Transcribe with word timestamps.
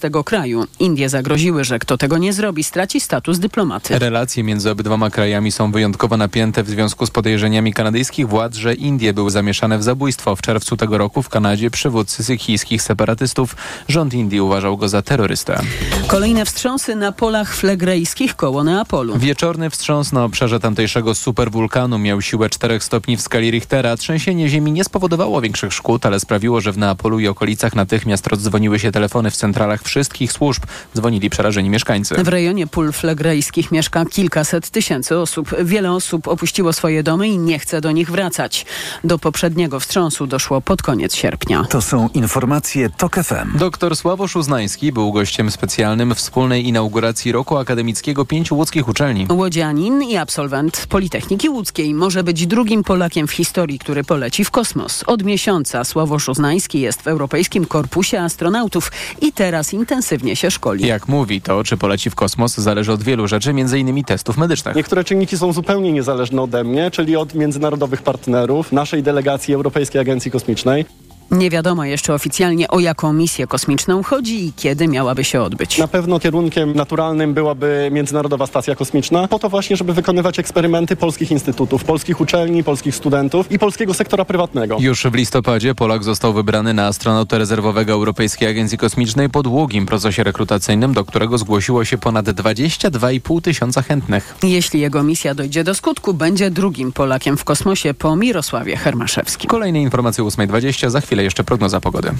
tego 0.00 0.24
kraju. 0.24 0.66
Indie 0.78 1.08
zagroziły, 1.08 1.64
że 1.64 1.78
kto 1.78 1.98
tego 1.98 2.18
nie 2.18 2.32
zrobi, 2.32 2.64
straci 2.64 3.00
status 3.00 3.38
dyplomaty. 3.38 3.98
Relacje 3.98 4.44
między 4.44 4.70
obydwoma 4.70 5.10
krajami 5.10 5.52
są 5.52 5.72
wyjątkowo 5.72 6.16
napięte 6.16 6.62
w 6.62 6.68
związku 6.68 7.06
z 7.06 7.10
podejrzeniami 7.10 7.72
kanadyjskich 7.72 8.28
władz, 8.28 8.56
że 8.56 8.74
Indie 8.74 9.12
były 9.12 9.30
zamieszane 9.30 9.78
w 9.78 9.82
zabójstwo. 9.82 10.36
W 10.36 10.42
czerwcu 10.42 10.76
tego 10.76 10.98
roku 10.98 11.22
w 11.22 11.28
Kanadzie 11.28 11.70
przywódcy 11.70 12.24
sychijskich 12.24 12.82
separatystów 12.82 13.56
rząd 13.88 14.14
Indii 14.14 14.40
uważał 14.40 14.76
go 14.76 14.88
za 14.88 15.02
terrorystę. 15.02 15.60
Kolejne 16.06 16.44
wstrząsy 16.44 16.96
na 16.96 17.12
polach 17.12 17.54
flegrejskich 17.54 18.36
koło 18.36 18.64
Neapolu. 18.64 19.18
Wieczorny 19.18 19.70
wstrząs 19.70 20.12
na 20.12 20.24
obszarze 20.24 20.60
tamtejszego 20.60 21.14
superwulkanu 21.14 21.98
miał 21.98 22.22
siłę 22.22 22.50
4 22.50 22.80
stopni 22.80 23.16
w 23.16 23.20
skali 23.20 23.50
Richtera. 23.50 23.96
Trzęsienie 23.96 24.48
ziemi 24.48 24.72
nie 24.72 24.84
spowodowało 24.84 25.40
większych 25.40 25.72
szkód, 25.72 26.06
ale 26.06 26.20
sprawiło, 26.20 26.60
że 26.60 26.72
w 26.72 26.78
Neapolu 26.78 27.18
i 27.18 27.28
okolicach 27.28 27.74
natychmiast 27.74 28.26
rozdzwoniły 28.26 28.78
się 28.78 28.92
telefony 28.92 29.30
w 29.30 29.36
centralach 29.36 29.82
wszystkich 29.88 30.32
służb. 30.32 30.62
Dzwonili 30.96 31.30
przerażeni 31.30 31.70
mieszkańcy. 31.70 32.14
W 32.14 32.28
rejonie 32.28 32.66
pól 32.66 32.92
flegrejskich 32.92 33.72
mieszka 33.72 34.04
kilkaset 34.04 34.70
tysięcy 34.70 35.18
osób. 35.18 35.50
Wiele 35.64 35.92
osób 35.92 36.28
opuściło 36.28 36.72
swoje 36.72 37.02
domy 37.02 37.28
i 37.28 37.38
nie 37.38 37.58
chce 37.58 37.80
do 37.80 37.92
nich 37.92 38.10
wracać. 38.10 38.66
Do 39.04 39.18
poprzedniego 39.18 39.80
wstrząsu 39.80 40.26
doszło 40.26 40.60
pod 40.60 40.82
koniec 40.82 41.14
sierpnia. 41.14 41.64
To 41.70 41.82
są 41.82 42.08
informacje 42.14 42.90
TOK 42.90 43.16
FM. 43.16 43.58
Doktor 43.58 43.96
Sławosz 43.96 44.36
Uznański 44.36 44.92
był 44.92 45.12
gościem 45.12 45.50
specjalnym 45.50 46.14
wspólnej 46.14 46.68
inauguracji 46.68 47.32
roku 47.32 47.56
akademickiego 47.56 48.24
pięciu 48.24 48.56
łódzkich 48.56 48.88
uczelni. 48.88 49.26
Łodzianin 49.30 50.02
i 50.02 50.16
absolwent 50.16 50.86
Politechniki 50.88 51.48
Łódzkiej 51.48 51.94
może 51.94 52.24
być 52.24 52.46
drugim 52.46 52.84
Polakiem 52.84 53.28
w 53.28 53.32
historii, 53.32 53.78
który 53.78 54.04
poleci 54.04 54.44
w 54.44 54.50
kosmos. 54.50 55.04
Od 55.06 55.22
miesiąca 55.22 55.84
Sławosz 55.84 56.28
Uznański 56.28 56.80
jest 56.80 57.02
w 57.02 57.06
Europejskim 57.08 57.64
Korpusie 57.66 58.20
Astronautów 58.20 58.92
i 59.20 59.32
teraz 59.32 59.72
intensywnie 59.78 60.36
się 60.36 60.50
szkoli. 60.50 60.86
Jak 60.86 61.08
mówi, 61.08 61.40
to 61.40 61.64
czy 61.64 61.76
poleci 61.76 62.10
w 62.10 62.14
kosmos 62.14 62.56
zależy 62.56 62.92
od 62.92 63.02
wielu 63.02 63.28
rzeczy, 63.28 63.50
m.in. 63.50 64.04
testów 64.04 64.36
medycznych. 64.36 64.76
Niektóre 64.76 65.04
czynniki 65.04 65.38
są 65.38 65.52
zupełnie 65.52 65.92
niezależne 65.92 66.42
ode 66.42 66.64
mnie, 66.64 66.90
czyli 66.90 67.16
od 67.16 67.34
międzynarodowych 67.34 68.02
partnerów, 68.02 68.72
naszej 68.72 69.02
delegacji 69.02 69.54
Europejskiej 69.54 70.00
Agencji 70.00 70.30
Kosmicznej. 70.30 70.84
Nie 71.30 71.50
wiadomo 71.50 71.84
jeszcze 71.84 72.14
oficjalnie 72.14 72.68
o 72.68 72.80
jaką 72.80 73.12
misję 73.12 73.46
kosmiczną 73.46 74.02
chodzi 74.02 74.46
i 74.46 74.52
kiedy 74.52 74.88
miałaby 74.88 75.24
się 75.24 75.42
odbyć. 75.42 75.78
Na 75.78 75.88
pewno 75.88 76.20
kierunkiem 76.20 76.74
naturalnym 76.74 77.34
byłaby 77.34 77.88
Międzynarodowa 77.92 78.46
Stacja 78.46 78.76
Kosmiczna, 78.76 79.28
po 79.28 79.38
to 79.38 79.48
właśnie, 79.48 79.76
żeby 79.76 79.92
wykonywać 79.92 80.38
eksperymenty 80.38 80.96
polskich 80.96 81.30
instytutów, 81.30 81.84
polskich 81.84 82.20
uczelni, 82.20 82.64
polskich 82.64 82.94
studentów 82.94 83.52
i 83.52 83.58
polskiego 83.58 83.94
sektora 83.94 84.24
prywatnego. 84.24 84.76
Już 84.80 85.02
w 85.02 85.14
listopadzie 85.14 85.74
Polak 85.74 86.04
został 86.04 86.32
wybrany 86.32 86.74
na 86.74 86.86
astronautę 86.86 87.38
rezerwowego 87.38 87.92
Europejskiej 87.92 88.48
Agencji 88.48 88.78
Kosmicznej 88.78 89.30
po 89.30 89.42
długim 89.42 89.86
procesie 89.86 90.24
rekrutacyjnym, 90.24 90.92
do 90.94 91.04
którego 91.04 91.38
zgłosiło 91.38 91.84
się 91.84 91.98
ponad 91.98 92.26
22,5 92.26 93.42
tysiąca 93.42 93.82
chętnych. 93.82 94.34
Jeśli 94.42 94.80
jego 94.80 95.02
misja 95.02 95.34
dojdzie 95.34 95.64
do 95.64 95.74
skutku, 95.74 96.14
będzie 96.14 96.50
drugim 96.50 96.92
Polakiem 96.92 97.36
w 97.36 97.44
kosmosie 97.44 97.94
po 97.94 98.16
Mirosławie 98.16 98.76
Hermaszewskim. 98.76 99.50
Kolejne 99.50 99.80
informacje 99.80 100.24
o 100.24 100.26
8.20, 100.26 100.90
za 100.90 101.00
chwilę 101.00 101.17
jeszcze 101.22 101.44
prognoza 101.44 101.80
pogody. 101.80 102.10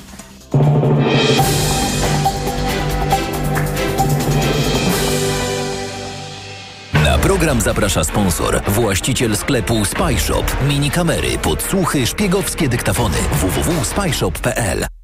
Na 7.05 7.19
program 7.19 7.61
zaprasza 7.61 8.05
sponsor, 8.05 8.63
właściciel 8.69 9.37
sklepu 9.37 9.85
Spyshop. 9.85 10.45
Mini 10.69 10.91
kamery, 10.91 11.39
podsłuchy, 11.39 12.07
szpiegowskie 12.07 12.69
dyktafony. 12.69 13.17
www.spyshop.pl 13.33 14.98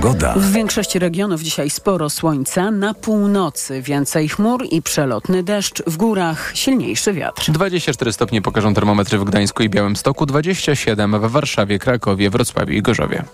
Pogoda. 0.00 0.34
W 0.34 0.52
większości 0.52 0.98
regionów 0.98 1.42
dzisiaj 1.42 1.70
sporo 1.70 2.10
słońca, 2.10 2.70
na 2.70 2.94
północy 2.94 3.82
więcej 3.82 4.28
chmur 4.28 4.66
i 4.70 4.82
przelotny 4.82 5.42
deszcz, 5.42 5.82
w 5.86 5.96
górach 5.96 6.52
silniejszy 6.54 7.12
wiatr. 7.12 7.50
24 7.50 8.12
stopnie 8.12 8.42
pokażą 8.42 8.74
termometry 8.74 9.18
w 9.18 9.24
Gdańsku 9.24 9.62
i 9.62 9.68
Białymstoku, 9.68 10.26
27 10.26 11.20
w 11.20 11.30
Warszawie, 11.30 11.78
Krakowie, 11.78 12.30
Wrocławiu 12.30 12.72
i 12.72 12.82
Gorzowie. 12.82 13.24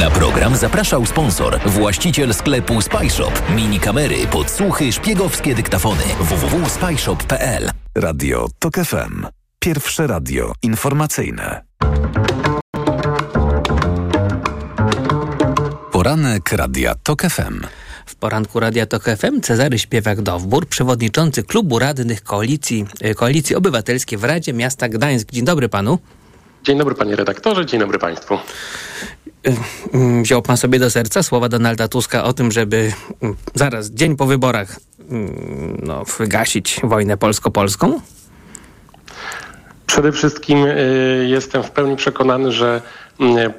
Na 0.00 0.10
program 0.10 0.56
zapraszał 0.56 1.06
sponsor, 1.06 1.60
właściciel 1.66 2.34
sklepu 2.34 2.82
Spyshop. 2.82 3.42
Mini 3.56 3.80
kamery, 3.80 4.26
podsłuchy, 4.30 4.92
szpiegowskie 4.92 5.54
dyktafony. 5.54 6.02
www.spyshop.pl 6.20 7.70
Radio 7.94 8.48
TOK 8.58 8.74
FM. 8.74 9.26
Pierwsze 9.58 10.06
radio 10.06 10.52
informacyjne. 10.62 11.62
Poranek 15.98 16.52
Radia 16.52 16.94
TOK 16.94 17.22
FM. 17.22 17.66
W 18.06 18.14
poranku 18.14 18.60
Radia 18.60 18.86
Tok 18.86 19.04
FM 19.04 19.40
Cezary 19.40 19.78
Śpiewak-Dowbór, 19.78 20.66
przewodniczący 20.66 21.42
Klubu 21.42 21.78
Radnych 21.78 22.22
Koalicji, 22.22 22.86
e, 23.00 23.14
Koalicji 23.14 23.56
Obywatelskiej 23.56 24.18
w 24.18 24.24
Radzie 24.24 24.52
Miasta 24.52 24.88
Gdańsk. 24.88 25.30
Dzień 25.32 25.44
dobry 25.44 25.68
panu. 25.68 25.98
Dzień 26.64 26.78
dobry 26.78 26.94
panie 26.94 27.16
redaktorze, 27.16 27.66
dzień 27.66 27.80
dobry 27.80 27.98
państwu. 27.98 28.38
Mm, 29.92 30.22
Wziął 30.22 30.42
pan 30.42 30.56
sobie 30.56 30.78
do 30.78 30.90
serca 30.90 31.22
słowa 31.22 31.48
Donalda 31.48 31.88
Tuska 31.88 32.24
o 32.24 32.32
tym, 32.32 32.52
żeby 32.52 32.92
mm, 33.22 33.36
zaraz, 33.54 33.90
dzień 33.90 34.16
po 34.16 34.26
wyborach, 34.26 34.76
mm, 35.10 35.80
no, 35.82 36.04
wygasić 36.18 36.80
wojnę 36.82 37.16
polsko-polską? 37.16 38.00
Przede 39.86 40.12
wszystkim 40.12 40.64
y, 40.64 41.26
jestem 41.28 41.62
w 41.62 41.70
pełni 41.70 41.96
przekonany, 41.96 42.52
że 42.52 42.82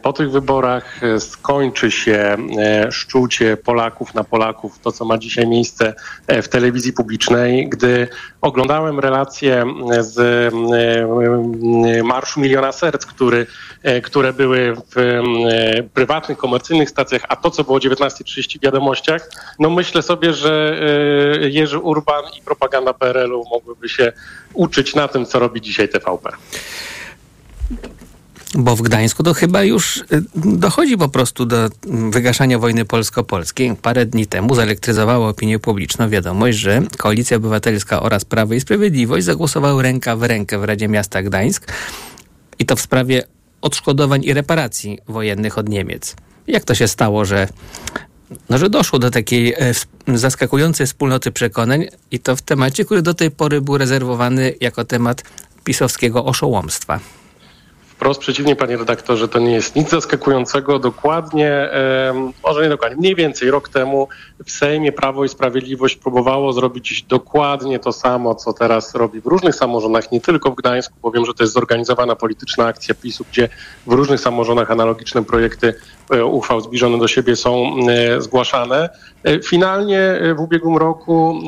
po 0.02 0.14
tych 0.14 0.32
wyborach 0.32 1.04
y, 1.04 1.20
skończy 1.20 1.92
się 1.92 2.38
y, 2.88 2.92
szczucie 2.92 3.58
Polaków 3.58 4.14
na 4.14 4.24
Polaków, 4.24 4.80
to 4.80 4.92
co 4.92 5.06
ma 5.06 5.18
dzisiaj 5.18 5.48
miejsce 5.48 5.94
w 6.28 6.48
telewizji 6.48 6.94
publicznej. 6.94 7.70
Gdy 7.70 8.08
oglądałem 8.42 9.00
relacje 9.00 9.64
y, 10.00 10.04
z 10.04 10.20
y, 12.00 12.04
Marszu 12.04 12.40
Miliona 12.40 12.72
Serc, 12.72 13.06
który, 13.06 13.48
które 14.04 14.34
były 14.34 14.76
w 14.96 15.22
prywatnych, 15.94 16.38
komercyjnych 16.38 16.90
stacjach, 16.90 17.22
a 17.30 17.36
to 17.36 17.52
co 17.52 17.64
było 17.64 17.78
o 17.78 17.80
19.30 17.80 18.60
w 18.60 18.62
wiadomościach, 18.62 19.30
no 19.60 19.70
myślę 19.70 20.02
sobie, 20.02 20.34
że 20.34 20.80
Jerzy 21.42 21.80
Urban 21.80 22.24
i 22.38 22.42
propaganda 22.42 22.94
PRL-u 22.94 23.44
mogłyby 23.50 23.90
się 23.90 24.14
uczyć 24.54 24.96
na 24.96 25.08
tym, 25.08 25.26
co 25.26 25.40
robi 25.40 25.62
dzisiaj 25.62 25.90
TVP. 25.90 26.30
Bo 28.56 28.76
w 28.76 28.82
Gdańsku 28.82 29.24
to 29.24 29.34
chyba 29.34 29.64
już 29.64 29.98
y, 29.98 30.04
dochodzi 30.36 30.98
po 30.98 31.10
prostu 31.10 31.46
do 31.46 31.70
mm, 31.88 32.12
wygaszania 32.12 32.60
wojny 32.60 32.86
polsko-polskiej. 32.86 33.76
Parę 33.76 34.06
dni 34.06 34.28
temu 34.28 34.56
zelektryzowała 34.56 35.30
opinię 35.30 35.60
publiczną 35.60 36.10
wiadomość, 36.10 36.58
że 36.58 36.82
Koalicja 36.98 37.38
Obywatelska 37.38 38.02
oraz 38.02 38.26
Prawo 38.26 38.54
i 38.54 38.60
Sprawiedliwość 38.60 39.26
zagłosowały 39.26 39.84
ręka 39.84 40.16
w 40.16 40.24
rękę 40.24 40.60
w 40.60 40.64
Radzie 40.64 40.88
Miasta 40.88 41.24
Gdańsk 41.24 41.72
i 42.60 42.66
to 42.66 42.76
w 42.76 42.82
sprawie 42.82 43.24
odszkodowań 43.62 44.24
i 44.24 44.34
reparacji 44.34 45.00
wojennych 45.08 45.58
od 45.58 45.70
Niemiec. 45.70 46.16
Jak 46.48 46.64
to 46.64 46.76
się 46.76 46.88
stało, 46.88 47.26
że, 47.26 47.48
no, 48.50 48.58
że 48.58 48.70
doszło 48.70 49.00
do 49.00 49.12
takiej 49.12 49.54
e, 49.54 49.74
zaskakującej 50.08 50.88
wspólnoty 50.88 51.32
przekonań 51.32 51.86
i 52.12 52.20
to 52.20 52.36
w 52.36 52.42
temacie, 52.42 52.86
który 52.86 53.02
do 53.02 53.14
tej 53.14 53.32
pory 53.32 53.62
był 53.62 53.78
rezerwowany 53.78 54.54
jako 54.62 54.86
temat 54.86 55.24
pisowskiego 55.64 56.26
oszołomstwa? 56.26 57.00
Wprost 58.00 58.20
przeciwnie, 58.20 58.56
panie 58.56 58.78
redaktorze, 58.78 59.28
to 59.28 59.40
nie 59.40 59.52
jest 59.52 59.76
nic 59.76 59.90
zaskakującego. 59.90 60.80
Dokładnie, 60.80 61.70
może 62.44 62.64
nie 62.64 62.70
dokładnie, 62.70 62.98
mniej 62.98 63.16
więcej 63.16 63.52
rok 63.52 63.70
temu 63.70 64.08
w 64.46 64.52
Sejmie 64.52 64.92
Prawo 64.92 65.26
i 65.26 65.30
Sprawiedliwość 65.30 65.96
próbowało 65.96 66.54
zrobić 66.54 67.04
dokładnie 67.04 67.80
to 67.80 67.92
samo, 67.92 68.36
co 68.36 68.54
teraz 68.54 68.96
robi 68.96 69.22
w 69.22 69.26
różnych 69.26 69.56
samorządach, 69.56 70.12
nie 70.12 70.22
tylko 70.22 70.52
w 70.52 70.56
Gdańsku, 70.56 70.96
bo 71.02 71.12
wiem, 71.12 71.26
że 71.26 71.34
to 71.34 71.44
jest 71.44 71.54
zorganizowana 71.54 72.16
polityczna 72.16 72.66
akcja 72.66 72.96
PiSu, 72.96 73.26
gdzie 73.32 73.50
w 73.88 73.92
różnych 73.92 74.20
samorządach 74.20 74.72
analogiczne 74.72 75.24
projekty 75.24 75.74
e, 76.12 76.26
uchwał 76.26 76.62
zbliżone 76.62 76.98
do 76.98 77.08
siebie 77.08 77.36
są 77.36 77.76
e, 77.90 78.22
zgłaszane. 78.22 78.90
E, 79.24 79.40
Finalnie 79.44 80.22
w 80.38 80.40
ubiegłym 80.40 80.78
roku 80.78 81.40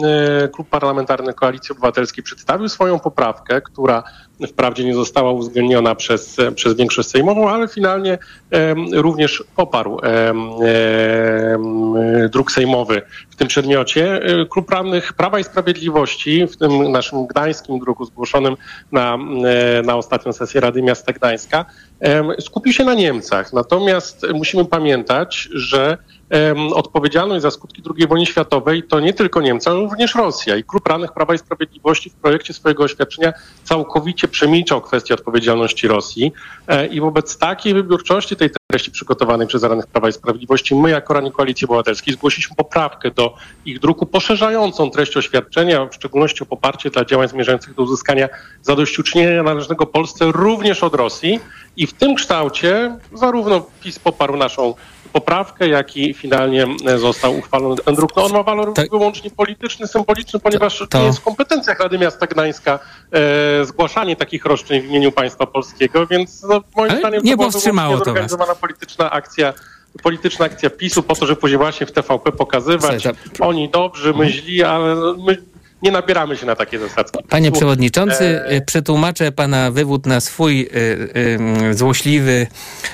Klub 0.54 0.70
Parlamentarny 0.70 1.34
Koalicji 1.34 1.72
Obywatelskiej 1.72 2.24
przedstawił 2.24 2.70
swoją 2.70 3.00
poprawkę, 3.00 3.62
która 3.62 4.04
wprawdzie 4.48 4.86
nie 4.86 4.94
została 4.94 5.32
uwzględniona 5.32 5.96
przez, 5.96 6.38
przez 6.56 6.76
większość 6.76 7.10
sejmową, 7.10 7.50
ale 7.50 7.68
finalnie 7.68 8.18
również 8.94 9.44
poparł 9.56 10.00
druk 12.30 12.52
sejmowy 12.52 13.02
w 13.30 13.36
tym 13.36 13.48
przedmiocie. 13.48 14.24
E, 14.24 14.46
Klub 14.46 14.68
Prawnych 14.68 15.14
Prawa 15.14 15.40
i 15.40 15.44
Sprawiedliwości 15.44 16.48
w 16.48 16.58
tym 16.58 16.92
naszym 16.92 17.28
gdańskim 17.28 17.80
druku 17.80 18.06
zgłoszonym 18.06 18.58
na, 18.92 19.18
e, 19.46 19.82
na 19.82 19.96
ostatnią 19.96 20.34
sesję 20.34 20.62
Rady 20.62 20.82
Miasta 20.82 21.14
Gdańska 21.14 21.66
skupił 22.40 22.74
się 22.74 22.84
na 22.86 22.94
Niemcach. 22.94 23.54
Natomiast 23.54 24.26
musimy 24.34 24.66
pamiętać, 24.66 25.50
że 25.54 25.98
odpowiedzialność 26.74 27.42
za 27.42 27.52
skutki 27.52 27.84
II 27.98 28.08
wojny 28.08 28.26
światowej 28.26 28.84
to 28.84 29.00
nie 29.00 29.14
tylko 29.14 29.42
Niemcy, 29.42 29.70
ale 29.70 29.80
również 29.80 30.16
Rosja. 30.16 30.58
I 30.58 30.64
Klub 30.64 30.88
Radnych 30.88 31.12
Prawa 31.12 31.34
i 31.34 31.38
Sprawiedliwości 31.38 32.10
w 32.10 32.14
projekcie 32.14 32.54
swojego 32.54 32.84
oświadczenia 32.84 33.34
całkowicie 33.64 34.28
przemilczał 34.28 34.82
kwestię 34.82 35.14
odpowiedzialności 35.14 35.88
Rosji. 35.88 36.34
E, 36.68 36.88
I 36.88 37.02
wobec 37.02 37.38
takiej 37.38 37.74
wybiórczości 37.74 38.36
tej 38.36 38.50
treści 38.72 38.92
przygotowanej 38.92 39.48
przez 39.48 39.64
Radnych 39.64 39.88
Prawa 39.88 40.10
i 40.10 40.14
Sprawiedliwości, 40.14 40.76
my 40.76 40.90
jako 40.90 41.14
Radni 41.14 41.32
Koalicji 41.32 41.66
Obywatelskiej 41.66 42.14
zgłosiliśmy 42.14 42.56
poprawkę 42.56 43.12
do 43.12 43.36
ich 43.66 43.80
druku 43.80 44.06
poszerzającą 44.06 44.90
treść 44.90 45.18
oświadczenia, 45.18 45.86
w 45.86 45.96
szczególności 45.96 46.44
o 46.44 46.46
poparcie 46.46 46.90
dla 46.90 47.06
działań 47.06 47.28
zmierzających 47.28 47.76
do 47.76 47.84
uzyskania 47.84 48.30
zadośćuczynienia 48.62 49.44
należnego 49.44 49.86
Polsce 49.86 50.26
również 50.32 50.84
od 50.84 50.96
Rosji. 50.96 51.40
I 51.78 51.88
w 51.88 51.94
tym 51.94 52.16
kształcie 52.16 52.98
zarówno 53.14 53.66
PiS 53.82 54.00
poparł 54.00 54.38
naszą 54.38 54.74
poprawkę, 55.14 55.68
jak 55.68 55.98
i 55.98 56.14
finalnie 56.14 56.68
został 56.98 57.38
uchwalony 57.38 57.76
ten 57.76 57.96
druk. 57.96 58.16
No 58.16 58.26
on 58.26 58.32
ma 58.32 58.44
walor 58.44 58.74
tak. 58.74 58.90
wyłącznie 58.90 59.32
polityczny, 59.32 59.88
symboliczny, 59.88 60.40
ponieważ 60.40 60.80
to, 60.80 60.88
to... 60.88 61.00
nie 61.00 61.06
jest 61.06 61.20
w 61.20 61.24
kompetencjach 61.24 61.80
Rady 61.80 61.98
Miasta 61.98 62.28
Gdańska 62.28 62.80
e, 63.12 63.66
zgłaszanie 63.66 64.16
takich 64.16 64.46
roszczeń 64.46 64.82
w 64.82 64.86
imieniu 64.86 65.12
państwa 65.12 65.46
polskiego, 65.46 66.08
więc 66.08 66.44
no, 66.44 66.62
moim 66.76 66.92
Ale 66.92 67.00
zdaniem 67.00 67.24
nie 67.24 67.32
to 67.32 67.38
była 67.38 67.52
to 67.52 68.04
zorganizowana 68.06 68.56
polityczna 68.62 69.12
akcja 69.12 69.54
polityczna 70.04 70.46
akcja 70.46 70.70
PiSu 70.70 71.04
po 71.04 71.16
to, 71.16 71.26
żeby 71.26 71.42
później 71.42 71.58
właśnie 71.58 71.88
w 71.88 71.92
TVP 71.92 72.32
pokazywać, 72.32 73.04
oni 73.40 73.70
dobrzy, 73.70 74.14
my 74.14 74.30
źli, 74.30 74.64
ale 74.64 74.96
my 75.26 75.38
nie 75.82 75.92
nabieramy 75.92 76.38
się 76.38 76.46
na 76.46 76.56
takie 76.56 76.80
zasadzki. 76.80 77.20
Panie 77.30 77.52
przewodniczący, 77.52 78.42
e... 78.46 78.62
przetłumaczę 78.62 79.32
pana 79.32 79.72
wywód 79.72 80.06
na 80.06 80.20
swój 80.20 80.62
y, 80.62 80.68
y, 81.70 81.74
złośliwy, 81.74 82.48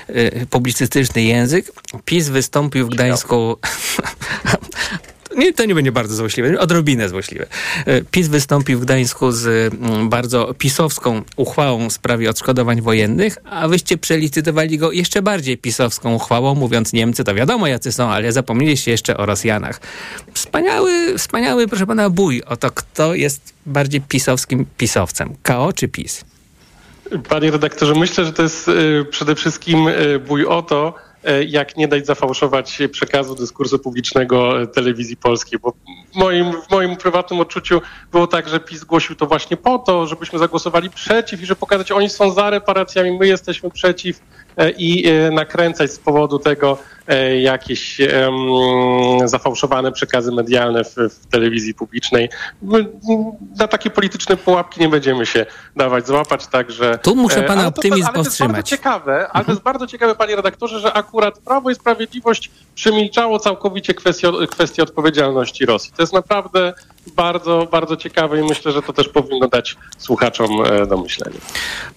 y, 0.10 0.48
publicystyczny 0.50 1.24
język. 1.24 1.72
PiS 2.06 2.30
wystąpił 2.30 2.86
w 2.86 2.90
Gdańsku 2.90 3.58
nie, 5.38 5.54
to 5.54 5.66
nie 5.66 5.76
będzie 5.76 5.92
bardzo 5.92 6.16
złośliwe, 6.16 6.60
odrobinę 6.60 7.10
złośliwe. 7.10 7.46
E, 7.86 8.02
PiS 8.02 8.28
wystąpił 8.28 8.80
w 8.80 8.82
Gdańsku 8.82 9.32
z 9.32 9.74
mm, 9.74 10.10
bardzo 10.10 10.54
pisowską 10.54 11.22
uchwałą 11.36 11.90
w 11.90 11.94
sprawie 11.94 12.30
odszkodowań 12.30 12.82
wojennych, 12.82 13.38
a 13.46 13.68
wyście 13.68 13.98
przelicytowali 13.98 14.78
go 14.78 14.92
jeszcze 14.92 15.22
bardziej 15.22 15.58
pisowską 15.58 16.16
uchwałą, 16.16 16.56
mówiąc 16.56 16.94
Niemcy 16.94 17.24
to 17.24 17.36
wiadomo 17.36 17.68
jacy 17.68 17.92
są, 17.92 18.10
ale 18.10 18.32
zapomnieliście 18.32 18.92
jeszcze 18.92 19.18
o 19.18 19.26
Rosjanach. 19.26 19.82
Wspaniały, 20.34 21.18
wspaniały, 21.18 21.68
proszę 21.68 21.88
pana, 21.88 22.10
bój 22.10 22.44
o 22.44 22.58
to, 22.58 22.72
kto 22.72 23.16
jest 23.16 23.54
bardziej 23.66 24.02
pisowskim 24.02 24.66
pisowcem. 24.78 25.36
KO 25.44 25.74
czy 25.74 25.88
PiS? 25.88 26.26
Panie 27.30 27.52
redaktorze, 27.52 27.94
myślę, 27.96 28.26
że 28.26 28.34
to 28.34 28.44
jest 28.44 28.68
y, 28.68 29.06
przede 29.12 29.36
wszystkim 29.36 29.88
y, 29.88 30.20
bój 30.20 30.46
o 30.46 30.62
to, 30.62 31.07
E, 31.07 31.07
jak 31.48 31.78
nie 31.78 31.88
dać 31.88 32.06
zafałszować 32.06 32.80
przekazu 32.92 33.36
dyskursu 33.36 33.80
publicznego 33.80 34.62
e, 34.62 34.68
telewizji 34.68 35.18
polskiej, 35.18 35.60
bo 35.60 35.74
w 36.14 36.16
moim, 36.16 36.52
w 36.62 36.72
moim 36.72 36.96
prywatnym 36.96 37.40
odczuciu 37.40 37.82
było 38.12 38.28
tak, 38.28 38.50
że 38.50 38.60
PiS 38.60 38.80
zgłosił 38.80 39.16
to 39.16 39.26
właśnie 39.26 39.58
po 39.58 39.80
to, 39.80 40.08
żebyśmy 40.08 40.40
zagłosowali 40.40 40.90
przeciw 40.90 41.42
i 41.42 41.46
że 41.46 41.56
pokazać, 41.56 41.92
oni 41.92 42.10
są 42.10 42.32
za 42.32 42.50
reparacjami, 42.50 43.18
my 43.20 43.28
jesteśmy 43.28 43.72
przeciw. 43.72 44.20
e, 44.20 44.47
i 44.78 45.12
nakręcać 45.32 45.92
z 45.92 46.00
powodu 46.00 46.40
tego 46.40 46.78
jakieś 47.42 48.00
um, 48.00 49.30
zafałszowane 49.30 49.92
przekazy 49.92 50.32
medialne 50.32 50.84
w, 50.84 50.96
w, 50.96 51.26
telewizji 51.26 51.74
publicznej. 51.74 52.30
Na 53.60 53.68
takie 53.68 53.90
polityczne 53.90 54.38
pułapki 54.38 54.82
nie 54.82 54.90
będziemy 54.90 55.26
się 55.26 55.46
dawać 55.76 56.08
złapać, 56.08 56.48
także... 56.48 57.00
Tu 57.02 57.16
muszę 57.16 57.44
pana 57.44 57.68
optymizm 57.68 58.02
to, 58.02 58.08
ale 58.08 58.24
powstrzymać. 58.24 58.70
To 58.70 58.76
jest 58.76 58.84
bardzo 58.84 59.00
ciekawe, 59.00 59.14
ale 59.14 59.46
to 59.46 59.52
jest 59.52 59.60
mhm. 59.60 59.64
bardzo 59.64 59.88
ciekawe, 59.88 60.16
panie 60.16 60.36
redaktorze, 60.36 60.80
że 60.80 60.94
akurat 60.94 61.40
Prawo 61.40 61.70
i 61.70 61.76
Sprawiedliwość 61.76 62.52
przemilczało 62.78 63.40
całkowicie 63.40 63.94
kwestię, 63.94 64.32
kwestię 64.52 64.84
odpowiedzialności 64.84 65.66
Rosji. 65.66 65.92
To 65.96 66.04
jest 66.04 66.14
naprawdę 66.14 66.74
bardzo, 67.16 67.68
bardzo 67.72 67.98
ciekawe 67.98 68.40
i 68.40 68.44
myślę, 68.44 68.72
że 68.72 68.82
to 68.82 68.94
też 68.94 69.10
powinno 69.10 69.48
dać 69.48 69.76
słuchaczom 69.98 70.52
e, 70.66 70.88
do 70.88 70.98
myślenia. 70.98 71.38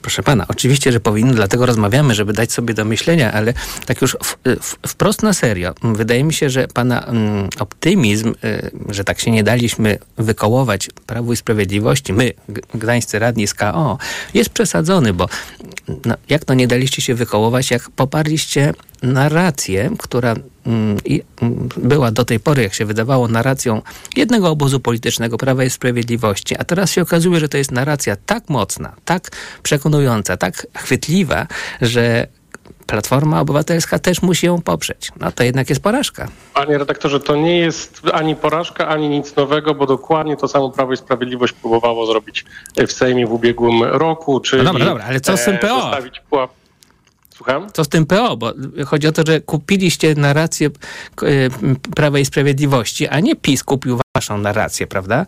Proszę 0.03 0.23
pana, 0.23 0.47
oczywiście, 0.49 0.93
że 0.93 1.01
powinno, 1.01 1.35
dlatego 1.35 1.67
rozmawiamy, 1.67 2.15
żeby 2.15 2.33
dać 2.33 2.53
sobie 2.53 2.75
do 2.75 2.85
myślenia, 2.85 3.33
ale 3.33 3.55
tak 3.87 4.03
już 4.03 4.17
w, 4.25 4.37
w, 4.61 4.89
wprost 4.89 5.23
na 5.23 5.33
serio. 5.33 5.75
Wydaje 5.83 6.25
mi 6.25 6.33
się, 6.33 6.51
że 6.51 6.69
pana 6.69 7.07
mm, 7.07 7.49
optymizm, 7.59 8.35
y, 8.45 8.71
że 8.89 9.05
tak 9.05 9.21
się 9.21 9.31
nie 9.31 9.43
daliśmy 9.43 9.99
wykołować 10.19 10.89
Prawu 11.07 11.33
i 11.33 11.37
Sprawiedliwości, 11.37 12.13
my, 12.13 12.33
gdańscy 12.75 13.19
radni 13.19 13.47
z 13.47 13.55
KO, 13.55 13.99
jest 14.35 14.51
przesadzony, 14.51 15.13
bo 15.13 15.29
no, 16.05 16.15
jak 16.29 16.45
to 16.45 16.55
nie 16.55 16.67
daliście 16.67 17.03
się 17.03 17.15
wykołować, 17.15 17.71
jak 17.71 17.91
poparliście 17.91 18.75
narrację, 19.03 19.91
która 19.99 20.35
mm, 20.67 20.99
mm, 21.43 21.69
była 21.77 22.11
do 22.11 22.25
tej 22.25 22.41
pory, 22.41 22.63
jak 22.63 22.75
się 22.75 22.85
wydawało, 22.85 23.29
narracją 23.29 23.83
jednego 24.17 24.51
obozu 24.51 24.81
politycznego, 24.81 25.39
Prawa 25.39 25.65
i 25.65 25.71
Sprawiedliwości, 25.71 26.57
a 26.59 26.65
teraz 26.65 26.91
się 26.91 27.03
okazuje, 27.03 27.41
że 27.41 27.49
to 27.49 27.57
jest 27.57 27.71
narracja 27.71 28.17
tak 28.27 28.49
mocna, 28.49 28.93
tak 29.05 29.31
przekonująca, 29.63 30.37
tak 30.37 30.67
chwytliwa, 30.77 31.47
że 31.81 32.27
Platforma 32.87 33.41
Obywatelska 33.41 33.99
też 33.99 34.23
musi 34.23 34.47
ją 34.47 34.63
poprzeć. 34.63 35.13
No 35.21 35.33
to 35.33 35.45
jednak 35.45 35.69
jest 35.69 35.83
porażka. 35.83 36.29
Panie 36.55 36.79
redaktorze, 36.79 37.21
to 37.21 37.37
nie 37.37 37.59
jest 37.59 38.03
ani 38.13 38.37
porażka, 38.37 38.89
ani 38.89 39.09
nic 39.09 39.37
nowego, 39.37 39.75
bo 39.75 39.87
dokładnie 39.87 40.37
to 40.37 40.49
samo 40.49 40.71
Prawo 40.71 40.93
i 40.93 40.97
Sprawiedliwość 40.97 41.53
próbowało 41.53 42.07
zrobić 42.07 42.45
w 42.87 42.93
Sejmie 42.93 43.27
w 43.27 43.33
ubiegłym 43.33 43.83
roku, 43.83 44.41
czyli... 44.41 44.63
No 44.63 44.73
dobra, 44.73 44.87
dobra, 44.87 45.05
ale 45.05 45.21
co 45.21 45.37
z 45.37 45.45
tym 45.45 45.59
PO? 45.59 45.91
Pułap... 46.31 46.60
Słucham? 47.41 47.73
Co 47.73 47.85
z 47.85 47.89
tym 47.89 48.07
PO? 48.07 48.37
Bo 48.37 48.53
chodzi 48.87 49.07
o 49.07 49.13
to, 49.13 49.23
że 49.27 49.41
kupiliście 49.41 50.15
narrację 50.15 50.67
e, 50.67 50.71
Prawa 51.97 52.19
i 52.19 52.25
Sprawiedliwości, 52.25 53.09
a 53.09 53.21
nie 53.21 53.37
PiS 53.37 53.65
kupił 53.65 54.01
waszą 54.17 54.39
narrację, 54.39 54.87
prawda? 54.87 55.27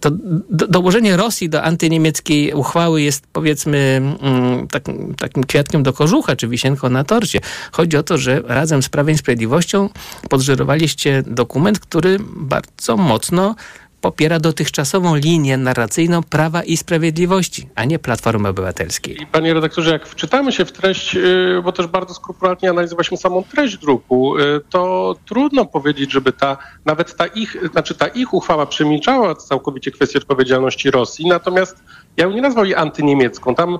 to 0.00 0.10
do, 0.50 0.66
dołożenie 0.66 1.16
Rosji 1.16 1.48
do 1.48 1.62
antyniemieckiej 1.62 2.52
uchwały 2.52 3.02
jest 3.02 3.26
powiedzmy 3.32 4.02
mm, 4.22 4.68
tak, 4.68 4.84
takim 5.18 5.44
kwiatkiem 5.44 5.82
do 5.82 5.92
kożucha, 5.92 6.36
czy 6.36 6.48
wisienką 6.48 6.90
na 6.90 7.04
torcie. 7.04 7.40
Chodzi 7.72 7.96
o 7.96 8.02
to, 8.02 8.18
że 8.18 8.42
razem 8.44 8.82
z 8.82 8.88
Prawem 8.88 9.14
i 9.14 9.18
Sprawiedliwością 9.18 9.88
podżyrowaliście 10.28 11.22
dokument, 11.26 11.78
który 11.78 12.18
bardzo 12.36 12.96
mocno 12.96 13.54
popiera 14.00 14.40
dotychczasową 14.40 15.14
linię 15.16 15.56
narracyjną 15.56 16.22
Prawa 16.22 16.62
i 16.62 16.76
Sprawiedliwości, 16.76 17.68
a 17.74 17.84
nie 17.84 17.98
Platformy 17.98 18.48
Obywatelskiej. 18.48 19.26
Panie 19.32 19.54
redaktorze, 19.54 19.90
jak 19.90 20.06
wczytamy 20.06 20.52
się 20.52 20.64
w 20.64 20.72
treść, 20.72 21.16
y, 21.16 21.60
bo 21.64 21.72
też 21.72 21.86
bardzo 21.86 22.14
skrupulatnie 22.14 22.70
analizowaliśmy 22.70 23.16
samą 23.16 23.42
treść 23.42 23.76
druku, 23.76 24.38
y, 24.38 24.60
to 24.70 25.14
trudno 25.26 25.64
powiedzieć, 25.64 26.12
żeby 26.12 26.32
ta, 26.32 26.56
nawet 26.84 27.16
ta 27.16 27.26
ich, 27.26 27.56
znaczy 27.72 27.94
ta 27.94 28.06
ich 28.06 28.34
uchwała 28.34 28.66
przemilczała 28.66 29.34
całkowicie 29.34 29.90
kwestię 29.90 30.18
odpowiedzialności 30.18 30.90
Rosji, 30.90 31.28
natomiast 31.28 31.82
ja 32.16 32.24
ją 32.24 32.30
nie 32.30 32.42
nazwał 32.42 32.64
jej 32.64 32.74
antyniemiecką. 32.74 33.54
Tam 33.54 33.78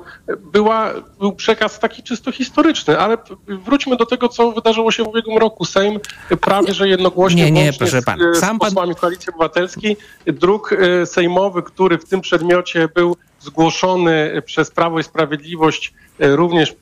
była, 0.53 0.91
był 1.19 1.33
przekaz 1.33 1.79
taki 1.79 2.03
czysto 2.03 2.33
historyczny, 2.33 2.99
ale 2.99 3.19
wróćmy 3.47 3.97
do 3.97 4.07
tego, 4.07 4.29
co 4.29 4.53
wydarzyło 4.53 4.91
się 4.91 5.05
w 5.05 5.09
ubiegłym 5.09 5.39
roku. 5.39 5.65
Sejm 5.65 6.01
prawie, 6.41 6.75
że 6.75 6.89
jednogłośnie 6.89 7.51
nie, 7.51 7.65
nie, 7.65 7.73
proszę 7.73 8.03
pan. 8.03 8.19
Sam 8.35 8.57
z 8.57 8.61
posłami 8.61 8.95
pan... 8.95 9.01
Koalicji 9.01 9.31
Obywatelskiej 9.31 9.97
druk 10.27 10.73
e, 10.73 11.07
sejmowy, 11.07 11.63
który 11.63 11.99
w 11.99 12.05
tym 12.05 12.21
przedmiocie 12.21 12.89
był 12.95 13.17
zgłoszony 13.41 14.43
przez 14.47 14.71
Prawo 14.71 15.01
i 15.01 15.03
Sprawiedliwość, 15.03 15.95
e, 16.19 16.37
również 16.37 16.75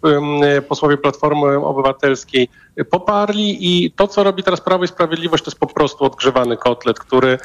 e, 0.43 0.63
posłowie 0.63 0.97
Platformy 0.97 1.57
Obywatelskiej 1.57 2.49
poparli 2.91 3.57
i 3.61 3.91
to, 3.91 4.09
co 4.09 4.23
robi 4.23 4.43
teraz 4.43 4.61
Prawo 4.61 4.85
i 4.85 4.89
Sprawiedliwość, 4.89 5.45
to 5.45 5.51
jest 5.51 5.59
po 5.59 5.67
prostu 5.67 6.05
odgrzewany 6.05 6.57
kotlet, 6.57 6.99
który 6.99 7.39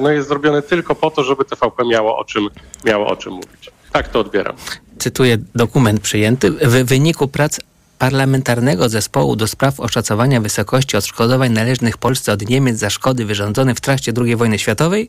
no, 0.00 0.10
jest 0.10 0.28
zrobiony 0.28 0.62
tylko 0.62 0.94
po 0.94 1.10
to, 1.10 1.24
żeby 1.24 1.44
TVP 1.44 1.84
miało 1.84 2.18
o 2.18 2.24
czym, 2.24 2.48
miało 2.84 3.06
o 3.06 3.16
czym 3.16 3.32
mówić. 3.32 3.70
Tak 3.92 4.08
to 4.08 4.20
odbieram. 4.20 4.56
Cytuję 4.98 5.38
dokument 5.54 6.00
przyjęty. 6.00 6.50
W 6.50 6.84
wyniku 6.84 7.28
prac 7.28 7.60
Parlamentarnego 7.98 8.88
Zespołu 8.88 9.36
do 9.36 9.46
spraw 9.46 9.80
oszacowania 9.80 10.40
wysokości 10.40 10.96
odszkodowań 10.96 11.52
należnych 11.52 11.98
Polsce 11.98 12.32
od 12.32 12.48
Niemiec 12.48 12.78
za 12.78 12.90
szkody 12.90 13.24
wyrządzone 13.24 13.74
w 13.74 13.80
trakcie 13.80 14.12
II 14.16 14.36
wojny 14.36 14.58
światowej 14.58 15.08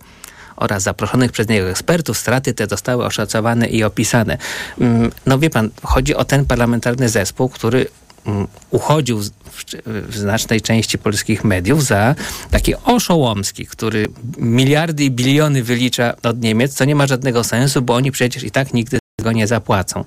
oraz 0.59 0.83
zaproszonych 0.83 1.31
przez 1.31 1.47
niego 1.47 1.69
ekspertów 1.69 2.17
straty 2.17 2.53
te 2.53 2.67
zostały 2.67 3.05
oszacowane 3.05 3.67
i 3.67 3.83
opisane. 3.83 4.37
Mm, 4.79 5.11
no 5.25 5.39
wie 5.39 5.49
pan, 5.49 5.69
chodzi 5.83 6.15
o 6.15 6.25
ten 6.25 6.45
parlamentarny 6.45 7.09
zespół, 7.09 7.49
który 7.49 7.87
mm, 8.25 8.47
uchodził 8.69 9.21
w, 9.21 10.17
znacznej 10.17 10.61
części 10.61 10.97
polskich 10.97 11.43
mediów 11.43 11.83
za 11.83 12.15
taki 12.51 12.75
oszołomski, 12.75 13.65
który 13.65 14.07
miliardy 14.37 15.03
i 15.03 15.11
biliony 15.11 15.63
wylicza 15.63 16.13
od 16.23 16.41
Niemiec, 16.41 16.73
co 16.73 16.85
nie 16.85 16.95
ma 16.95 17.07
żadnego 17.07 17.43
sensu, 17.43 17.81
bo 17.81 17.95
oni 17.95 18.11
przecież 18.11 18.43
i 18.43 18.51
tak 18.51 18.73
nigdy 18.73 18.99
tego 19.17 19.31
nie 19.31 19.47
zapłacą. 19.47 20.03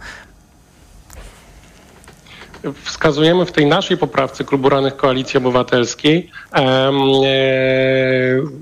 Wskazujemy 2.85 3.47
w 3.47 3.52
tej 3.52 3.66
naszej 3.66 3.97
poprawce 3.97 4.45
Klubu 4.45 4.69
Ranych 4.69 4.97
Koalicji 4.97 5.38
Obywatelskiej 5.38 6.31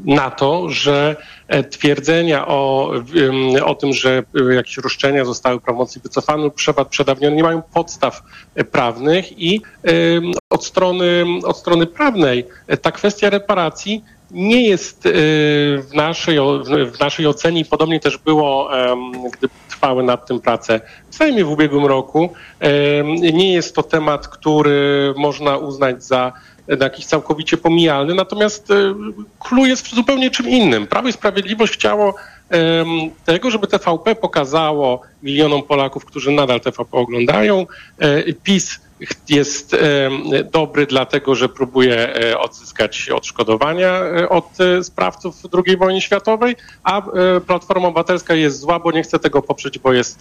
na 0.04 0.30
to, 0.30 0.68
że 0.68 1.16
twierdzenia 1.70 2.46
o, 2.46 2.92
o 3.64 3.74
tym, 3.74 3.92
że 3.92 4.22
jakieś 4.50 4.76
roszczenia 4.76 5.24
zostały 5.24 5.60
prawomocnie 5.60 6.02
wycofane 6.02 6.50
przedawnione, 6.90 7.36
nie 7.36 7.42
mają 7.42 7.62
podstaw 7.62 8.22
prawnych 8.72 9.38
i 9.38 9.62
od 10.50 10.64
strony, 10.64 11.24
od 11.44 11.56
strony 11.56 11.86
prawnej. 11.86 12.46
Ta 12.82 12.92
kwestia 12.92 13.30
reparacji 13.30 14.04
nie 14.30 14.68
jest 14.68 15.06
y, 15.06 15.10
w 15.82 15.94
naszej, 15.94 16.38
w 16.92 17.00
naszej 17.00 17.26
ocenie, 17.26 17.64
podobnie 17.64 18.00
też 18.00 18.18
było, 18.18 18.70
gdy 19.32 19.48
trwały 19.68 20.02
nad 20.02 20.26
tym 20.26 20.40
prace 20.40 20.80
w 21.10 21.16
Sejmie 21.16 21.44
w 21.44 21.50
ubiegłym 21.50 21.86
roku, 21.86 22.32
nie 23.32 23.52
jest 23.52 23.74
to 23.74 23.82
temat, 23.82 24.28
który 24.28 25.14
można 25.16 25.56
uznać 25.56 26.04
za 26.04 26.32
jakiś 26.80 27.06
całkowicie 27.06 27.56
pomijalny, 27.56 28.14
natomiast 28.14 28.68
clue 29.38 29.66
jest 29.66 29.88
w 29.88 29.94
zupełnie 29.94 30.30
czym 30.30 30.48
innym. 30.48 30.86
Prawo 30.86 31.08
i 31.08 31.12
Sprawiedliwość 31.12 31.74
chciało 31.74 32.14
tego, 33.24 33.50
żeby 33.50 33.66
TVP 33.66 34.14
pokazało 34.14 35.00
milionom 35.22 35.62
Polaków, 35.62 36.04
którzy 36.04 36.30
nadal 36.30 36.60
TVP 36.60 36.98
oglądają. 36.98 37.66
E, 37.98 38.32
PiS 38.32 38.80
jest 39.28 39.76
dobry 40.52 40.86
dlatego, 40.86 41.34
że 41.34 41.48
próbuje 41.48 42.14
e, 42.14 42.38
odzyskać 42.38 43.10
odszkodowania 43.10 44.00
e, 44.00 44.28
od 44.28 44.48
sprawców 44.82 45.36
II 45.66 45.76
wojny 45.76 46.00
światowej, 46.00 46.56
a 46.82 47.02
Platforma 47.46 47.88
Obywatelska 47.88 48.34
jest 48.34 48.60
zła, 48.60 48.78
bo 48.78 48.92
nie 48.92 49.02
chce 49.02 49.18
tego 49.18 49.42
poprzeć, 49.42 49.78
bo 49.78 49.92
jest, 49.92 50.18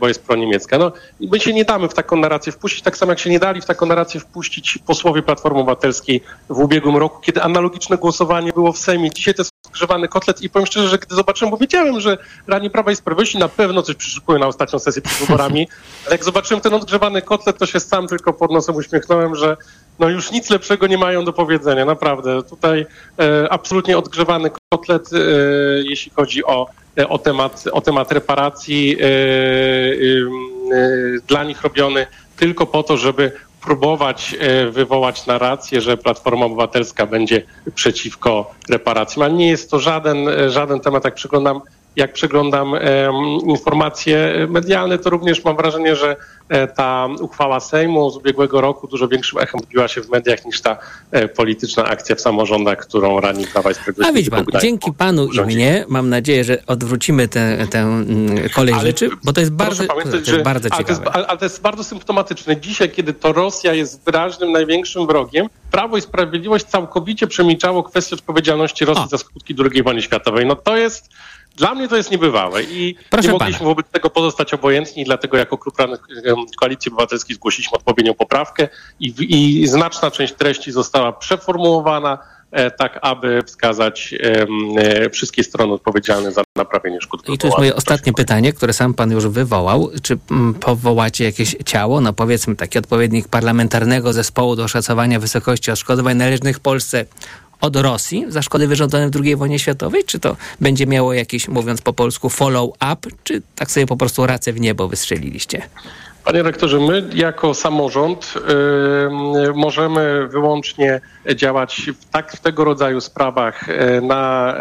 bo 0.00 0.08
jest 0.08 0.26
proniemiecka. 0.26 0.78
No, 0.78 0.92
my 1.20 1.40
się 1.40 1.52
nie 1.52 1.64
damy 1.64 1.88
w 1.88 1.94
taką 1.94 2.16
narrację 2.16 2.52
wpuścić, 2.52 2.82
tak 2.82 2.96
samo 2.96 3.12
jak 3.12 3.18
się 3.18 3.30
nie 3.30 3.38
dali 3.38 3.60
w 3.60 3.64
taką 3.64 3.86
narrację 3.86 4.20
wpuścić 4.20 4.78
posłowie 4.86 5.22
Platformy 5.22 5.60
Obywatelskiej 5.60 6.20
w 6.48 6.58
ubiegłym 6.58 6.96
roku, 6.96 7.20
kiedy 7.20 7.42
analogiczne 7.42 7.96
głosowanie 7.98 8.52
było 8.52 8.72
w 8.72 8.78
Sejmie. 8.78 9.10
Dzisiaj 9.10 9.34
to 9.34 9.44
jest 9.66 9.68
odgrzewany 9.68 10.08
kotlet 10.08 10.42
i 10.42 10.50
powiem 10.50 10.66
szczerze, 10.66 10.88
że 10.88 10.98
gdy 10.98 11.14
zobaczyłem, 11.14 11.50
bo 11.50 11.56
wiedziałem, 11.56 12.00
że 12.00 12.18
Rani 12.46 12.70
Prawa 12.70 12.92
i 12.92 12.96
Sprawiedliwości 12.96 13.38
na 13.38 13.48
pewno 13.48 13.82
coś 13.82 13.96
przyszykują 13.96 14.38
na 14.38 14.46
ostatnią 14.46 14.78
sesję 14.78 15.02
przed 15.02 15.18
wyborami, 15.18 15.68
ale 16.06 16.14
jak 16.14 16.24
zobaczyłem 16.24 16.60
ten 16.60 16.74
odgrzewany 16.74 17.22
kotlet, 17.22 17.58
to 17.58 17.66
się 17.66 17.80
sam 17.80 18.08
tylko 18.08 18.32
pod 18.32 18.50
nosem 18.50 18.76
uśmiechnąłem, 18.76 19.34
że 19.34 19.56
no 19.98 20.08
już 20.08 20.30
nic 20.30 20.50
lepszego 20.50 20.86
nie 20.86 20.98
mają 20.98 21.24
do 21.24 21.32
powiedzenia, 21.32 21.84
naprawdę. 21.84 22.42
Tutaj 22.42 22.86
e, 23.18 23.52
absolutnie 23.52 23.98
odgrzewany 23.98 24.50
kotlet, 24.68 25.10
e, 25.12 25.18
jeśli 25.82 26.12
chodzi 26.16 26.44
o, 26.44 26.66
e, 26.98 27.08
o, 27.08 27.18
temat, 27.18 27.64
o 27.72 27.80
temat 27.80 28.12
reparacji, 28.12 28.96
e, 29.00 29.04
e, 29.04 29.10
dla 31.26 31.44
nich 31.44 31.62
robiony 31.62 32.06
tylko 32.36 32.66
po 32.66 32.82
to, 32.82 32.96
żeby 32.96 33.32
próbować 33.66 34.36
e, 34.38 34.70
wywołać 34.70 35.26
narrację, 35.26 35.80
że 35.80 35.96
Platforma 35.96 36.46
Obywatelska 36.46 37.06
będzie 37.06 37.42
przeciwko 37.74 38.54
reparacjom, 38.68 39.22
ale 39.22 39.34
nie 39.34 39.48
jest 39.48 39.70
to 39.70 39.78
żaden, 39.78 40.28
e, 40.28 40.50
żaden 40.50 40.80
temat, 40.80 41.04
jak 41.04 41.14
przeglądam 41.14 41.60
jak 41.96 42.12
przeglądam 42.12 42.74
informacje 43.46 44.46
medialne, 44.50 44.98
to 44.98 45.10
również 45.10 45.44
mam 45.44 45.56
wrażenie, 45.56 45.96
że 45.96 46.16
e, 46.48 46.66
ta 46.66 47.08
uchwała 47.20 47.60
Sejmu 47.60 48.10
z 48.10 48.16
ubiegłego 48.16 48.60
roku 48.60 48.88
dużo 48.88 49.08
większym 49.08 49.38
echem 49.38 49.60
odbiła 49.60 49.88
się 49.88 50.00
w 50.00 50.10
mediach 50.10 50.44
niż 50.44 50.60
ta 50.60 50.78
e, 51.10 51.28
polityczna 51.28 51.84
akcja 51.84 52.16
w 52.16 52.20
samorządach, 52.20 52.78
którą 52.78 53.20
rani 53.20 53.46
Prawa 53.46 53.70
i 53.70 53.74
Sprawiedliwości. 53.74 54.10
A 54.10 54.16
widzi 54.16 54.30
pan, 54.30 54.44
dzięki 54.60 54.92
panu 54.92 55.28
i 55.32 55.40
mnie 55.40 55.84
mam 55.88 56.08
nadzieję, 56.08 56.44
że 56.44 56.62
odwrócimy 56.66 57.28
tę, 57.28 57.66
tę 57.70 57.78
mm, 57.78 58.48
kolej 58.48 58.74
ale, 58.74 58.82
rzeczy, 58.82 59.10
bo 59.24 59.32
to 59.32 59.40
jest 59.40 59.52
bardzo, 59.52 59.84
pamiętać, 59.84 60.12
to 60.12 60.16
jest 60.16 60.28
że, 60.28 60.42
bardzo 60.42 60.70
ciekawe. 60.70 60.84
Ale 60.88 60.96
to, 60.96 61.18
jest, 61.18 61.28
ale 61.28 61.38
to 61.38 61.44
jest 61.44 61.62
bardzo 61.62 61.84
symptomatyczne. 61.84 62.60
Dzisiaj, 62.60 62.90
kiedy 62.90 63.12
to 63.12 63.32
Rosja 63.32 63.74
jest 63.74 64.04
wyraźnym, 64.04 64.52
największym 64.52 65.06
wrogiem, 65.06 65.48
Prawo 65.70 65.96
i 65.96 66.00
Sprawiedliwość 66.00 66.64
całkowicie 66.64 67.26
przemilczało 67.26 67.82
kwestię 67.82 68.16
odpowiedzialności 68.16 68.84
Rosji 68.84 69.08
za 69.08 69.18
skutki 69.18 69.54
II 69.72 69.82
wojny 69.82 70.02
światowej. 70.02 70.46
No 70.46 70.56
to 70.56 70.76
jest 70.76 71.10
dla 71.56 71.74
mnie 71.74 71.88
to 71.88 71.96
jest 71.96 72.10
niebywałe 72.10 72.62
i 72.62 72.96
Proszę 73.10 73.28
nie 73.28 73.32
mogliśmy 73.32 73.58
pana. 73.58 73.68
wobec 73.68 73.86
tego 73.88 74.10
pozostać 74.10 74.54
obojętni, 74.54 75.04
dlatego 75.04 75.36
jako 75.36 75.58
klub 75.58 75.76
Koalicji 76.60 76.92
Obywatelskiej 76.92 77.36
zgłosiliśmy 77.36 77.76
odpowiednią 77.76 78.14
poprawkę 78.14 78.68
i, 79.00 79.14
i 79.28 79.66
znaczna 79.66 80.10
część 80.10 80.34
treści 80.34 80.72
została 80.72 81.12
przeformułowana 81.12 82.18
e, 82.50 82.70
tak, 82.70 82.98
aby 83.02 83.42
wskazać 83.46 84.14
e, 84.76 85.10
wszystkie 85.10 85.44
strony 85.44 85.72
odpowiedzialne 85.72 86.32
za 86.32 86.42
naprawienie 86.56 87.00
szkód. 87.00 87.28
I 87.28 87.38
to 87.38 87.46
jest 87.46 87.58
moje 87.58 87.74
ostatnie 87.74 88.12
pytanie, 88.12 88.52
które 88.52 88.72
sam 88.72 88.94
pan 88.94 89.10
już 89.10 89.26
wywołał. 89.26 89.90
Czy 90.02 90.18
mm, 90.30 90.54
powołacie 90.54 91.24
jakieś 91.24 91.56
ciało, 91.64 92.00
no 92.00 92.12
powiedzmy 92.12 92.56
taki 92.56 92.78
odpowiednik 92.78 93.28
parlamentarnego 93.28 94.12
zespołu 94.12 94.56
do 94.56 94.64
oszacowania 94.64 95.20
wysokości 95.20 95.70
odszkodowań 95.70 96.16
należnych 96.16 96.60
Polsce 96.60 97.04
od 97.60 97.76
Rosji 97.76 98.24
za 98.28 98.42
szkody 98.42 98.66
wyrządzone 98.66 99.10
w 99.10 99.16
II 99.22 99.36
wojnie 99.36 99.58
światowej? 99.58 100.04
Czy 100.04 100.18
to 100.20 100.36
będzie 100.60 100.86
miało 100.86 101.12
jakiś, 101.12 101.48
mówiąc 101.48 101.82
po 101.82 101.92
polsku, 101.92 102.28
follow-up, 102.28 103.10
czy 103.24 103.42
tak 103.56 103.70
sobie 103.70 103.86
po 103.86 103.96
prostu 103.96 104.26
racę 104.26 104.52
w 104.52 104.60
niebo 104.60 104.88
wystrzeliliście? 104.88 105.62
Panie 106.24 106.42
rektorze, 106.42 106.80
my 106.80 107.08
jako 107.14 107.54
samorząd 107.54 108.34
y, 108.36 109.54
możemy 109.54 110.28
wyłącznie 110.28 111.00
działać 111.34 111.90
w, 112.00 112.04
tak, 112.04 112.32
w 112.32 112.40
tego 112.40 112.64
rodzaju 112.64 113.00
sprawach 113.00 113.68
y, 113.68 114.00
na 114.02 114.54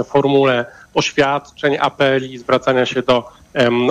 y, 0.00 0.04
formule 0.04 0.66
oświadczeń, 0.94 1.76
apeli, 1.80 2.38
zwracania 2.38 2.86
się 2.86 3.02
do 3.02 3.28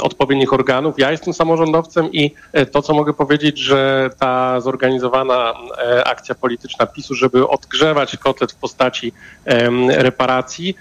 odpowiednich 0.01 0.53
organów. 0.53 0.99
Ja 0.99 1.11
jestem 1.11 1.33
samorządowcem 1.33 2.11
i 2.11 2.33
e, 2.53 2.65
to, 2.65 2.81
co 2.81 2.93
mogę 2.93 3.13
powiedzieć, 3.13 3.57
że 3.57 4.09
ta 4.19 4.61
zorganizowana 4.61 5.53
e, 5.77 6.07
akcja 6.07 6.35
polityczna 6.35 6.85
PiSu, 6.85 7.15
żeby 7.15 7.47
odgrzewać 7.47 8.17
kotlet 8.17 8.51
w 8.51 8.55
postaci 8.55 9.13
reparacji, 9.87 10.75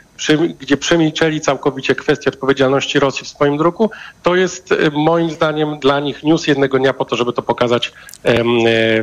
gdzie 0.59 0.77
przemilczeli 0.77 1.41
całkowicie 1.41 1.95
kwestię 1.95 2.31
odpowiedzialności 2.31 2.99
Rosji 2.99 3.25
w 3.25 3.29
swoim 3.29 3.57
druku, 3.57 3.91
to 4.23 4.37
jest 4.37 4.73
e, 4.73 4.91
moim 4.91 5.31
zdaniem 5.31 5.79
dla 5.79 6.01
nich 6.01 6.23
news 6.23 6.47
jednego 6.47 6.79
dnia 6.79 6.93
po 6.93 7.05
to, 7.05 7.17
żeby 7.17 7.33
to 7.33 7.43
pokazać 7.43 7.93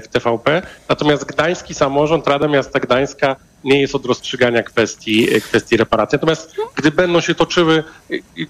w 0.01 0.07
TVP. 0.11 0.61
Natomiast 0.89 1.25
gdański 1.25 1.73
samorząd, 1.73 2.27
Rada 2.27 2.47
Miasta 2.47 2.79
Gdańska 2.79 3.35
nie 3.63 3.81
jest 3.81 3.95
od 3.95 4.05
rozstrzygania 4.05 4.63
kwestii, 4.63 5.27
kwestii 5.41 5.77
reparacji. 5.77 6.15
Natomiast 6.15 6.55
gdy 6.75 6.91
będą 6.91 7.21
się 7.21 7.35
toczyły 7.35 7.83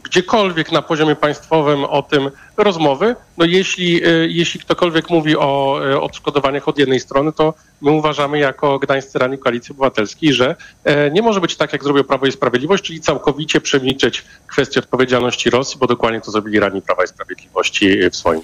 gdziekolwiek 0.04 0.72
na 0.72 0.82
poziomie 0.82 1.13
państwowym 1.16 1.84
o 1.84 2.02
tym 2.02 2.32
rozmowy, 2.58 3.16
no 3.38 3.46
jeśli, 3.46 4.02
jeśli 4.28 4.60
ktokolwiek 4.60 5.10
mówi 5.10 5.38
o 5.38 5.80
odszkodowaniach 6.02 6.68
od 6.68 6.78
jednej 6.78 7.00
strony, 7.00 7.32
to 7.32 7.54
my 7.82 7.92
uważamy 7.92 8.40
jako 8.40 8.80
gdańscy 8.80 9.20
rani 9.20 9.38
Koalicji 9.38 9.72
Obywatelskiej, 9.72 10.34
że 10.34 10.56
e, 10.84 11.12
nie 11.12 11.22
może 11.22 11.42
być 11.42 11.56
tak, 11.56 11.74
jak 11.74 11.84
zrobił 11.84 12.04
Prawo 12.04 12.26
i 12.26 12.32
Sprawiedliwość, 12.32 12.84
czyli 12.84 13.02
całkowicie 13.02 13.62
przemilczeć 13.62 14.26
kwestię 14.48 14.80
odpowiedzialności 14.80 15.50
Rosji, 15.50 15.80
bo 15.80 15.88
dokładnie 15.88 16.22
to 16.22 16.32
zrobili 16.32 16.60
rani 16.60 16.82
Prawa 16.82 17.04
i 17.04 17.08
Sprawiedliwości 17.08 18.10
w 18.10 18.16
swoim. 18.16 18.42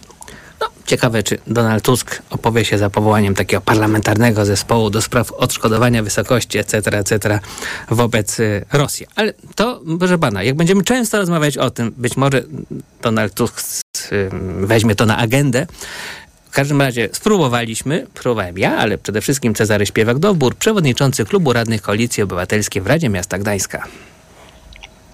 No, 0.61 0.67
ciekawe, 0.85 1.23
czy 1.23 1.37
Donald 1.47 1.83
Tusk 1.83 2.21
opowie 2.29 2.65
się 2.65 2.77
za 2.77 2.89
powołaniem 2.89 3.35
takiego 3.35 3.61
parlamentarnego 3.61 4.45
zespołu 4.45 4.89
do 4.89 5.01
spraw 5.01 5.31
odszkodowania 5.31 6.03
wysokości, 6.03 6.57
etc., 6.57 6.97
etc. 6.97 7.39
wobec 7.89 8.39
y, 8.39 8.65
Rosji. 8.73 9.07
Ale 9.15 9.33
to, 9.55 9.81
proszę 9.99 10.17
pana, 10.17 10.43
jak 10.43 10.55
będziemy 10.55 10.83
często 10.83 11.17
rozmawiać 11.17 11.57
o 11.57 11.69
tym, 11.69 11.93
być 11.97 12.17
może 12.17 12.43
Donald 13.01 13.33
Tusk 13.33 13.85
y, 14.11 14.29
weźmie 14.59 14.95
to 14.95 15.05
na 15.05 15.17
agendę, 15.17 15.67
w 16.49 16.51
każdym 16.51 16.81
razie 16.81 17.09
spróbowaliśmy, 17.11 18.07
próbowałem 18.13 18.57
ja, 18.57 18.77
ale 18.77 18.97
przede 18.97 19.21
wszystkim 19.21 19.53
Cezary 19.55 19.85
Śpiewak-Dowbór, 19.85 20.53
przewodniczący 20.55 21.25
Klubu 21.25 21.53
Radnych 21.53 21.81
Koalicji 21.81 22.23
Obywatelskiej 22.23 22.81
w 22.81 22.87
Radzie 22.87 23.09
Miasta 23.09 23.37
Gdańska. 23.37 23.83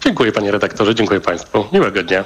Dziękuję 0.04 0.32
panie 0.32 0.52
redaktorze, 0.52 0.96
dziękuję 0.96 1.22
państwu. 1.22 1.66
Miłego 1.74 2.04
dnia. 2.04 2.26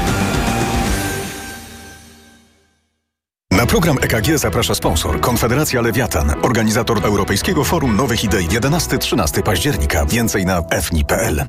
Na 3.61 3.67
program 3.67 3.97
EKG 4.01 4.37
zaprasza 4.37 4.75
sponsor 4.75 5.19
Konfederacja 5.19 5.81
Lewiatan, 5.81 6.33
organizator 6.41 7.05
Europejskiego 7.05 7.63
Forum 7.63 7.95
Nowych 7.95 8.23
Idei 8.23 8.47
11-13 8.47 9.43
października. 9.43 10.05
Więcej 10.05 10.45
na 10.45 10.61
fni.pl. 10.81 11.45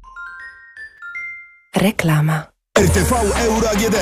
Reklama. 1.76 2.46
RTV 2.78 3.16
Euro 3.38 3.70
AGD. 3.70 3.96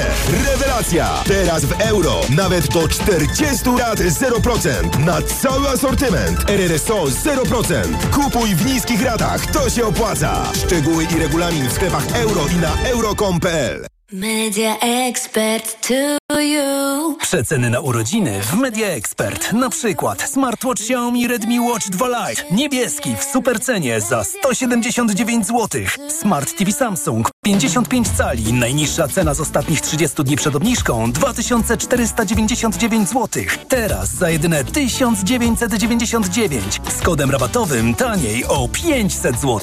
Rewelacja! 0.47 1.09
Teraz 1.27 1.65
w 1.65 1.81
euro. 1.81 2.21
Nawet 2.37 2.69
do 2.69 2.89
40 2.89 3.71
lat 3.79 3.99
0%. 3.99 4.99
Na 5.05 5.23
cały 5.23 5.69
asortyment. 5.69 6.51
RRSO 6.51 7.05
0%. 7.05 8.09
Kupuj 8.11 8.55
w 8.55 8.67
niskich 8.67 9.03
ratach. 9.03 9.47
To 9.47 9.71
się 9.71 9.85
opłaca. 9.85 10.53
Szczegóły 10.55 11.05
i 11.05 11.19
regulamin 11.19 11.69
w 11.69 11.73
sklepach 11.73 12.07
euro 12.15 12.41
i 12.57 12.57
na 12.57 12.89
euro.com.pl 12.91 14.00
Media 14.13 14.77
Expert 14.81 15.89
to 15.89 15.95
you. 16.41 17.17
Przeceny 17.21 17.71
na 17.71 17.81
urodziny 17.81 18.41
w 18.43 18.55
Media 18.55 18.89
Expert. 18.89 19.53
Na 19.53 19.71
przykład 19.71 20.23
smartwatch 20.23 20.81
Xiaomi 20.81 21.29
Redmi 21.29 21.61
Watch 21.61 21.89
2 21.89 22.07
Lite. 22.09 22.43
Niebieski 22.51 23.17
w 23.17 23.25
supercenie 23.25 24.01
za 24.01 24.25
179 24.25 25.47
zł. 25.47 25.69
Smart 26.09 26.59
TV 26.59 26.73
Samsung 26.73 27.31
55 27.45 28.09
cali. 28.09 28.53
Najniższa 28.53 29.09
cena 29.09 29.35
z 29.35 29.41
ostatnich 29.41 29.81
30 29.81 30.25
dni 30.25 30.37
przed 30.37 30.57
obniżką 30.57 31.13
2499 31.13 33.09
zł. 33.09 33.43
Teraz 33.69 34.09
za 34.09 34.31
jedyne 34.31 34.65
1999. 34.65 36.81
Z 36.99 37.03
kodem 37.03 37.31
rabatowym 37.31 37.95
taniej 37.95 38.45
o 38.45 38.69
500 38.69 39.41
zł. 39.41 39.61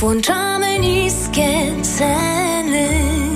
Włączamy 0.00 0.78
niskie 0.78 1.72
ceny. 1.98 3.35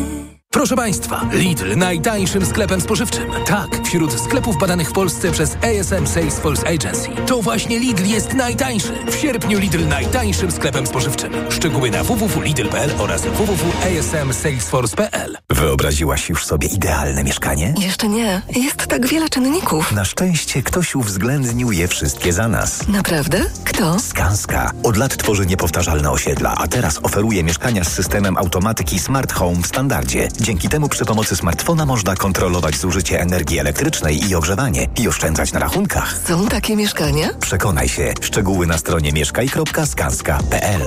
Proszę 0.53 0.77
Państwa, 0.77 1.21
Lidl 1.33 1.77
najtańszym 1.77 2.47
sklepem 2.47 2.81
spożywczym. 2.81 3.23
Tak, 3.47 3.69
wśród 3.85 4.21
sklepów 4.21 4.59
badanych 4.59 4.91
w 4.91 4.93
Polsce 4.93 5.33
przez 5.33 5.57
ASM 5.63 6.07
Salesforce 6.07 6.69
Agency. 6.69 7.09
To 7.27 7.43
właśnie 7.43 7.79
Lidl 7.79 8.05
jest 8.05 8.35
najtańszy. 8.35 8.93
W 9.11 9.15
sierpniu 9.15 9.59
Lidl 9.59 9.89
najtańszym 9.89 10.51
sklepem 10.51 10.87
spożywczym. 10.87 11.33
Szczegóły 11.51 11.91
na 11.91 12.05
www.lidl.pl 12.05 12.91
oraz 12.99 13.23
www.asmsalesforce.pl 13.23 15.37
Wyobraziłaś 15.51 16.29
już 16.29 16.47
sobie 16.47 16.69
idealne 16.69 17.25
mieszkanie? 17.25 17.75
Jeszcze 17.79 18.09
nie. 18.09 18.43
Jest 18.57 18.87
tak 18.87 19.07
wiele 19.07 19.29
czynników. 19.29 19.93
Na 19.93 20.05
szczęście 20.05 20.63
ktoś 20.63 20.95
uwzględnił 20.95 21.73
je 21.73 21.89
wszystkie 21.89 22.33
za 22.33 22.49
nas. 22.49 22.89
Naprawdę? 22.89 23.41
Kto? 23.65 23.99
Skanska. 24.01 24.71
Od 24.83 24.97
lat 24.97 25.17
tworzy 25.17 25.47
niepowtarzalne 25.47 26.11
osiedla, 26.11 26.55
a 26.59 26.69
teraz 26.69 27.01
oferuje 27.03 27.45
mieszkania 27.45 27.85
z 27.85 27.93
systemem 27.93 28.37
automatyki 28.37 28.99
Smart 28.99 29.33
Home 29.33 29.63
w 29.63 29.67
standardzie. 29.67 30.29
Dzięki 30.41 30.69
temu 30.69 30.89
przy 30.89 31.05
pomocy 31.05 31.37
smartfona 31.37 31.87
można 31.87 32.17
kontrolować 32.17 32.77
zużycie 32.77 33.21
energii 33.21 33.59
elektrycznej 33.59 34.29
i 34.29 34.35
ogrzewanie 34.35 34.87
i 35.01 35.09
oszczędzać 35.09 35.53
na 35.53 35.61
rachunkach. 35.61 36.19
Są 36.29 36.47
takie 36.49 36.77
mieszkania? 36.77 37.29
Przekonaj 37.41 37.89
się. 37.89 38.15
Szczegóły 38.21 38.67
na 38.67 38.79
stronie 38.79 39.13
mieszkaj.skanska.pl 39.13 40.81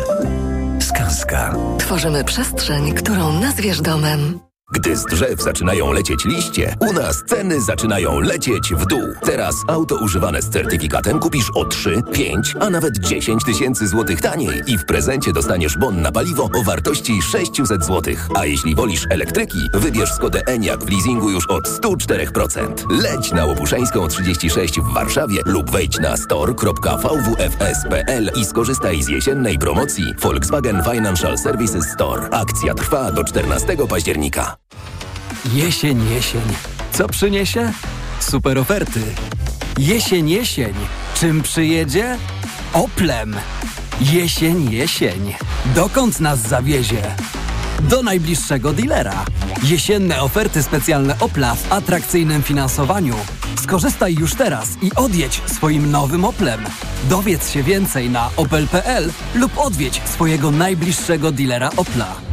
Skanska. 0.82 1.56
Tworzymy 1.80 2.24
przestrzeń, 2.24 2.94
którą 2.94 3.40
nazwiesz 3.40 3.82
domem. 3.82 4.40
Gdy 4.74 4.98
z 4.98 5.06
drzew 5.06 5.42
zaczynają 5.42 5.92
lecieć 5.92 6.26
liście, 6.26 6.76
u 6.80 6.94
nas 6.94 7.24
ceny 7.28 7.62
zaczynają 7.62 8.20
lecieć 8.20 8.74
w 8.74 8.86
dół. 8.86 9.04
Teraz 9.26 9.56
auto 9.68 9.96
używane 9.96 10.42
z 10.42 10.50
certyfikatem 10.50 11.20
kupisz 11.20 11.52
o 11.56 11.66
3, 11.66 12.02
5, 12.14 12.56
a 12.60 12.70
nawet 12.70 12.98
10 12.98 13.44
tysięcy 13.44 13.88
złotych 13.88 14.22
taniej 14.22 14.62
i 14.68 14.78
w 14.78 14.86
prezencie 14.86 15.34
dostaniesz 15.34 15.78
bon 15.78 16.02
na 16.02 16.12
paliwo 16.12 16.50
o 16.60 16.64
wartości 16.64 17.22
600 17.22 17.86
złotych. 17.86 18.28
A 18.36 18.46
jeśli 18.46 18.76
wolisz 18.76 19.06
elektryki, 19.10 19.58
wybierz 19.74 20.14
Skodę 20.14 20.42
Enyaq 20.46 20.86
w 20.86 20.92
leasingu 20.92 21.30
już 21.30 21.50
od 21.50 21.68
104%. 21.68 22.74
Leć 22.90 23.32
na 23.32 23.46
Łopuszeńską 23.46 24.08
36 24.08 24.80
w 24.80 24.94
Warszawie 24.94 25.42
lub 25.46 25.72
wejdź 25.72 26.00
na 26.00 26.18
store.vwfs.pl 26.18 28.32
i 28.36 28.46
skorzystaj 28.46 29.04
z 29.04 29.08
jesiennej 29.08 29.60
promocji 29.60 30.14
Volkswagen 30.20 30.84
Financial 30.92 31.38
Services 31.38 31.86
Store. 31.86 32.30
Akcja 32.32 32.74
trwa 32.74 33.12
do 33.12 33.24
14 33.24 33.78
października. 33.90 34.63
Jesień, 35.54 36.10
jesień. 36.10 36.42
Co 36.92 37.08
przyniesie? 37.08 37.72
Super 38.20 38.58
oferty. 38.58 39.02
Jesień, 39.78 40.30
jesień. 40.30 40.74
Czym 41.16 41.42
przyjedzie? 41.42 42.18
Oplem. 42.74 43.36
Jesień, 44.02 44.72
jesień. 44.72 45.34
Dokąd 45.76 46.20
nas 46.20 46.40
zawiezie? 46.40 47.02
Do 47.90 48.04
najbliższego 48.04 48.74
dealera. 48.74 49.26
Jesienne 49.64 50.22
oferty 50.22 50.64
specjalne 50.64 51.16
Opla 51.20 51.56
w 51.56 51.72
atrakcyjnym 51.72 52.44
finansowaniu. 52.44 53.16
Skorzystaj 53.64 54.16
już 54.16 54.36
teraz 54.36 54.68
i 54.82 54.92
odjedź 54.96 55.42
swoim 55.46 55.92
nowym 55.92 56.26
Oplem. 56.26 56.64
Dowiedz 57.10 57.52
się 57.52 57.64
więcej 57.64 58.10
na 58.10 58.30
opel.pl 58.38 59.12
lub 59.36 59.58
odwiedź 59.58 60.02
swojego 60.06 60.52
najbliższego 60.52 61.32
dealera 61.32 61.70
Opla. 61.78 62.33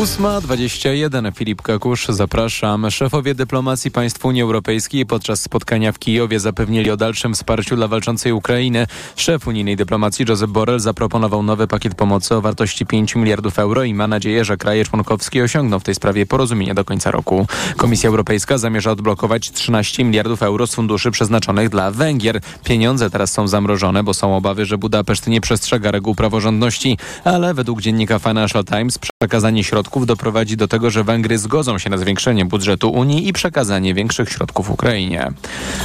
8.21 0.00 1.32
Filip 1.34 1.62
Kakusz, 1.62 2.06
zapraszam. 2.08 2.90
Szefowie 2.90 3.34
dyplomacji 3.34 3.90
państw 3.90 4.24
Unii 4.24 4.42
Europejskiej 4.42 5.06
podczas 5.06 5.42
spotkania 5.42 5.92
w 5.92 5.98
Kijowie 5.98 6.40
zapewnili 6.40 6.90
o 6.90 6.96
dalszym 6.96 7.34
wsparciu 7.34 7.76
dla 7.76 7.88
walczącej 7.88 8.32
Ukrainy. 8.32 8.86
Szef 9.16 9.46
unijnej 9.46 9.76
dyplomacji 9.76 10.24
Josep 10.28 10.50
Borrell 10.50 10.80
zaproponował 10.80 11.42
nowy 11.42 11.66
pakiet 11.66 11.94
pomocy 11.94 12.34
o 12.34 12.40
wartości 12.40 12.86
5 12.86 13.14
miliardów 13.14 13.58
euro 13.58 13.84
i 13.84 13.94
ma 13.94 14.06
nadzieję, 14.06 14.44
że 14.44 14.56
kraje 14.56 14.84
członkowskie 14.84 15.44
osiągną 15.44 15.78
w 15.78 15.84
tej 15.84 15.94
sprawie 15.94 16.26
porozumienie 16.26 16.74
do 16.74 16.84
końca 16.84 17.10
roku. 17.10 17.46
Komisja 17.76 18.08
Europejska 18.08 18.58
zamierza 18.58 18.90
odblokować 18.90 19.50
13 19.50 20.04
miliardów 20.04 20.42
euro 20.42 20.66
z 20.66 20.74
funduszy 20.74 21.10
przeznaczonych 21.10 21.68
dla 21.68 21.90
Węgier. 21.90 22.40
Pieniądze 22.64 23.10
teraz 23.10 23.32
są 23.32 23.48
zamrożone, 23.48 24.02
bo 24.02 24.14
są 24.14 24.36
obawy, 24.36 24.66
że 24.66 24.78
Budapeszt 24.78 25.26
nie 25.26 25.40
przestrzega 25.40 25.90
reguł 25.90 26.14
praworządności, 26.14 26.98
ale 27.24 27.54
według 27.54 27.80
dziennika 27.80 28.18
Financial 28.18 28.64
Times 28.64 28.98
przekazanie 28.98 29.64
środków 29.64 29.89
doprowadzi 29.98 30.56
do 30.56 30.68
tego, 30.68 30.90
że 30.90 31.04
Węgry 31.04 31.38
zgodzą 31.38 31.78
się 31.78 31.90
na 31.90 31.98
zwiększenie 31.98 32.44
budżetu 32.44 32.90
Unii 32.90 33.28
i 33.28 33.32
przekazanie 33.32 33.94
większych 33.94 34.28
środków 34.28 34.70
Ukrainie. 34.70 35.32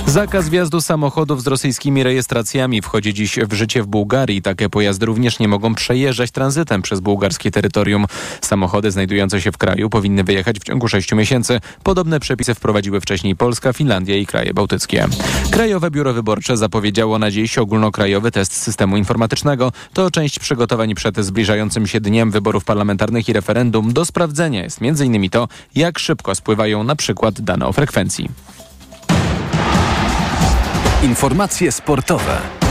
Zakaz 0.05 0.49
wjazdu 0.49 0.81
samochodów 0.81 1.43
z 1.43 1.47
rosyjskimi 1.47 2.03
rejestracjami 2.03 2.81
wchodzi 2.81 3.13
dziś 3.13 3.39
w 3.49 3.53
życie 3.53 3.83
w 3.83 3.87
Bułgarii. 3.87 4.41
Takie 4.41 4.69
pojazdy 4.69 5.05
również 5.05 5.39
nie 5.39 5.47
mogą 5.47 5.75
przejeżdżać 5.75 6.31
tranzytem 6.31 6.81
przez 6.81 6.99
bułgarskie 6.99 7.51
terytorium. 7.51 8.05
Samochody 8.41 8.91
znajdujące 8.91 9.41
się 9.41 9.51
w 9.51 9.57
kraju 9.57 9.89
powinny 9.89 10.23
wyjechać 10.23 10.59
w 10.59 10.63
ciągu 10.63 10.87
6 10.87 11.11
miesięcy. 11.11 11.59
Podobne 11.83 12.19
przepisy 12.19 12.53
wprowadziły 12.55 13.01
wcześniej 13.01 13.35
Polska, 13.35 13.73
Finlandia 13.73 14.17
i 14.17 14.25
kraje 14.25 14.53
bałtyckie. 14.53 15.07
Krajowe 15.51 15.91
Biuro 15.91 16.13
Wyborcze 16.13 16.57
zapowiedziało 16.57 17.19
na 17.19 17.31
dziś 17.31 17.57
ogólnokrajowy 17.57 18.31
test 18.31 18.53
systemu 18.53 18.97
informatycznego. 18.97 19.71
To 19.93 20.11
część 20.11 20.39
przygotowań 20.39 20.95
przed 20.95 21.17
zbliżającym 21.17 21.87
się 21.87 22.01
dniem 22.01 22.31
wyborów 22.31 22.65
parlamentarnych 22.65 23.29
i 23.29 23.33
referendum 23.33 23.93
do 23.95 24.05
sprawdzenia 24.05 24.63
jest 24.63 24.79
m.in. 24.81 25.29
to, 25.29 25.47
jak 25.75 25.99
szybko 25.99 26.35
spływają 26.35 26.83
na 26.83 26.95
przykład 26.95 27.41
dane 27.41 27.67
o 27.67 27.73
frekwencji. 27.73 28.29
Informacje 31.03 31.71
sportowe. 31.71 32.64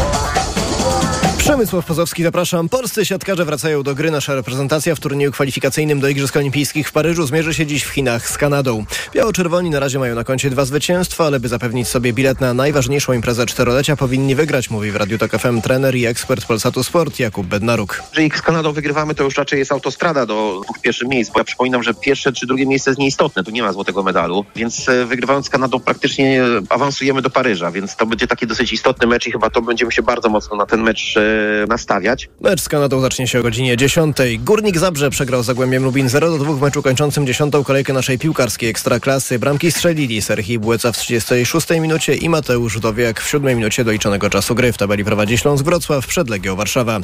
Przemysław 1.44 1.86
Pozowski, 1.86 2.22
zapraszam. 2.22 2.68
Polscy 2.68 3.06
siatkarze 3.06 3.44
wracają 3.44 3.82
do 3.82 3.94
gry. 3.94 4.10
Nasza 4.10 4.34
reprezentacja 4.34 4.94
w 4.94 5.00
turnieju 5.00 5.32
kwalifikacyjnym 5.32 6.00
do 6.00 6.08
Igrzysk 6.08 6.36
Olimpijskich 6.36 6.88
w 6.88 6.92
Paryżu 6.92 7.26
zmierzy 7.26 7.54
się 7.54 7.66
dziś 7.66 7.82
w 7.82 7.88
Chinach 7.88 8.28
z 8.28 8.38
Kanadą. 8.38 8.84
Biało-czerwoni 9.14 9.70
na 9.70 9.80
razie 9.80 9.98
mają 9.98 10.14
na 10.14 10.24
koncie 10.24 10.50
dwa 10.50 10.64
zwycięstwa, 10.64 11.26
ale 11.26 11.40
by 11.40 11.48
zapewnić 11.48 11.88
sobie 11.88 12.12
bilet 12.12 12.40
na 12.40 12.54
najważniejszą 12.54 13.12
imprezę 13.12 13.46
czterolecia 13.46 13.96
powinni 13.96 14.34
wygrać, 14.34 14.70
mówi 14.70 14.90
w 14.90 14.96
Radiu 14.96 15.18
Tok 15.18 15.30
FM 15.30 15.60
trener 15.60 15.94
i 15.94 16.06
ekspert 16.06 16.46
Polsatu 16.46 16.82
Sport 16.82 17.18
Jakub 17.18 17.46
Bednaruk. 17.46 18.02
Jeżeli 18.12 18.30
z 18.38 18.42
Kanadą 18.42 18.72
wygrywamy, 18.72 19.14
to 19.14 19.24
już 19.24 19.36
raczej 19.36 19.58
jest 19.58 19.72
autostrada 19.72 20.26
do 20.26 20.60
dwóch 20.64 20.80
pierwszych 20.80 21.08
miejsc, 21.08 21.32
bo 21.32 21.40
ja 21.40 21.44
przypominam, 21.44 21.82
że 21.82 21.94
pierwsze 21.94 22.32
czy 22.32 22.46
drugie 22.46 22.66
miejsce 22.66 22.90
jest 22.90 23.00
nieistotne, 23.00 23.44
tu 23.44 23.50
nie 23.50 23.62
ma 23.62 23.72
złotego 23.72 24.02
medalu, 24.02 24.44
więc 24.56 24.88
e, 24.88 25.04
wygrywając 25.04 25.46
z 25.46 25.50
Kanadą 25.50 25.80
praktycznie 25.80 26.42
awansujemy 26.68 27.22
do 27.22 27.30
Paryża, 27.30 27.70
więc 27.70 27.96
to 27.96 28.06
będzie 28.06 28.26
taki 28.26 28.46
dosyć 28.46 28.72
istotny 28.72 29.06
mecz 29.06 29.26
i 29.26 29.32
chyba 29.32 29.50
to 29.50 29.62
będziemy 29.62 29.92
się 29.92 30.02
bardzo 30.02 30.28
mocno 30.28 30.56
na 30.56 30.66
ten 30.66 30.82
mecz 30.82 31.16
e, 31.16 31.33
nastawiać. 31.68 32.28
Mecz 32.40 32.60
z 32.60 32.68
Kanadą 32.68 33.00
zacznie 33.00 33.28
się 33.28 33.40
o 33.40 33.42
godzinie 33.42 33.76
10. 33.76 34.16
Górnik 34.38 34.78
Zabrze 34.78 35.10
przegrał 35.10 35.42
z 35.42 35.46
Zagłębiem 35.46 35.84
Lubin 35.84 36.06
0-2 36.06 36.58
w 36.58 36.60
meczu 36.60 36.82
kończącym 36.82 37.26
10. 37.26 37.54
kolejkę 37.64 37.92
naszej 37.92 38.18
piłkarskiej 38.18 38.70
ekstraklasy. 38.70 39.38
Bramki 39.38 39.72
strzelili 39.72 40.22
Serhii 40.22 40.58
Błyca 40.58 40.92
w 40.92 40.96
36 40.96 41.70
minucie 41.70 42.14
i 42.14 42.28
Mateusz 42.28 42.80
Dowiak 42.80 43.20
w 43.20 43.28
7 43.28 43.56
minucie 43.56 43.84
doliczonego 43.84 44.30
czasu 44.30 44.54
gry. 44.54 44.72
W 44.72 44.76
tabeli 44.76 45.04
prowadzi 45.04 45.38
Śląsk 45.38 45.64
Wrocław 45.64 46.06
przed 46.06 46.30
Legią 46.30 46.56
Warszawa. 46.56 47.00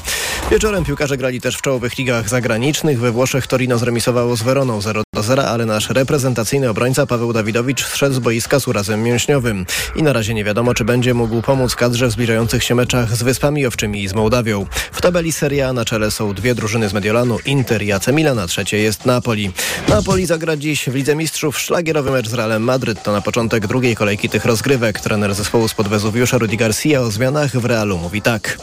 Wieczorem 0.51 0.85
piłkarze 0.85 1.17
grali 1.17 1.41
też 1.41 1.57
w 1.57 1.63
czołowych 1.63 1.99
ligach 1.99 2.29
zagranicznych. 2.29 3.01
We 3.01 3.11
Włoszech 3.11 3.47
Torino 3.47 3.79
zremisowało 3.79 4.37
z 4.37 4.43
Weroną 4.43 4.81
0 4.81 5.03
0, 5.23 5.47
ale 5.47 5.67
nasz 5.67 5.91
reprezentacyjny 5.91 6.71
obrońca 6.71 7.07
Paweł 7.07 7.33
Dawidowicz 7.33 7.85
zszedł 7.85 8.15
z 8.15 8.19
boiska 8.19 8.61
z 8.61 8.69
urazem 8.69 9.03
mięśniowym. 9.03 9.67
I 9.97 10.03
na 10.03 10.13
razie 10.13 10.35
nie 10.35 10.45
wiadomo, 10.45 10.75
czy 10.75 10.85
będzie 10.85 11.15
mógł 11.15 11.43
pomóc 11.43 11.75
kadrze 11.75 12.07
w 12.09 12.11
zbliżających 12.11 12.65
się 12.65 12.75
meczach 12.75 13.17
z 13.17 13.23
Wyspami 13.23 13.67
Owczymi 13.67 14.03
i 14.03 14.09
z 14.09 14.15
Mołdawią. 14.15 14.67
W 14.93 15.01
tabeli 15.01 15.33
Serie 15.33 15.69
A 15.69 15.73
na 15.73 15.85
czele 15.85 16.11
są 16.11 16.35
dwie 16.35 16.55
drużyny 16.55 16.89
z 16.89 16.93
Mediolanu, 16.93 17.39
Inter 17.47 17.83
i 17.83 17.93
AC 17.93 18.09
Milan, 18.09 18.37
na 18.37 18.47
trzecie 18.47 18.79
jest 18.79 19.07
Napoli. 19.07 19.53
Napoli 19.89 20.27
zagra 20.27 20.57
dziś 20.57 20.89
w 20.89 20.95
Lidze 20.95 21.17
Mistrzów 21.17 21.59
szlagierowy 21.59 22.11
mecz 22.11 22.29
z 22.29 22.35
Realem 22.35 22.63
Madryt. 22.63 23.03
To 23.03 23.13
na 23.13 23.21
początek 23.21 23.67
drugiej 23.67 23.97
kolejki 23.97 24.29
tych 24.29 24.45
rozgrywek. 24.45 25.01
Trener 25.01 25.35
zespołu 25.35 25.69
spod 25.69 25.89
Wezuwiusza 25.89 26.39
Rudi 26.39 26.57
Garcia 26.57 27.01
o 27.01 27.11
zmianach 27.11 27.51
w 27.57 27.65
Realu 27.65 27.99
mówi 27.99 28.23
tak. 28.23 28.59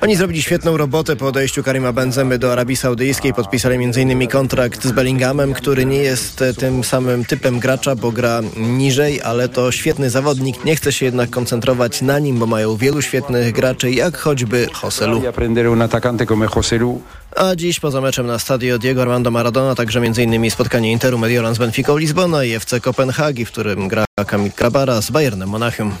Oni 0.00 0.16
zrobili 0.16 0.42
świetną 0.42 0.76
robotę 0.76 1.16
po 1.16 1.26
odejściu 1.26 1.62
Karima 1.62 1.92
Benzemy 1.92 2.38
do 2.38 2.52
Arabii 2.52 2.76
Saudyjskiej. 2.76 3.34
Podpisali 3.34 3.78
m.in. 3.84 4.28
kontrakt 4.28 4.84
z 4.84 4.92
Bellinghamem, 4.92 5.52
który 5.52 5.86
nie 5.86 5.96
jest 5.96 6.42
e, 6.42 6.54
tym 6.54 6.84
samym 6.84 7.24
typem 7.24 7.58
gracza, 7.58 7.96
bo 7.96 8.12
gra 8.12 8.40
niżej, 8.56 9.22
ale 9.22 9.48
to 9.48 9.72
świetny 9.72 10.10
zawodnik. 10.10 10.64
Nie 10.64 10.76
chce 10.76 10.92
się 10.92 11.06
jednak 11.06 11.30
koncentrować 11.30 12.02
na 12.02 12.18
nim, 12.18 12.38
bo 12.38 12.46
mają 12.46 12.76
wielu 12.76 13.02
świetnych 13.02 13.52
graczy, 13.52 13.90
jak 13.90 14.16
choćby 14.16 14.68
Joselu. 14.82 15.22
A 17.36 17.56
dziś 17.56 17.80
poza 17.80 18.00
meczem 18.00 18.26
na 18.26 18.38
stadio 18.38 18.78
Diego 18.78 19.02
Armando 19.02 19.30
Maradona 19.30 19.74
także 19.74 20.00
m.in. 20.00 20.50
spotkanie 20.50 20.92
Interu 20.92 21.18
Mediolan 21.18 21.54
z 21.54 21.58
Benficą 21.58 21.96
Lizbona 21.96 22.44
i 22.44 22.52
FC 22.52 22.80
Kopenhagi, 22.80 23.44
w 23.44 23.50
którym 23.50 23.88
gra 23.88 24.04
Kamil 24.26 24.52
Krabara 24.52 25.00
z 25.00 25.10
Bayernem 25.10 25.48
Monachium. 25.48 25.92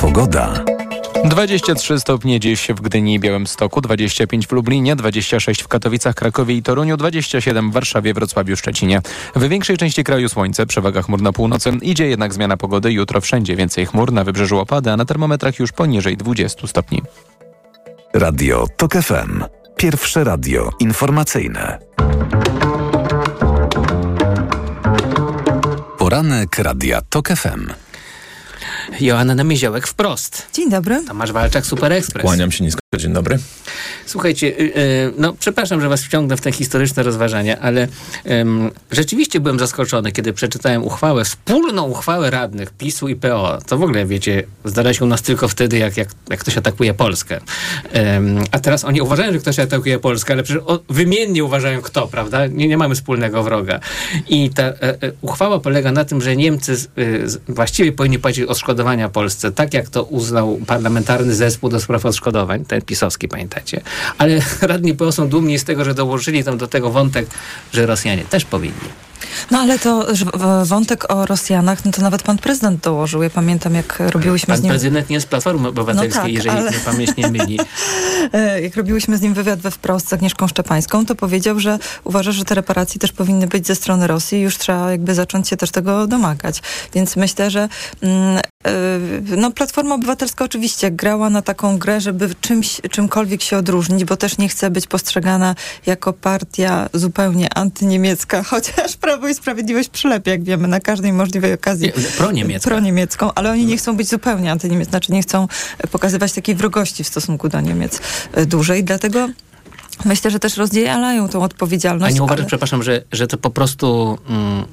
Pogoda. 0.00 0.64
23 1.24 2.00
stopnie 2.00 2.40
dziś 2.40 2.68
w 2.68 2.80
Gdyni 2.80 3.14
i 3.14 3.20
Białymstoku, 3.20 3.80
25 3.80 4.46
w 4.46 4.52
Lublinie, 4.52 4.96
26 4.96 5.62
w 5.62 5.68
Katowicach, 5.68 6.14
Krakowie 6.14 6.54
i 6.54 6.62
Toruniu, 6.62 6.96
27 6.96 7.70
w 7.70 7.74
Warszawie, 7.74 8.14
Wrocławiu, 8.14 8.56
Szczecinie. 8.56 9.00
W 9.36 9.48
większej 9.48 9.76
części 9.76 10.04
kraju 10.04 10.28
słońce, 10.28 10.66
przewaga 10.66 11.02
chmur 11.02 11.22
na 11.22 11.32
północy. 11.32 11.70
Idzie 11.82 12.08
jednak 12.08 12.34
zmiana 12.34 12.56
pogody. 12.56 12.92
Jutro 12.92 13.20
wszędzie 13.20 13.56
więcej 13.56 13.86
chmur, 13.86 14.12
na 14.12 14.24
wybrzeżu 14.24 14.58
opady, 14.58 14.90
a 14.90 14.96
na 14.96 15.04
termometrach 15.04 15.58
już 15.58 15.72
poniżej 15.72 16.16
20 16.16 16.66
stopni. 16.66 17.02
Radio 18.14 18.66
TOK 18.76 18.92
FM. 18.92 19.44
Pierwsze 19.76 20.24
radio 20.24 20.70
informacyjne. 20.80 21.78
Poranek 25.98 26.58
Radia 26.58 27.00
TOK 27.10 27.28
FM. 27.28 27.89
Joanna 29.00 29.44
Miziołek 29.44 29.86
wprost. 29.86 30.46
Dzień 30.52 30.70
dobry. 30.70 31.04
Tomasz 31.08 31.32
Walczak, 31.32 31.66
Super 31.66 31.92
Express. 31.92 32.24
Kłaniam 32.24 32.52
się 32.52 32.64
nisko. 32.64 32.79
Dzień 32.98 33.12
dobry. 33.12 33.38
Słuchajcie, 34.06 34.46
y, 34.46 34.62
y, 34.62 35.12
no 35.18 35.32
przepraszam, 35.32 35.80
że 35.80 35.88
was 35.88 36.04
wciągnę 36.04 36.36
w 36.36 36.40
te 36.40 36.52
historyczne 36.52 37.02
rozważania, 37.02 37.60
ale 37.60 37.88
ym, 38.30 38.70
rzeczywiście 38.90 39.40
byłem 39.40 39.58
zaskoczony, 39.58 40.12
kiedy 40.12 40.32
przeczytałem 40.32 40.84
uchwałę, 40.84 41.24
wspólną 41.24 41.88
uchwałę 41.88 42.30
radnych 42.30 42.70
PiSu 42.70 43.08
i 43.08 43.16
PO. 43.16 43.58
To 43.66 43.78
w 43.78 43.82
ogóle, 43.82 44.06
wiecie, 44.06 44.42
zdarza 44.64 44.94
się 44.94 45.04
u 45.04 45.08
nas 45.08 45.22
tylko 45.22 45.48
wtedy, 45.48 45.78
jak, 45.78 45.96
jak, 45.96 46.08
jak 46.30 46.40
ktoś 46.40 46.58
atakuje 46.58 46.94
Polskę. 46.94 47.40
Ym, 48.16 48.44
a 48.52 48.58
teraz 48.58 48.84
oni 48.84 49.00
uważają, 49.00 49.32
że 49.32 49.38
ktoś 49.38 49.58
atakuje 49.58 49.98
Polskę, 49.98 50.32
ale 50.32 50.42
przecież 50.42 50.62
o, 50.66 50.80
wymiennie 50.88 51.44
uważają 51.44 51.82
kto, 51.82 52.08
prawda? 52.08 52.46
Nie, 52.46 52.68
nie 52.68 52.76
mamy 52.76 52.94
wspólnego 52.94 53.42
wroga. 53.42 53.80
I 54.28 54.50
ta 54.50 54.62
e, 54.62 54.72
e, 54.82 54.96
uchwała 55.20 55.60
polega 55.60 55.92
na 55.92 56.04
tym, 56.04 56.22
że 56.22 56.36
Niemcy 56.36 56.76
z, 56.76 56.88
z, 57.24 57.40
właściwie 57.48 57.92
powinni 57.92 58.18
płacić 58.18 58.44
odszkodowania 58.44 59.08
Polsce, 59.08 59.52
tak 59.52 59.74
jak 59.74 59.88
to 59.88 60.02
uznał 60.02 60.58
parlamentarny 60.66 61.34
zespół 61.34 61.70
do 61.70 61.80
spraw 61.80 62.06
odszkodowań, 62.06 62.64
ten 62.64 62.79
pisowski, 62.84 63.28
pamiętacie. 63.28 63.80
Ale 64.18 64.40
radni 64.62 64.94
PO 64.94 65.12
są 65.12 65.28
dumni 65.28 65.58
z 65.58 65.64
tego, 65.64 65.84
że 65.84 65.94
dołożyli 65.94 66.44
tam 66.44 66.58
do 66.58 66.66
tego 66.66 66.90
wątek, 66.90 67.26
że 67.72 67.86
Rosjanie 67.86 68.24
też 68.24 68.44
powinni. 68.44 69.09
No 69.50 69.58
ale 69.58 69.78
to 69.78 70.06
wątek 70.64 71.12
o 71.12 71.26
Rosjanach, 71.26 71.84
no 71.84 71.92
to 71.92 72.02
nawet 72.02 72.22
pan 72.22 72.38
prezydent 72.38 72.80
dołożył. 72.84 73.22
Ja 73.22 73.30
pamiętam, 73.30 73.74
jak 73.74 73.98
robiłyśmy 74.00 74.46
Pan 74.54 74.56
z 74.56 74.62
nim... 74.62 74.70
prezydent 74.70 75.10
nie 75.10 75.14
jest 75.14 75.28
Platformy 75.28 75.68
Obywatelskiej, 75.68 76.10
No 76.14 76.22
tak, 76.22 76.32
jeżeli 76.32 76.56
ale- 76.58 76.70
mnie 76.70 76.80
pamięć 76.80 77.16
nie 77.16 77.28
myli. 77.28 77.58
E, 78.32 78.60
Jak 78.62 78.76
robiłyśmy 78.76 79.16
z 79.16 79.20
nim 79.20 79.34
wywiad 79.34 79.60
we 79.60 79.70
wprost 79.70 80.08
z 80.08 80.12
Agnieszką 80.12 80.48
Szczepańską, 80.48 81.06
to 81.06 81.14
powiedział, 81.14 81.60
że 81.60 81.78
uważa, 82.04 82.32
że 82.32 82.44
te 82.44 82.54
reparacje 82.54 82.98
też 83.00 83.12
powinny 83.12 83.46
być 83.46 83.66
ze 83.66 83.74
strony 83.74 84.06
Rosji 84.06 84.38
i 84.38 84.40
już 84.42 84.58
trzeba 84.58 84.90
jakby 84.90 85.14
zacząć 85.14 85.48
się 85.48 85.56
też 85.56 85.70
tego 85.70 86.06
domagać. 86.06 86.62
Więc 86.94 87.16
myślę, 87.16 87.50
że 87.50 87.68
mm, 88.02 88.38
e, 88.38 88.72
no, 89.36 89.50
Platforma 89.50 89.94
Obywatelska 89.94 90.44
oczywiście 90.44 90.90
grała 90.90 91.30
na 91.30 91.42
taką 91.42 91.78
grę, 91.78 92.00
żeby 92.00 92.34
czymś, 92.40 92.80
czymkolwiek 92.90 93.42
się 93.42 93.56
odróżnić, 93.56 94.04
bo 94.04 94.16
też 94.16 94.38
nie 94.38 94.48
chce 94.48 94.70
być 94.70 94.86
postrzegana 94.86 95.54
jako 95.86 96.12
partia 96.12 96.88
zupełnie 96.94 97.54
antyniemiecka, 97.54 98.42
chociaż 98.50 98.96
Prawo 99.10 99.28
i 99.28 99.34
Sprawiedliwość 99.34 99.88
przylepia, 99.88 100.30
jak 100.30 100.44
wiemy, 100.44 100.68
na 100.68 100.80
każdej 100.80 101.12
możliwej 101.12 101.52
okazji. 101.52 101.86
Nie, 101.86 101.92
proniemiecka. 102.16 102.70
Proniemiecką, 102.70 103.34
ale 103.34 103.50
oni 103.50 103.66
nie 103.66 103.76
chcą 103.76 103.96
być 103.96 104.08
zupełnie 104.08 104.52
antyniemieccy, 104.52 104.90
znaczy 104.90 105.12
nie 105.12 105.22
chcą 105.22 105.48
pokazywać 105.90 106.32
takiej 106.32 106.54
wrogości 106.54 107.04
w 107.04 107.08
stosunku 107.08 107.48
do 107.48 107.60
Niemiec 107.60 108.00
e, 108.32 108.46
dużej, 108.46 108.84
dlatego 108.84 109.28
myślę, 110.04 110.30
że 110.30 110.38
też 110.38 110.56
rozdzielają 110.56 111.28
tą 111.28 111.42
A 111.42 111.44
odpowiedzialność. 111.44 112.14
nie 112.14 112.22
uważasz, 112.22 112.38
ale- 112.40 112.46
przepraszam, 112.48 112.82
że, 112.82 113.02
że 113.12 113.26
to 113.26 113.38
po 113.38 113.50
prostu 113.50 114.18
mm, 114.28 114.64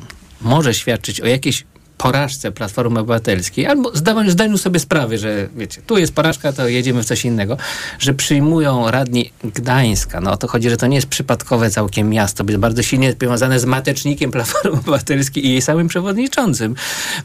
może 0.42 0.74
świadczyć 0.74 1.22
o 1.22 1.28
jakiejś 1.28 1.64
porażce 1.98 2.52
Platformy 2.52 3.00
Obywatelskiej, 3.00 3.66
albo 3.66 3.92
zdaniu 4.28 4.58
sobie 4.58 4.80
sprawy, 4.80 5.18
że 5.18 5.48
wiecie, 5.56 5.82
tu 5.88 5.98
jest 5.98 6.16
porażka, 6.16 6.54
to 6.54 6.68
jedziemy 6.68 7.04
w 7.04 7.06
coś 7.06 7.26
innego, 7.26 7.58
że 8.00 8.14
przyjmują 8.14 8.92
radni 8.92 9.32
Gdańska. 9.44 10.22
No 10.22 10.32
o 10.32 10.38
to 10.38 10.48
chodzi, 10.48 10.70
że 10.70 10.78
to 10.78 10.88
nie 10.88 10.96
jest 10.96 11.08
przypadkowe 11.08 11.70
całkiem 11.70 12.10
miasto, 12.10 12.44
jest 12.48 12.60
bardzo 12.60 12.84
silnie 12.84 13.14
powiązane 13.14 13.60
z 13.60 13.66
matecznikiem 13.66 14.32
Platformy 14.32 14.72
Obywatelskiej 14.80 15.46
i 15.46 15.50
jej 15.50 15.62
samym 15.62 15.88
przewodniczącym. 15.88 16.76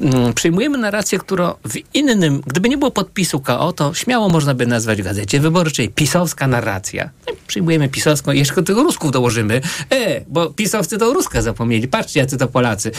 Mm, 0.00 0.34
Przyjmujemy 0.34 0.78
narrację, 0.78 1.18
którą 1.18 1.54
w 1.64 1.94
innym, 1.94 2.42
gdyby 2.46 2.68
nie 2.68 2.78
było 2.78 2.90
podpisu 2.90 3.40
KO, 3.40 3.72
to 3.72 3.94
śmiało 3.94 4.28
można 4.28 4.54
by 4.54 4.66
nazwać 4.66 5.02
w 5.02 5.04
Gazecie 5.04 5.40
Wyborczej 5.40 5.88
pisowska 5.88 6.46
narracja. 6.46 7.10
No 7.26 7.34
Przyjmujemy 7.46 7.88
pisowską 7.88 8.32
jeszcze 8.32 8.62
tych 8.62 8.76
Rusków 8.76 9.10
dołożymy. 9.10 9.60
E, 9.90 10.20
bo 10.28 10.50
pisowcy 10.50 10.98
to 10.98 11.12
Ruska 11.12 11.42
zapomnieli. 11.42 11.88
Patrzcie, 11.88 12.20
jacy 12.20 12.36
to 12.38 12.48
Polacy. 12.48 12.90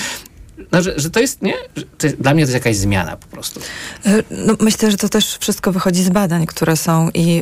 No, 0.71 0.81
że, 0.81 0.93
że 0.99 1.09
to 1.09 1.19
jest, 1.19 1.41
nie? 1.41 1.53
To 1.97 2.07
jest, 2.07 2.21
dla 2.21 2.33
mnie 2.33 2.43
to 2.43 2.51
jest 2.51 2.65
jakaś 2.65 2.77
zmiana 2.77 3.17
po 3.17 3.27
prostu. 3.27 3.59
E, 4.05 4.23
No, 4.31 4.55
myślę, 4.59 4.91
że 4.91 4.97
to 4.97 5.09
też 5.09 5.37
wszystko 5.37 5.71
wychodzi 5.71 6.03
z 6.03 6.09
badań, 6.09 6.45
które 6.45 6.77
są 6.77 7.09
i 7.13 7.41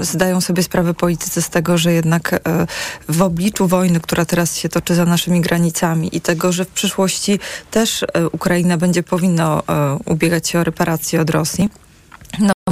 zdają 0.00 0.40
sobie 0.40 0.62
sprawę 0.62 0.94
politycy 0.94 1.42
z 1.42 1.50
tego, 1.50 1.78
że 1.78 1.92
jednak 1.92 2.32
e, 2.32 2.66
w 3.08 3.22
obliczu 3.22 3.68
wojny, 3.68 4.00
która 4.00 4.24
teraz 4.24 4.56
się 4.56 4.68
toczy 4.68 4.94
za 4.94 5.04
naszymi 5.04 5.40
granicami 5.40 6.16
i 6.16 6.20
tego, 6.20 6.52
że 6.52 6.64
w 6.64 6.68
przyszłości 6.68 7.38
też 7.70 8.02
e, 8.02 8.28
Ukraina 8.28 8.76
będzie 8.76 9.02
powinna 9.02 9.62
ubiegać 10.06 10.48
się 10.48 10.58
o 10.58 10.64
reparacje 10.64 11.20
od 11.20 11.30
Rosji. 11.30 11.68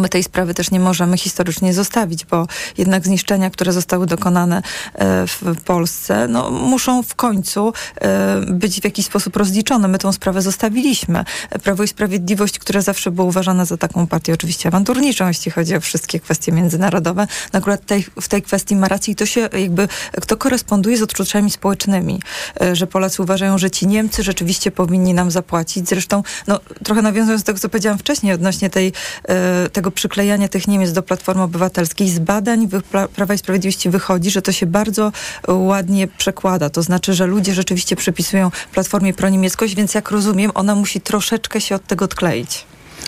My 0.00 0.08
tej 0.08 0.22
sprawy 0.22 0.54
też 0.54 0.70
nie 0.70 0.80
możemy 0.80 1.18
historycznie 1.18 1.74
zostawić, 1.74 2.24
bo 2.24 2.46
jednak 2.78 3.04
zniszczenia, 3.04 3.50
które 3.50 3.72
zostały 3.72 4.06
dokonane 4.06 4.62
e, 4.94 5.26
w 5.26 5.62
Polsce, 5.64 6.28
no, 6.28 6.50
muszą 6.50 7.02
w 7.02 7.14
końcu 7.14 7.72
e, 8.00 8.40
być 8.40 8.80
w 8.80 8.84
jakiś 8.84 9.06
sposób 9.06 9.36
rozliczone. 9.36 9.88
My 9.88 9.98
tą 9.98 10.12
sprawę 10.12 10.42
zostawiliśmy. 10.42 11.24
Prawo 11.62 11.82
i 11.82 11.88
Sprawiedliwość, 11.88 12.58
które 12.58 12.82
zawsze 12.82 13.10
było 13.10 13.26
uważane 13.26 13.66
za 13.66 13.76
taką 13.76 14.06
partię 14.06 14.34
oczywiście 14.34 14.68
awanturniczą, 14.68 15.28
jeśli 15.28 15.50
chodzi 15.50 15.76
o 15.76 15.80
wszystkie 15.80 16.20
kwestie 16.20 16.52
międzynarodowe, 16.52 17.26
no 17.52 17.58
akurat 17.58 17.86
tej, 17.86 18.06
w 18.20 18.28
tej 18.28 18.42
kwestii 18.42 18.76
ma 18.76 18.88
rację 18.88 19.12
i 19.12 19.16
to 19.16 19.26
się 19.26 19.40
jakby, 19.40 19.88
to 20.26 20.36
koresponduje 20.36 20.96
z 20.96 21.02
odczuciami 21.02 21.50
społecznymi, 21.50 22.20
e, 22.60 22.76
że 22.76 22.86
Polacy 22.86 23.22
uważają, 23.22 23.58
że 23.58 23.70
ci 23.70 23.86
Niemcy 23.86 24.22
rzeczywiście 24.22 24.70
powinni 24.70 25.14
nam 25.14 25.30
zapłacić. 25.30 25.88
Zresztą, 25.88 26.22
no, 26.46 26.60
trochę 26.84 27.02
nawiązując 27.02 27.42
do 27.42 27.46
tego, 27.46 27.58
co 27.58 27.68
powiedziałam 27.68 27.98
wcześniej 27.98 28.32
odnośnie 28.32 28.70
tej, 28.70 28.92
e, 29.28 29.68
tego 29.90 29.96
przyklejania 29.96 30.48
tych 30.48 30.68
Niemiec 30.68 30.92
do 30.92 31.02
Platformy 31.02 31.42
Obywatelskiej, 31.42 32.08
z 32.08 32.18
badań 32.18 32.68
Prawa 33.14 33.34
i 33.34 33.38
Sprawiedliwości 33.38 33.90
wychodzi, 33.90 34.30
że 34.30 34.42
to 34.42 34.52
się 34.52 34.66
bardzo 34.66 35.12
e, 35.48 35.52
ładnie 35.52 36.08
przekłada. 36.08 36.70
To 36.70 36.82
znaczy, 36.82 37.14
że 37.14 37.26
ludzie 37.26 37.54
rzeczywiście 37.54 37.96
przypisują 37.96 38.50
Platformie 38.72 39.14
proniemieckość, 39.14 39.74
więc 39.74 39.94
jak 39.94 40.10
rozumiem, 40.10 40.50
ona 40.54 40.74
musi 40.74 41.00
troszeczkę 41.00 41.60
się 41.60 41.74
od 41.74 41.86
tego 41.86 42.04
odkleić. 42.04 42.64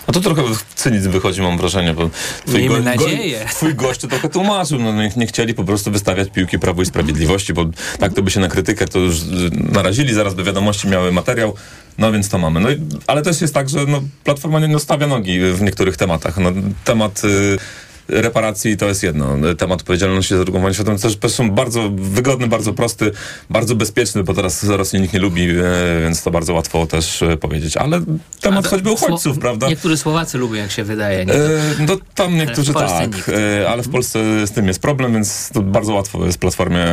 A 0.07 0.11
to 0.11 0.21
trochę 0.21 0.43
cynizm 0.75 1.11
wychodzi, 1.11 1.41
mam 1.41 1.57
wrażenie, 1.57 1.93
bo 1.93 2.09
twój, 2.45 2.59
Miejmy 2.59 2.81
nadzieję. 2.81 3.45
twój 3.51 3.75
gość 3.75 3.99
to 4.01 4.07
trochę 4.07 4.29
tłumaczył, 4.29 4.79
no 4.79 4.93
nie, 4.93 5.11
nie 5.17 5.27
chcieli 5.27 5.53
po 5.53 5.63
prostu 5.63 5.91
wystawiać 5.91 6.29
piłki 6.29 6.59
Prawo 6.59 6.81
i 6.81 6.85
Sprawiedliwości, 6.85 7.53
bo 7.53 7.65
tak 7.99 8.13
to 8.13 8.23
by 8.23 8.31
się 8.31 8.39
na 8.39 8.47
krytykę 8.47 8.87
to 8.87 8.99
już 8.99 9.15
y, 9.19 9.23
narazili, 9.53 10.13
zaraz 10.13 10.33
by 10.33 10.43
wiadomości 10.43 10.87
miały 10.87 11.11
materiał, 11.11 11.55
no 11.97 12.11
więc 12.11 12.29
to 12.29 12.37
mamy. 12.37 12.59
No, 12.59 12.69
ale 13.07 13.21
też 13.21 13.41
jest 13.41 13.53
tak, 13.53 13.69
że 13.69 13.85
no, 13.85 14.01
Platforma 14.23 14.59
nie, 14.59 14.67
nie 14.67 14.79
stawia 14.79 15.07
nogi 15.07 15.39
w 15.39 15.61
niektórych 15.61 15.97
tematach. 15.97 16.37
No, 16.37 16.51
temat... 16.85 17.21
Y, 17.23 17.57
reparacji 18.07 18.77
to 18.77 18.87
jest 18.87 19.03
jedno. 19.03 19.37
Temat 19.57 19.79
odpowiedzialności 19.79 20.35
za 20.37 20.43
drugą 20.43 20.59
wojnę 20.59 20.73
światową 20.73 20.97
to 20.97 21.09
też 21.09 21.31
są 21.31 21.51
bardzo 21.51 21.89
wygodny, 21.95 22.47
bardzo 22.47 22.73
prosty, 22.73 23.11
bardzo 23.49 23.75
bezpieczny, 23.75 24.23
bo 24.23 24.33
teraz 24.33 24.63
Rosji 24.63 25.01
nikt 25.01 25.13
nie 25.13 25.19
lubi, 25.19 25.49
e, 25.49 25.53
więc 26.01 26.23
to 26.23 26.31
bardzo 26.31 26.53
łatwo 26.53 26.87
też 26.87 27.21
e, 27.21 27.37
powiedzieć. 27.37 27.77
Ale 27.77 28.01
temat 28.41 28.65
A, 28.65 28.69
choćby 28.69 28.91
uchodźców, 28.91 29.39
prawda? 29.39 29.67
Niektórzy 29.67 29.97
Słowacy 29.97 30.37
lubią, 30.37 30.55
jak 30.55 30.71
się 30.71 30.83
wydaje. 30.83 31.25
Nie? 31.25 31.33
E, 31.33 31.39
no 31.87 31.97
tam 32.15 32.37
niektórzy 32.37 32.73
tak, 32.73 33.15
nikt. 33.15 33.29
e, 33.29 33.69
ale 33.69 33.83
w 33.83 33.89
Polsce 33.89 34.47
z 34.47 34.51
tym 34.51 34.67
jest 34.67 34.81
problem, 34.81 35.13
więc 35.13 35.49
to 35.53 35.61
bardzo 35.61 35.93
łatwo 35.93 36.25
jest 36.25 36.37
Platformie 36.37 36.85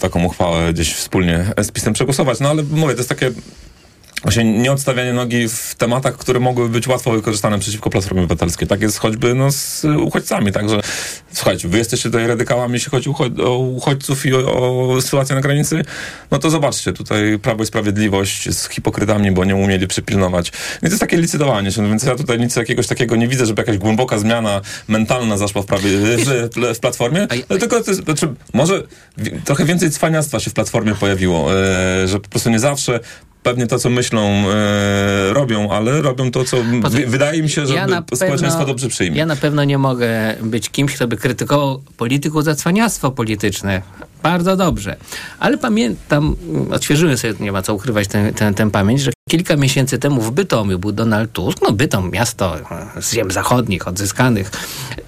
taką 0.00 0.24
uchwałę 0.24 0.72
gdzieś 0.72 0.94
wspólnie 0.94 1.46
z 1.62 1.70
PiSem 1.70 1.92
przegłosować. 1.92 2.40
No 2.40 2.50
ale 2.50 2.62
mówię, 2.62 2.94
to 2.94 3.00
jest 3.00 3.08
takie 3.08 3.30
właśnie 4.22 4.44
nieodstawianie 4.44 5.12
nogi 5.12 5.48
w 5.48 5.74
tematach, 5.74 6.16
które 6.16 6.40
mogłyby 6.40 6.70
być 6.70 6.88
łatwo 6.88 7.10
wykorzystane 7.10 7.58
przeciwko 7.58 7.90
Platformie 7.90 8.22
Obywatelskiej. 8.22 8.68
Tak 8.68 8.82
jest 8.82 8.98
choćby 8.98 9.34
no, 9.34 9.52
z 9.52 9.84
uchodźcami. 9.84 10.52
Także 10.52 10.80
słuchajcie, 11.32 11.68
wy 11.68 11.78
jesteście 11.78 12.08
tutaj 12.08 12.26
radykałami, 12.26 12.74
jeśli 12.74 12.90
chodzi 12.90 13.08
o 13.08 13.12
uchod- 13.12 13.44
o 13.44 13.58
uchodźców 13.58 14.26
i 14.26 14.34
o, 14.34 14.94
o 14.96 15.00
sytuację 15.00 15.34
na 15.34 15.40
granicy, 15.40 15.84
no 16.30 16.38
to 16.38 16.50
zobaczcie, 16.50 16.92
tutaj 16.92 17.38
Prawo 17.42 17.62
i 17.62 17.66
Sprawiedliwość 17.66 18.50
z 18.50 18.68
hipokrytami, 18.68 19.32
bo 19.32 19.44
nie 19.44 19.56
umieli 19.56 19.86
przypilnować. 19.86 20.48
I 20.48 20.80
to 20.80 20.86
jest 20.86 21.00
takie 21.00 21.16
licytowanie 21.16 21.72
się, 21.72 21.82
no 21.82 21.88
więc 21.88 22.02
ja 22.02 22.16
tutaj 22.16 22.38
nic 22.38 22.56
jakiegoś 22.56 22.86
takiego 22.86 23.16
nie 23.16 23.28
widzę, 23.28 23.46
żeby 23.46 23.62
jakaś 23.62 23.78
głęboka 23.78 24.18
zmiana 24.18 24.60
mentalna 24.88 25.36
zaszła 25.36 25.62
w, 25.62 25.66
prawie, 25.66 25.90
w, 26.74 26.78
Platformie, 26.80 27.26
no, 27.50 27.58
tylko 27.58 27.82
to 27.82 27.90
jest, 27.90 28.04
znaczy, 28.04 28.34
może 28.54 28.82
trochę 29.44 29.64
więcej 29.64 29.90
cwaniactwa 29.90 30.40
się 30.40 30.50
w 30.50 30.54
Platformie 30.54 30.94
pojawiło, 30.94 31.54
e, 31.54 32.08
że 32.08 32.20
po 32.20 32.28
prostu 32.28 32.50
nie 32.50 32.58
zawsze 32.58 33.00
pewnie 33.42 33.66
to, 33.66 33.78
co 33.78 33.90
myślą, 33.90 34.44
e, 34.50 35.32
robią, 35.32 35.70
ale 35.70 36.02
robią 36.02 36.30
to, 36.30 36.44
co 36.44 36.56
wy, 36.90 37.06
wydaje 37.06 37.42
mi 37.42 37.50
się, 37.50 37.66
że 37.66 37.74
Ja 37.74 37.86
społeczeństwo 38.14 38.48
pewno- 38.48 38.66
dobrze 38.66 38.88
przyjmie. 38.88 39.18
Ja 39.18 39.26
na 39.26 39.36
pewno 39.36 39.64
nie 39.64 39.78
mogę 39.78 40.34
być 40.42 40.70
kimś, 40.70 40.94
kto 40.94 41.08
by 41.08 41.16
krytykował 41.16 41.82
polityków 41.96 42.44
za 42.44 42.54
cwaniactwo 42.54 43.10
polityczne. 43.10 43.82
Bardzo 44.22 44.56
dobrze. 44.56 44.96
Ale 45.38 45.58
pamiętam, 45.58 46.36
odświeżyłem 46.70 47.18
sobie, 47.18 47.34
nie 47.40 47.52
ma 47.52 47.62
co 47.62 47.74
ukrywać 47.74 48.08
tę 48.56 48.70
pamięć, 48.70 49.00
że 49.00 49.10
kilka 49.28 49.56
miesięcy 49.56 49.98
temu 49.98 50.20
w 50.20 50.30
Bytomiu 50.30 50.78
był 50.78 50.92
Donald 50.92 51.32
Tusk. 51.32 51.58
No 51.62 51.72
Bytom, 51.72 52.10
miasto 52.10 52.56
e, 52.96 53.02
z 53.02 53.12
ziem 53.12 53.30
zachodnich, 53.30 53.88
odzyskanych. 53.88 54.50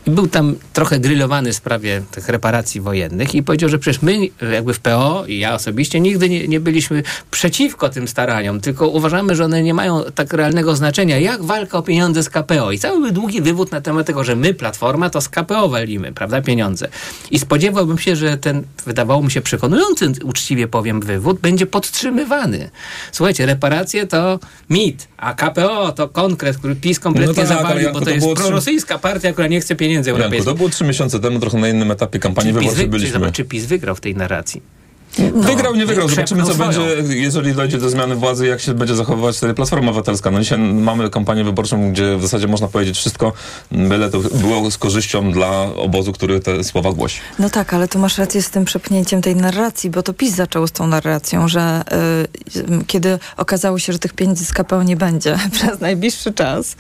Był 0.07 0.27
tam 0.27 0.55
trochę 0.73 1.01
grillowany 1.01 1.53
w 1.53 1.57
sprawie 1.57 2.03
tych 2.11 2.29
reparacji 2.29 2.81
wojennych 2.81 3.35
i 3.35 3.43
powiedział, 3.43 3.71
że 3.71 3.79
przecież 3.79 4.03
my 4.03 4.29
e, 4.43 4.55
jakby 4.55 4.75
w 4.75 4.81
PO 4.81 5.25
i 5.27 5.39
ja 5.39 5.55
osobiście 5.55 6.01
nigdy 6.01 6.29
nie, 6.29 6.49
nie 6.49 6.61
byliśmy 6.61 7.03
przeciwko 7.31 7.89
tym 7.89 8.09
staraniom, 8.09 8.61
tylko 8.61 8.89
uważamy, 8.89 9.37
że 9.37 9.45
one 9.45 9.63
nie 9.63 9.75
mają 9.75 10.03
tak 10.15 10.33
realnego 10.33 10.77
znaczenia, 10.77 11.19
jak 11.19 11.43
walka 11.43 11.79
o 11.79 11.83
pieniądze 11.83 12.23
z 12.23 12.31
KPO. 12.31 12.73
I 12.73 12.79
cały 12.79 13.01
był 13.01 13.11
długi 13.11 13.43
wywód 13.43 13.73
na 13.73 13.81
temat 13.81 14.07
tego, 14.07 14.25
że 14.25 14.37
my, 14.37 14.55
Platforma, 14.55 15.11
to 15.11 15.21
z 15.21 15.29
KPO 15.29 15.69
walimy, 15.69 16.13
prawda, 16.13 16.43
pieniądze. 16.43 16.89
I 17.31 17.39
spodziewałbym 17.39 17.99
się, 17.99 18.17
że 18.17 18.39
ten, 18.39 18.63
wydawało 18.87 19.23
mi 19.23 19.31
się 19.31 19.41
przekonujący, 19.41 20.13
uczciwie 20.25 20.69
powiem, 20.69 21.01
wywód 21.01 21.41
będzie 21.41 21.67
podtrzymywany. 21.67 22.71
Słuchajcie, 23.13 23.47
reparacje 23.47 24.07
to 24.11 24.39
mit, 24.71 25.09
a 25.17 25.35
KPO 25.35 25.93
to 25.93 26.09
konkret, 26.09 26.57
który 26.59 26.77
PiS 26.77 27.01
kompletnie 27.01 27.29
No 27.29 27.35
tak, 27.35 27.47
zawalił, 27.59 27.83
Janku, 27.83 27.95
bo 27.95 28.01
to 28.01 28.05
to 28.05 28.11
jest 28.11 28.27
trzy- 28.27 28.35
prorosyjska 28.37 28.99
partia, 28.99 29.33
która 29.33 29.47
nie 29.49 29.61
chce 29.61 29.77
pieniędzy 29.77 30.11
Janku, 30.11 30.23
europejskich. 30.23 30.53
to 30.53 30.55
było 30.55 30.69
trzy 30.69 30.85
miesiące 30.85 31.21
temu, 31.21 31.41
trochę 31.41 31.59
na 31.59 31.69
innym 31.69 31.91
etapie 31.91 32.19
kampanii 32.19 32.53
Czy 32.53 32.59
PiS, 32.61 32.65
wyborczej 32.69 32.87
wy, 32.87 32.93
czy, 32.93 32.99
byliśmy. 32.99 33.19
zobacz, 33.21 33.35
czy 33.35 33.45
PiS 33.45 33.65
wygrał 33.67 33.95
w 33.95 34.01
tej 34.01 34.15
narracji? 34.15 34.63
Wygrał, 35.19 35.75
nie 35.75 35.87
wygrał. 35.87 36.09
Zobaczymy, 36.09 36.43
co 36.43 36.55
swoją. 36.55 36.69
będzie, 36.69 37.17
jeżeli 37.17 37.55
dojdzie 37.55 37.79
do 37.79 37.91
zmiany 37.91 38.15
władzy, 38.15 38.47
jak 38.47 38.61
się 38.61 38.75
będzie 38.75 38.95
zachowywać 38.95 39.37
wtedy 39.37 39.55
Platforma 39.55 39.89
Obywatelska. 39.89 40.31
No 40.31 40.41
dzisiaj 40.41 40.59
mamy 40.59 41.11
kampanię 41.11 41.45
wyborczą, 41.45 41.93
gdzie 41.93 42.17
w 42.17 42.23
zasadzie 42.23 42.47
można 42.47 42.69
powiedzieć 42.69 42.97
wszystko, 42.97 43.33
byle 43.73 44.11
to 44.11 44.19
było 44.19 44.71
z 44.71 44.79
korzyścią 44.79 45.33
dla 45.33 45.51
obozu, 45.77 46.13
który 46.13 46.41
te 46.41 46.65
słowa 46.65 46.93
głosi. 46.93 47.21
No 47.39 47.51
tak, 47.51 47.75
ale 47.75 47.89
tu 47.89 47.99
masz 47.99 48.19
rację 48.19 48.43
z 48.43 48.51
tym 48.51 48.65
przepchnięciem 48.65 49.23
tej 49.23 49.37
narracji, 49.37 49.91
bo 49.91 50.03
to 50.03 50.13
PiS 50.13 50.35
zaczął 50.35 50.67
z 50.67 50.73
tą 50.73 50.87
narracją, 50.87 51.49
że 51.49 51.83
y, 52.57 52.85
kiedy 52.87 53.19
okazało 53.37 53.79
się, 53.79 53.93
że 53.93 53.99
tych 53.99 54.13
pieniędzy 54.13 54.45
z 54.45 54.53
KPO 54.53 54.83
nie 54.83 54.97
będzie 54.97 55.39
przez 55.53 55.81
najbliższy 55.81 56.33
czas, 56.33 56.77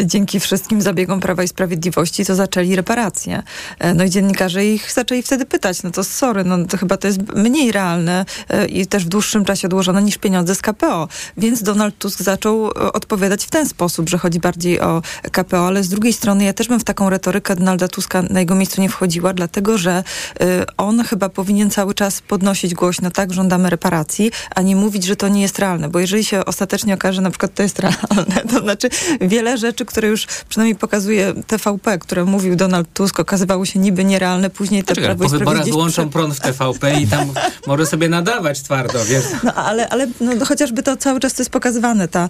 y, 0.00 0.06
dzięki 0.06 0.40
wszystkim 0.40 0.82
zabiegom 0.82 1.20
Prawa 1.20 1.42
i 1.42 1.48
Sprawiedliwości, 1.48 2.24
to 2.24 2.34
zaczęli 2.34 2.76
reparacje. 2.76 3.42
Y, 3.84 3.94
no 3.94 4.04
i 4.04 4.10
dziennikarze 4.10 4.66
ich 4.66 4.92
zaczęli 4.92 5.22
wtedy 5.22 5.46
pytać, 5.46 5.82
no 5.82 5.90
to 5.90 6.04
sorry, 6.04 6.44
no 6.44 6.64
to 6.64 6.76
chyba 6.76 6.96
to 6.96 7.06
jest 7.06 7.20
mniej 7.50 7.72
realne 7.72 8.24
y, 8.54 8.66
i 8.66 8.86
też 8.86 9.04
w 9.04 9.08
dłuższym 9.08 9.44
czasie 9.44 9.68
odłożone 9.68 10.02
niż 10.02 10.18
pieniądze 10.18 10.54
z 10.54 10.62
KPO. 10.62 11.08
Więc 11.36 11.62
Donald 11.62 11.98
Tusk 11.98 12.22
zaczął 12.22 12.68
y, 12.68 12.72
odpowiadać 12.92 13.44
w 13.44 13.50
ten 13.50 13.68
sposób, 13.68 14.08
że 14.08 14.18
chodzi 14.18 14.40
bardziej 14.40 14.80
o 14.80 15.02
KPO, 15.32 15.66
ale 15.66 15.82
z 15.82 15.88
drugiej 15.88 16.12
strony 16.12 16.44
ja 16.44 16.52
też 16.52 16.68
bym 16.68 16.80
w 16.80 16.84
taką 16.84 17.10
retorykę 17.10 17.56
Donalda 17.56 17.88
Tuska 17.88 18.22
na 18.22 18.40
jego 18.40 18.54
miejscu 18.54 18.80
nie 18.80 18.88
wchodziła, 18.88 19.32
dlatego 19.32 19.78
że 19.78 20.04
y, 20.42 20.44
on 20.76 21.04
chyba 21.04 21.28
powinien 21.28 21.70
cały 21.70 21.94
czas 21.94 22.20
podnosić 22.20 22.74
głośno, 22.74 23.10
tak, 23.10 23.32
żądamy 23.32 23.70
reparacji, 23.70 24.30
a 24.54 24.62
nie 24.62 24.76
mówić, 24.76 25.04
że 25.04 25.16
to 25.16 25.28
nie 25.28 25.42
jest 25.42 25.58
realne, 25.58 25.88
bo 25.88 25.98
jeżeli 25.98 26.24
się 26.24 26.44
ostatecznie 26.44 26.94
okaże, 26.94 27.16
że 27.16 27.22
na 27.22 27.30
przykład 27.30 27.54
to 27.54 27.62
jest 27.62 27.78
realne, 27.78 28.42
to 28.52 28.60
znaczy 28.60 28.88
wiele 29.20 29.58
rzeczy, 29.58 29.84
które 29.84 30.08
już 30.08 30.26
przynajmniej 30.48 30.76
pokazuje 30.76 31.34
TVP, 31.46 31.98
które 31.98 32.24
mówił 32.24 32.56
Donald 32.56 32.88
Tusk, 32.94 33.20
okazywało 33.20 33.64
się 33.64 33.78
niby 33.78 34.04
nierealne, 34.04 34.50
później 34.50 34.84
te 34.84 34.94
Czekaj, 34.94 35.04
Prawo 35.04 35.24
i 35.24 35.26
po 35.26 35.30
wyborach 35.30 35.54
Sprawiedliwość 35.54 35.96
wyłączą 35.96 36.12
prąd 36.12 36.34
w 36.34 36.40
TVP 36.40 37.00
i 37.00 37.06
tam 37.06 37.32
może 37.66 37.86
sobie 37.86 38.08
nadawać 38.08 38.62
twardo, 38.62 39.04
wiesz. 39.04 39.24
No 39.44 39.54
ale, 39.54 39.88
ale 39.88 40.06
no, 40.20 40.46
chociażby 40.46 40.82
to 40.82 40.96
cały 40.96 41.20
czas 41.20 41.34
to 41.34 41.42
jest 41.42 41.50
pokazywane, 41.50 42.08
ta 42.08 42.28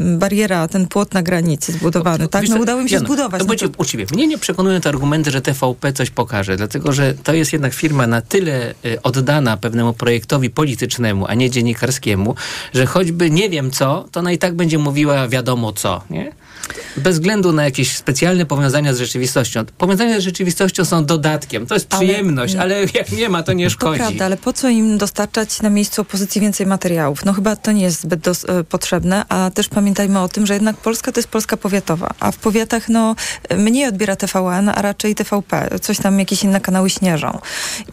bariera, 0.00 0.68
ten 0.68 0.86
płot 0.86 1.14
na 1.14 1.22
granicy 1.22 1.72
zbudowany, 1.72 2.28
tak? 2.28 2.48
No 2.48 2.56
udało 2.56 2.80
im 2.80 2.88
się 2.88 2.94
Jano, 2.94 3.06
zbudować. 3.06 3.38
To 3.38 3.44
No 3.44 3.48
będzie 3.48 3.68
uczciwie. 3.76 4.06
Mnie 4.12 4.26
nie 4.26 4.38
przekonują 4.38 4.80
te 4.80 4.88
argumenty, 4.88 5.30
że 5.30 5.40
TVP 5.40 5.92
coś 5.92 6.10
pokaże, 6.10 6.56
dlatego 6.56 6.92
że 6.92 7.14
to 7.14 7.32
jest 7.32 7.52
jednak 7.52 7.74
firma 7.74 8.06
na 8.06 8.22
tyle 8.22 8.74
y, 8.84 9.02
oddana 9.02 9.56
pewnemu 9.56 9.92
projektowi 9.92 10.50
politycznemu, 10.50 11.26
a 11.28 11.34
nie 11.34 11.50
dziennikarskiemu, 11.50 12.34
że 12.74 12.86
choćby 12.86 13.30
nie 13.30 13.50
wiem 13.50 13.70
co, 13.70 14.08
to 14.12 14.20
ona 14.20 14.32
i 14.32 14.38
tak 14.38 14.54
będzie 14.54 14.78
mówiła 14.78 15.28
wiadomo 15.28 15.72
co, 15.72 16.02
nie? 16.10 16.32
Bez 16.96 17.14
względu 17.16 17.52
na 17.52 17.64
jakieś 17.64 17.96
specjalne 17.96 18.46
powiązania 18.46 18.94
z 18.94 18.98
rzeczywistością. 18.98 19.64
Powiązania 19.78 20.20
z 20.20 20.22
rzeczywistością 20.22 20.84
są 20.84 21.04
dodatkiem. 21.04 21.66
To 21.66 21.74
jest 21.74 21.94
Ale- 21.94 22.04
przyjemność, 22.04 22.54
ale 22.54 22.80
jak 22.94 23.12
nie 23.12 23.28
ma, 23.28 23.42
to 23.42 23.52
nie 23.52 23.64
To 23.64 23.70
szkodzi. 23.70 23.98
prawda, 23.98 24.24
ale 24.24 24.36
po 24.36 24.52
co 24.52 24.68
im 24.68 24.98
dostarczać 24.98 25.62
na 25.62 25.70
miejscu 25.70 26.02
opozycji 26.02 26.40
więcej 26.40 26.66
materiałów? 26.66 27.24
No 27.24 27.32
chyba 27.32 27.56
to 27.56 27.72
nie 27.72 27.82
jest 27.82 28.00
zbyt 28.00 28.20
dos- 28.20 28.44
e, 28.48 28.64
potrzebne, 28.64 29.24
a 29.28 29.50
też 29.54 29.68
pamiętajmy 29.68 30.20
o 30.20 30.28
tym, 30.28 30.46
że 30.46 30.54
jednak 30.54 30.76
Polska 30.76 31.12
to 31.12 31.18
jest 31.20 31.28
Polska 31.28 31.56
powiatowa, 31.56 32.10
a 32.20 32.30
w 32.32 32.36
powiatach 32.36 32.88
no 32.88 33.14
mniej 33.58 33.86
odbiera 33.86 34.16
TVN, 34.16 34.68
a 34.68 34.82
raczej 34.82 35.14
TVP. 35.14 35.68
Coś 35.82 35.98
tam 35.98 36.18
jakieś 36.18 36.44
inne 36.44 36.60
kanały 36.60 36.90
śnieżą. 36.90 37.38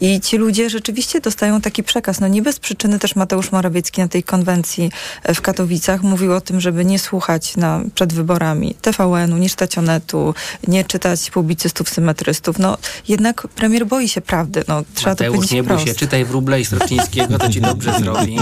I 0.00 0.20
ci 0.20 0.36
ludzie 0.36 0.70
rzeczywiście 0.70 1.20
dostają 1.20 1.60
taki 1.60 1.82
przekaz. 1.82 2.20
No 2.20 2.28
nie 2.28 2.42
bez 2.42 2.58
przyczyny 2.58 2.98
też 2.98 3.16
Mateusz 3.16 3.52
Morawiecki 3.52 4.00
na 4.00 4.08
tej 4.08 4.22
konwencji 4.22 4.90
e, 5.22 5.34
w 5.34 5.40
Katowicach 5.40 6.02
mówił 6.02 6.32
o 6.32 6.40
tym, 6.40 6.60
żeby 6.60 6.84
nie 6.84 6.98
słuchać 6.98 7.56
na, 7.56 7.80
przed 7.94 8.12
wyborami 8.12 8.57
TVN-u, 8.82 9.36
nie 9.38 9.48
czytać 9.48 9.78
Onetu, 9.78 10.34
nie 10.68 10.84
czytać 10.84 11.30
publicystów, 11.30 11.88
symetrystów. 11.88 12.58
No 12.58 12.78
jednak 13.08 13.48
premier 13.48 13.86
boi 13.86 14.08
się 14.08 14.20
prawdy. 14.20 14.64
No, 14.68 14.82
trzeba 14.94 15.14
to 15.14 15.24
Mateusz, 15.24 15.36
powiedzieć 15.36 15.52
nie 15.52 15.62
bój 15.62 15.78
się, 15.78 15.94
czytaj 15.94 16.24
wróble 16.24 16.60
i 16.60 16.64
Straczyńskiego, 16.68 17.38
to 17.38 17.48
ci 17.48 17.60
dobrze 17.60 17.92
zrobi. 17.98 18.38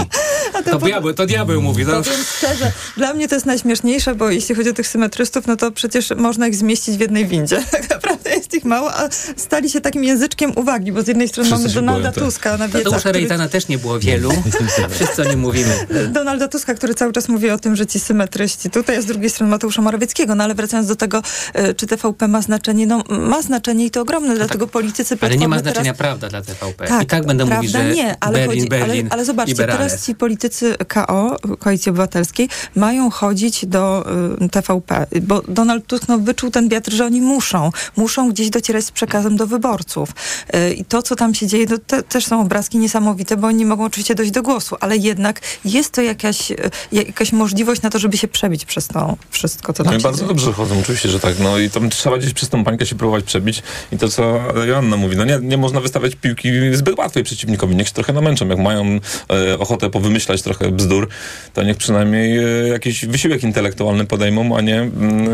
To 0.71 0.77
diabeł, 0.77 1.13
to 1.13 1.25
diabeł 1.25 1.61
mówi. 1.61 1.85
To... 1.85 1.91
Powiem 2.03 2.19
szczerze, 2.37 2.71
dla 2.97 3.13
mnie 3.13 3.27
to 3.27 3.35
jest 3.35 3.45
najśmieszniejsze, 3.45 4.15
bo 4.15 4.29
jeśli 4.29 4.55
chodzi 4.55 4.69
o 4.69 4.73
tych 4.73 4.87
symetrystów, 4.87 5.47
no 5.47 5.55
to 5.55 5.71
przecież 5.71 6.09
można 6.17 6.47
ich 6.47 6.55
zmieścić 6.55 6.97
w 6.97 6.99
jednej 6.99 7.25
windzie. 7.25 7.63
Tak 7.77 7.89
naprawdę 7.89 8.29
jest 8.29 8.53
ich 8.53 8.65
mało, 8.65 8.93
a 8.93 9.09
stali 9.37 9.69
się 9.69 9.81
takim 9.81 10.03
języczkiem 10.03 10.51
uwagi, 10.55 10.91
bo 10.91 11.01
z 11.01 11.07
jednej 11.07 11.27
strony 11.27 11.49
Wszyscy 11.49 11.67
mamy 11.67 11.73
Donalda 11.73 12.01
boją, 12.01 12.13
tak. 12.13 12.23
Tuska 12.23 12.57
na 12.57 12.67
wiecach, 12.67 12.83
Tadeusza 12.83 12.99
który... 12.99 13.19
Rejtana 13.19 13.49
też 13.49 13.67
nie 13.67 13.77
było 13.77 13.99
wielu, 13.99 14.31
wszyscy 14.95 15.21
o 15.21 15.25
nim 15.25 15.39
mówimy. 15.39 15.87
Donalda 16.09 16.47
Tuska, 16.47 16.73
który 16.73 16.95
cały 16.95 17.13
czas 17.13 17.29
mówi 17.29 17.49
o 17.49 17.59
tym, 17.59 17.75
że 17.75 17.87
ci 17.87 17.99
symetryści 17.99 18.69
tutaj, 18.69 18.97
a 18.97 19.01
z 19.01 19.05
drugiej 19.05 19.29
strony 19.29 19.51
Mateusza 19.51 19.81
Morawieckiego. 19.81 20.06
No 20.35 20.43
ale 20.43 20.55
wracając 20.55 20.87
do 20.87 20.95
tego, 20.95 21.21
e, 21.53 21.73
czy 21.73 21.87
TVP 21.87 22.27
ma 22.27 22.41
znaczenie, 22.41 22.87
no 22.87 23.03
ma 23.09 23.41
znaczenie 23.41 23.85
i 23.85 23.91
to 23.91 24.01
ogromne, 24.01 24.35
dlatego 24.35 24.67
politycy 24.67 25.15
No 25.15 25.19
tak. 25.19 25.29
Ale 25.29 25.37
nie 25.37 25.47
ma 25.47 25.59
znaczenia 25.59 25.93
teraz... 25.93 25.97
prawda 25.97 26.29
dla 26.29 26.41
TVP. 26.41 26.87
Tak, 26.87 27.03
I 27.03 27.05
tak 27.05 27.25
będę 27.25 27.45
mówić, 27.45 27.71
że 27.71 27.85
nie, 27.85 28.15
ale, 28.19 28.33
Berlin, 28.33 28.59
chodzi, 28.59 28.69
Berlin, 28.69 29.05
ale, 29.05 29.09
ale 29.11 29.25
zobaczcie, 29.25 29.55
teraz 29.55 30.05
ci 30.05 30.15
politycy 30.15 30.75
KO, 30.87 31.35
Koalicji 31.59 31.89
Obywatelskiej, 31.89 32.49
mają 32.75 33.09
chodzić 33.09 33.65
do 33.65 34.05
y, 34.41 34.49
TVP, 34.49 35.07
bo 35.21 35.41
Donald 35.41 35.87
Tusk 35.87 36.07
no, 36.07 36.17
wyczuł 36.19 36.51
ten 36.51 36.69
wiatr, 36.69 36.91
że 36.91 37.05
oni 37.05 37.21
muszą, 37.21 37.71
muszą 37.95 38.29
gdzieś 38.29 38.49
docierać 38.49 38.85
z 38.85 38.91
przekazem 38.91 39.37
do 39.37 39.47
wyborców. 39.47 40.09
Y, 40.55 40.73
I 40.73 40.85
to, 40.85 41.01
co 41.01 41.15
tam 41.15 41.33
się 41.33 41.47
dzieje, 41.47 41.67
to 41.67 41.77
te, 41.77 42.03
też 42.03 42.25
są 42.25 42.41
obrazki 42.41 42.77
niesamowite, 42.77 43.37
bo 43.37 43.47
oni 43.47 43.65
mogą 43.65 43.85
oczywiście 43.85 44.15
dojść 44.15 44.31
do 44.31 44.43
głosu, 44.43 44.75
ale 44.79 44.97
jednak 44.97 45.41
jest 45.65 45.91
to 45.91 46.01
jakaś, 46.01 46.51
y, 46.51 46.55
jakaś 46.91 47.31
możliwość 47.31 47.81
na 47.81 47.89
to, 47.89 47.99
żeby 47.99 48.17
się 48.17 48.27
przebić 48.27 48.65
przez 48.65 48.87
to 48.87 49.17
wszystko, 49.29 49.73
co 49.73 49.83
tam 49.83 49.96
bardzo 49.99 50.25
dobrze 50.25 50.53
chodzą, 50.53 50.79
oczywiście, 50.79 51.09
że 51.09 51.19
tak. 51.19 51.39
No 51.39 51.57
i 51.59 51.69
tam 51.69 51.89
trzeba 51.89 52.17
gdzieś 52.17 52.33
przez 52.33 52.49
tą 52.49 52.63
pańkę 52.63 52.85
się 52.85 52.95
próbować 52.95 53.23
przebić. 53.23 53.63
I 53.91 53.97
to, 53.97 54.09
co 54.09 54.39
Joanna 54.67 54.97
mówi, 54.97 55.17
no 55.17 55.25
nie, 55.25 55.39
nie 55.41 55.57
można 55.57 55.79
wystawiać 55.79 56.15
piłki 56.15 56.49
zbyt 56.73 56.97
łatwej 56.97 57.23
przeciwnikowi. 57.23 57.75
Niech 57.75 57.87
się 57.87 57.93
trochę 57.93 58.13
namęczą. 58.13 58.47
Jak 58.47 58.59
mają 58.59 58.99
e, 59.29 59.59
ochotę 59.59 59.89
powymyślać 59.89 60.41
trochę 60.41 60.71
bzdur, 60.71 61.07
to 61.53 61.63
niech 61.63 61.77
przynajmniej 61.77 62.37
e, 62.37 62.67
jakiś 62.67 63.05
wysiłek 63.05 63.43
intelektualny 63.43 64.05
podejmą, 64.05 64.57
a 64.57 64.61
nie 64.61 64.81
mm, 64.81 65.27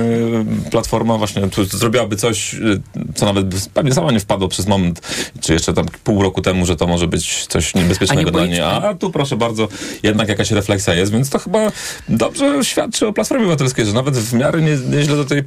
e, 0.67 0.71
Platforma 0.71 1.17
właśnie 1.17 1.47
tu 1.49 1.65
zrobiłaby 1.65 2.15
coś, 2.15 2.53
e, 2.53 2.57
co 3.15 3.25
nawet 3.25 3.45
pewnie 3.73 3.93
sama 3.93 4.11
nie 4.11 4.19
wpadło 4.19 4.47
przez 4.47 4.67
moment, 4.67 5.01
czy 5.41 5.53
jeszcze 5.53 5.73
tam 5.73 5.85
pół 6.03 6.23
roku 6.23 6.41
temu, 6.41 6.65
że 6.65 6.75
to 6.75 6.87
może 6.87 7.07
być 7.07 7.45
coś 7.47 7.75
niebezpiecznego 7.75 8.31
dla 8.31 8.45
niej. 8.45 8.61
A 8.61 8.93
tu 8.99 9.11
proszę 9.11 9.37
bardzo, 9.37 9.67
jednak 10.03 10.29
jakaś 10.29 10.51
refleksja 10.51 10.93
jest, 10.93 11.11
więc 11.11 11.29
to 11.29 11.39
chyba 11.39 11.71
dobrze 12.09 12.65
świadczy 12.65 13.07
o 13.07 13.13
Platformie 13.13 13.43
Obywatelskiej, 13.43 13.85
że 13.85 13.93
nawet 13.93 14.17
w 14.17 14.33
miarę 14.33 14.52
nie, 14.61 14.77
nieźle 14.97 15.15
do 15.15 15.25
tej 15.25 15.39
e, 15.39 15.43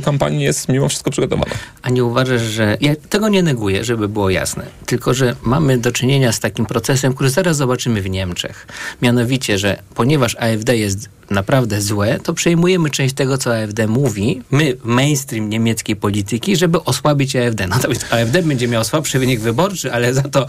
kampanii 0.00 0.44
jest 0.44 0.68
mimo 0.68 0.88
wszystko 0.88 1.10
przygotowana. 1.10 1.52
A 1.82 1.90
nie 1.90 2.04
uważasz, 2.04 2.42
że. 2.42 2.76
Ja 2.80 2.96
tego 2.96 3.28
nie 3.28 3.42
neguję, 3.42 3.84
żeby 3.84 4.08
było 4.08 4.30
jasne. 4.30 4.66
Tylko, 4.86 5.14
że 5.14 5.36
mamy 5.42 5.78
do 5.78 5.92
czynienia 5.92 6.32
z 6.32 6.40
takim 6.40 6.66
procesem, 6.66 7.14
który 7.14 7.30
zaraz 7.30 7.56
zobaczymy 7.56 8.02
w 8.02 8.10
Niemczech. 8.10 8.66
Mianowicie, 9.02 9.58
że 9.58 9.82
ponieważ 9.94 10.36
AfD 10.40 10.76
jest 10.76 11.08
naprawdę 11.30 11.80
złe, 11.80 12.18
to 12.20 12.34
przejmujemy 12.34 12.90
część 12.90 13.14
tego, 13.14 13.38
co 13.38 13.56
AfD 13.62 13.86
mówi, 13.86 14.42
my, 14.50 14.76
mainstream 14.84 15.48
niemieckiej 15.50 15.96
polityki, 15.96 16.56
żeby 16.56 16.84
osłabić 16.84 17.36
AfD. 17.36 17.66
Natomiast 17.66 18.06
AfD 18.12 18.42
będzie 18.42 18.68
miał 18.68 18.84
słabszy 18.84 19.18
wynik 19.18 19.40
wyborczy, 19.40 19.92
ale 19.92 20.14
za 20.14 20.22
to 20.22 20.46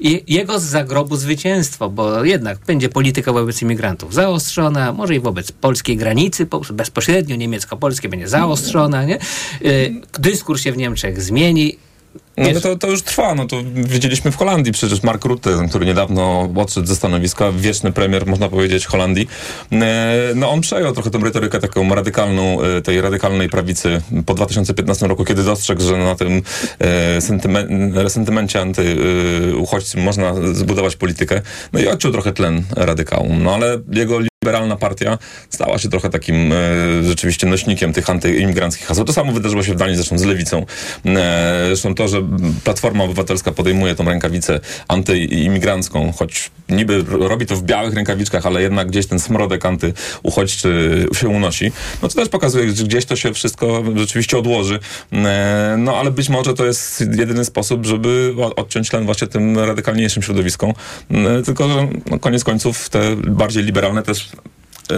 je- 0.00 0.20
jego 0.28 0.58
z 0.60 0.62
zagrobu 0.62 1.16
zwycięstwo, 1.16 1.90
bo 1.90 2.24
jednak 2.24 2.58
będzie 2.66 2.88
polityka 2.88 3.32
wobec 3.32 3.62
imigrantów 3.62 4.14
zaostrzona, 4.14 4.92
może 4.92 5.14
i 5.14 5.20
wobec 5.20 5.52
polskiej 5.52 5.96
granicy, 5.96 6.46
po- 6.46 6.60
bezpośrednio 6.72 7.36
niemiecko-polskiej 7.36 8.10
będzie 8.10 8.28
zaostrzona, 8.28 9.04
nie? 9.04 9.18
Y, 9.64 9.94
Dyskurs 10.18 10.62
się 10.62 10.72
w 10.72 10.76
Niemczech 10.76 11.22
zmieni. 11.22 11.76
No 12.36 12.60
to, 12.60 12.76
to 12.76 12.86
już 12.90 13.02
trwa, 13.02 13.34
no 13.34 13.46
to 13.46 13.56
widzieliśmy 13.74 14.32
w 14.32 14.36
Holandii 14.36 14.72
przecież 14.72 15.02
Mark 15.02 15.24
Rutte, 15.24 15.50
który 15.68 15.86
niedawno 15.86 16.50
odszedł 16.56 16.86
ze 16.86 16.96
stanowiska, 16.96 17.52
wieczny 17.52 17.92
premier, 17.92 18.26
można 18.26 18.48
powiedzieć, 18.48 18.86
Holandii. 18.86 19.28
E, 19.72 20.16
No 20.34 20.50
on 20.50 20.60
przejął 20.60 20.92
trochę 20.92 21.10
tą 21.10 21.20
retorykę 21.20 21.60
taką 21.60 21.94
radykalną, 21.94 22.62
e, 22.62 22.82
tej 22.82 23.00
radykalnej 23.00 23.48
prawicy 23.48 24.02
po 24.26 24.34
2015 24.34 25.06
roku, 25.06 25.24
kiedy 25.24 25.44
dostrzegł, 25.44 25.82
że 25.82 25.96
na 25.96 26.14
tym 26.14 26.42
e, 26.78 27.20
sentymen, 27.20 27.92
resentymencie 27.94 28.60
antyuchodźców 28.60 30.00
można 30.00 30.34
zbudować 30.54 30.96
politykę. 30.96 31.42
No 31.72 31.80
i 31.80 31.86
odciął 31.88 32.12
trochę 32.12 32.32
tlen 32.32 32.62
radykałom. 32.76 33.42
No 33.42 33.54
ale 33.54 33.78
jego 33.92 34.29
liberalna 34.44 34.76
partia 34.76 35.18
stała 35.50 35.78
się 35.78 35.88
trochę 35.88 36.10
takim 36.10 36.52
e, 36.52 36.56
rzeczywiście 37.02 37.46
nośnikiem 37.46 37.92
tych 37.92 38.10
antyimigranckich 38.10 38.86
haseł. 38.86 39.04
To 39.04 39.12
samo 39.12 39.32
wydarzyło 39.32 39.62
się 39.62 39.74
w 39.74 39.76
Danii 39.76 39.96
zresztą 39.96 40.18
z 40.18 40.22
lewicą. 40.22 40.66
E, 41.06 41.62
zresztą 41.66 41.94
to, 41.94 42.08
że 42.08 42.22
Platforma 42.64 43.04
Obywatelska 43.04 43.52
podejmuje 43.52 43.94
tą 43.94 44.04
rękawicę 44.04 44.60
antyimigrancką, 44.88 46.12
choć 46.12 46.50
niby 46.68 47.04
robi 47.08 47.46
to 47.46 47.56
w 47.56 47.62
białych 47.62 47.94
rękawiczkach, 47.94 48.46
ale 48.46 48.62
jednak 48.62 48.88
gdzieś 48.88 49.06
ten 49.06 49.20
smrodek 49.20 49.66
antyuchodźczy 49.66 51.06
się 51.12 51.28
unosi, 51.28 51.72
no 52.02 52.08
to 52.08 52.14
też 52.14 52.28
pokazuje, 52.28 52.72
że 52.72 52.84
gdzieś 52.84 53.04
to 53.04 53.16
się 53.16 53.34
wszystko 53.34 53.84
rzeczywiście 53.96 54.38
odłoży. 54.38 54.78
E, 55.12 55.74
no 55.78 55.96
ale 55.96 56.10
być 56.10 56.28
może 56.28 56.54
to 56.54 56.66
jest 56.66 57.00
jedyny 57.00 57.44
sposób, 57.44 57.86
żeby 57.86 58.34
odciąć 58.56 58.88
tlen 58.88 59.04
właśnie 59.04 59.26
tym 59.26 59.58
radykalniejszym 59.58 60.22
środowiskom. 60.22 60.72
E, 61.10 61.42
tylko, 61.42 61.68
że 61.68 61.88
no, 62.10 62.18
koniec 62.18 62.44
końców 62.44 62.88
te 62.88 63.16
bardziej 63.16 63.64
liberalne 63.64 64.02
też 64.02 64.30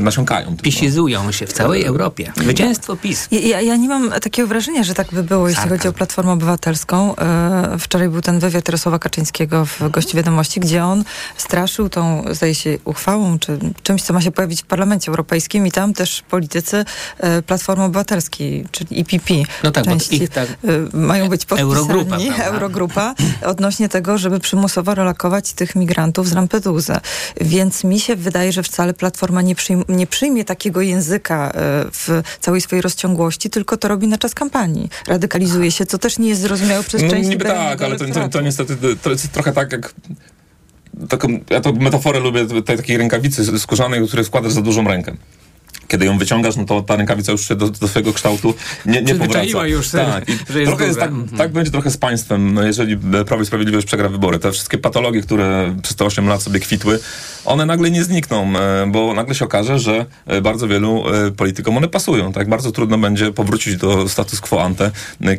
nasiąkają. 0.01 0.57
Pisizują 0.63 1.33
się 1.33 1.47
w 1.47 1.53
całej 1.53 1.85
Europie. 1.85 2.33
Zwycięstwo 2.37 2.97
PiS. 2.97 3.29
Ja, 3.31 3.41
ja, 3.41 3.61
ja 3.61 3.77
nie 3.77 3.89
mam 3.89 4.11
takiego 4.11 4.49
wrażenia, 4.49 4.83
że 4.83 4.95
tak 4.95 5.07
by 5.13 5.23
było, 5.23 5.49
jeśli 5.49 5.69
chodzi 5.69 5.89
o 5.89 5.93
Platformę 5.93 6.33
Obywatelską. 6.33 7.17
E, 7.17 7.77
wczoraj 7.79 8.09
był 8.09 8.21
ten 8.21 8.39
wywiad 8.39 8.69
Jarosława 8.69 8.99
Kaczyńskiego 8.99 9.67
w 9.67 9.91
Gości 9.91 10.17
Wiadomości, 10.17 10.61
gdzie 10.61 10.85
on 10.85 11.05
straszył 11.37 11.89
tą, 11.89 12.25
zdaje 12.31 12.55
się, 12.55 12.79
uchwałą, 12.85 13.39
czy 13.39 13.59
czymś, 13.83 14.03
co 14.03 14.13
ma 14.13 14.21
się 14.21 14.31
pojawić 14.31 14.63
w 14.63 14.67
Parlamencie 14.67 15.09
Europejskim 15.09 15.67
i 15.67 15.71
tam 15.73 15.95
też 15.95 16.23
politycy 16.31 16.85
e, 17.19 17.43
Platformy 17.43 17.85
Obywatelskiej, 17.85 18.67
czyli 18.71 19.01
IPP, 19.01 19.35
No 19.65 19.71
tak, 19.71 19.85
bo 19.85 19.91
części, 19.91 20.23
ich 20.23 20.31
tak- 20.31 20.49
e, 20.49 20.97
mają 20.97 21.29
być 21.29 21.45
podpisani, 21.45 21.71
Eurogrupa, 21.73 22.17
prawda? 22.27 22.45
Eurogrupa, 22.45 23.15
odnośnie 23.47 23.89
tego, 23.89 24.19
żeby 24.19 24.41
przymusowo 24.41 24.95
relokować 24.95 25.53
tych 25.53 25.77
migrantów 25.77 26.29
z 26.29 26.33
Lampeduzy. 26.33 26.97
Więc 27.41 27.85
mi 27.85 28.01
się 28.01 28.17
wydaje, 28.17 28.53
że 28.53 28.63
wcale 28.63 28.95
Platforma 28.95 29.43
nie, 29.43 29.55
przyjm- 29.55 29.82
nie 29.89 30.07
przyjmie 30.07 30.45
takiego 30.45 30.81
języka 30.81 31.51
e, 31.51 31.53
w 31.93 32.23
całej 32.41 32.61
swojej 32.61 32.83
rozciągłości, 32.83 33.51
tylko 33.51 33.77
to 33.77 33.89
robi 33.89 34.09
na 34.09 34.19
czas 34.19 34.35
kampanii. 34.35 34.89
Radykalizuje 35.07 35.71
się, 35.71 35.87
co 35.87 35.99
też 35.99 36.19
nie 36.19 36.29
jest 36.29 36.41
zrozumiałe 36.41 36.85
przez 36.85 37.03
No 37.03 37.09
część 37.09 37.29
niby 37.29 37.45
liberalnego 37.45 37.71
tak, 37.71 37.83
ale 37.83 37.97
to, 37.99 38.21
to, 38.21 38.29
to 38.29 38.41
niestety 38.41 38.77
to 39.03 39.11
jest 39.11 39.33
trochę 39.33 39.53
tak 39.53 39.73
jak 39.73 39.95
taką, 41.09 41.29
ja 41.51 41.61
to 41.61 41.73
metaforę 41.73 42.21
lubię 42.21 42.47
tej 42.47 42.77
takiej 42.77 42.97
rękawicy 42.97 43.59
skórzanej, 43.59 44.07
której 44.07 44.25
wkładasz 44.25 44.53
za 44.53 44.63
dużą 44.63 44.85
rękę. 44.85 45.17
Kiedy 45.89 46.07
ją 46.07 46.19
wyciągasz, 46.19 46.57
no 46.57 46.65
to 46.65 46.83
ta 46.83 46.97
rękawica 46.97 47.33
już 47.33 47.49
się 47.49 47.57
do, 47.57 47.71
do 47.71 47.89
swojego 47.89 48.13
kształtu 48.13 48.55
nie, 48.87 49.03
nie 49.03 49.15
powraca. 49.15 49.67
już, 49.67 49.91
tak. 49.91 50.29
I 50.29 50.33
że 50.53 50.61
jest 50.61 50.71
trochę 50.71 50.87
jest 50.87 50.99
tak, 50.99 51.11
Mhm. 51.11 51.39
tak 51.39 51.53
będzie 51.53 51.71
trochę 51.71 51.91
z 51.91 51.97
państwem, 51.97 52.55
no 52.55 52.63
jeżeli 52.63 52.97
Prawo 53.27 53.43
i 53.43 53.47
Sprawiedliwość 53.47 53.87
przegra 53.87 54.09
wybory. 54.09 54.39
Te 54.39 54.53
wszystkie 54.53 54.79
patologie, 54.79 55.21
które 55.23 55.77
przez 55.83 55.97
te 55.97 56.05
8 56.05 56.27
lat 56.27 56.43
sobie 56.43 56.61
kwitły, 56.61 56.99
one 57.45 57.67
nagle 57.67 57.91
nie 57.91 58.05
znikną, 58.05 58.59
e, 58.59 58.87
bo 58.87 59.15
nagle 59.15 59.35
się 59.35 59.45
okaże, 59.45 59.79
że 59.79 60.07
e, 60.27 60.41
bardzo 60.41 60.69
wielu 60.69 61.05
e, 61.09 61.31
politykom 61.31 61.77
one 61.77 61.89
pasują. 61.89 62.33
Tak 62.33 62.49
bardzo 62.49 62.73
trudno 62.73 62.99
będzie 62.99 63.33
powrócić 63.33 63.77
do 63.77 64.09
status 64.09 64.41
quo 64.41 64.63
ante, 64.63 64.91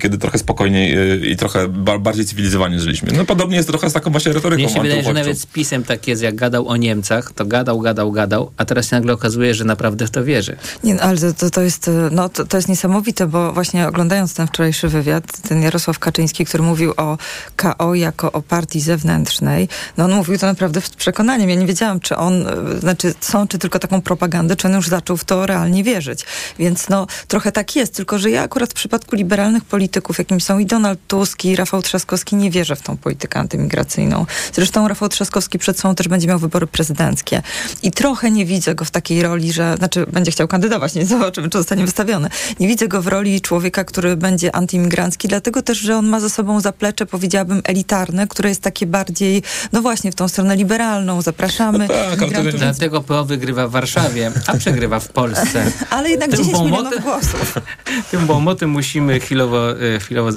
kiedy 0.01 0.17
trochę 0.17 0.37
spokojniej 0.37 0.95
i 1.31 1.35
trochę 1.35 1.67
ba- 1.67 1.99
bardziej 1.99 2.25
cywilizowanie 2.25 2.79
żyliśmy. 2.79 3.11
No 3.17 3.25
podobnie 3.25 3.57
jest 3.57 3.69
trochę 3.69 3.89
z 3.89 3.93
taką 3.93 4.11
właśnie 4.11 4.33
retoryką 4.33 4.63
Mnie 4.63 4.73
się 4.73 4.81
wydaje, 4.81 5.03
że 5.03 5.13
nawet 5.13 5.39
z 5.39 5.45
pisem 5.45 5.83
tak 5.83 6.07
jest, 6.07 6.21
jak 6.21 6.35
gadał 6.35 6.67
o 6.67 6.77
Niemcach, 6.77 7.31
to 7.35 7.45
gadał, 7.45 7.79
gadał, 7.79 8.11
gadał, 8.11 8.51
a 8.57 8.65
teraz 8.65 8.89
się 8.89 8.95
nagle 8.95 9.13
okazuje, 9.13 9.53
że 9.53 9.65
naprawdę 9.65 10.07
w 10.07 10.11
to 10.11 10.23
wierzy. 10.23 10.55
Nie, 10.83 10.93
no, 10.93 11.01
ale 11.01 11.33
to, 11.33 11.49
to, 11.49 11.61
jest, 11.61 11.89
no, 12.11 12.29
to, 12.29 12.45
to 12.45 12.57
jest 12.57 12.69
niesamowite, 12.69 13.27
bo 13.27 13.53
właśnie 13.53 13.87
oglądając 13.87 14.33
ten 14.33 14.47
wczorajszy 14.47 14.87
wywiad, 14.87 15.41
ten 15.41 15.61
Jarosław 15.61 15.99
Kaczyński, 15.99 16.45
który 16.45 16.63
mówił 16.63 16.93
o 16.97 17.17
KO 17.55 17.95
jako 17.95 18.31
o 18.31 18.41
partii 18.41 18.81
zewnętrznej, 18.81 19.67
no 19.97 20.05
on 20.05 20.11
mówił 20.11 20.37
to 20.37 20.45
naprawdę 20.45 20.81
z 20.81 20.89
przekonaniem. 20.89 21.49
Ja 21.49 21.55
nie 21.55 21.65
wiedziałam, 21.65 21.92
czy 21.99 22.17
on, 22.17 22.47
e, 22.47 22.79
znaczy 22.79 23.13
są, 23.19 23.47
czy 23.47 23.59
tylko 23.59 23.79
taką 23.79 24.01
propagandę, 24.01 24.55
czy 24.55 24.67
on 24.67 24.73
już 24.73 24.87
zaczął 24.87 25.17
w 25.17 25.25
to 25.25 25.45
realnie 25.45 25.83
wierzyć. 25.83 26.25
Więc 26.59 26.89
no, 26.89 27.07
trochę 27.27 27.51
tak 27.51 27.75
jest, 27.75 27.95
tylko 27.95 28.19
że 28.19 28.29
ja 28.29 28.41
akurat 28.41 28.69
w 28.69 28.73
przypadku 28.73 29.15
liberalnych 29.15 29.65
polityków, 29.65 30.17
jakim 30.17 30.41
są 30.41 30.59
i 30.59 30.65
Donald 30.65 30.99
Tusk, 31.07 31.45
i 31.45 31.55
Rafał 31.55 31.81
Trzaskowski, 31.81 32.35
nie 32.35 32.51
wierzę 32.51 32.75
w 32.75 32.81
tą 32.81 32.97
politykę 32.97 33.39
antymigracyjną. 33.39 34.25
Zresztą 34.53 34.87
Rafał 34.87 35.09
Trzaskowski 35.09 35.59
przed 35.59 35.79
sobą 35.79 35.95
też 35.95 36.07
będzie 36.07 36.27
miał 36.27 36.39
wybory 36.39 36.67
prezydenckie. 36.67 37.41
I 37.83 37.91
trochę 37.91 38.31
nie 38.31 38.45
widzę 38.45 38.75
go 38.75 38.85
w 38.85 38.91
takiej 38.91 39.23
roli, 39.23 39.53
że, 39.53 39.77
znaczy 39.77 40.05
będzie 40.11 40.31
chciał 40.31 40.47
kandydować, 40.47 40.95
nie 40.95 41.05
zobaczymy, 41.05 41.49
czy 41.49 41.57
zostanie 41.57 41.85
wystawiony. 41.85 42.29
Nie 42.59 42.67
widzę 42.67 42.87
go 42.87 43.01
w 43.01 43.07
roli 43.07 43.41
człowieka, 43.41 43.83
który 43.83 44.17
będzie 44.17 44.55
antyimigrancki, 44.55 45.27
dlatego 45.27 45.61
też, 45.61 45.77
że 45.77 45.97
on 45.97 46.07
ma 46.07 46.19
za 46.19 46.29
sobą 46.29 46.61
zaplecze, 46.61 47.05
powiedziałabym, 47.05 47.61
elitarne, 47.63 48.27
które 48.27 48.49
jest 48.49 48.61
takie 48.61 48.85
bardziej, 48.85 49.43
no 49.71 49.81
właśnie, 49.81 50.11
w 50.11 50.15
tą 50.15 50.27
stronę 50.27 50.55
liberalną. 50.55 51.21
Zapraszamy. 51.21 51.82
Tak, 51.87 52.21
migrantów, 52.21 52.59
Dlatego 52.59 53.01
PO 53.01 53.25
wygrywa 53.25 53.67
w 53.67 53.71
Warszawie, 53.71 54.31
a 54.47 54.57
przegrywa 54.57 54.99
w 54.99 55.07
Polsce. 55.07 55.71
Ale 55.89 56.09
jednak 56.09 56.29
Tym 56.29 56.39
10 56.43 56.57
milionów 56.63 56.91
łomotem- 56.93 57.01
głosów. 57.01 57.55
Tym 58.11 58.29
łomotem 58.29 58.69
musimy 58.69 59.19
chwilowo, 59.19 59.71
e, 59.71 59.99
chwilowo 59.99 60.29
e, 60.29 60.33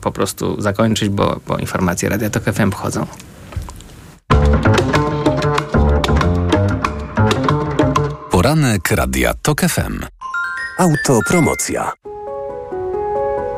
po 0.00 0.12
prostu 0.12 0.60
zakończyć, 0.62 1.08
bo, 1.08 1.40
bo 1.46 1.58
informacje 1.58 2.08
Radia 2.08 2.30
Tok 2.30 2.42
FM 2.44 2.70
wchodzą. 2.70 3.06
Poranek 8.30 8.90
Radia 8.90 9.34
TOK 9.42 9.60
FM. 9.60 10.00
Autopromocja. 10.78 11.92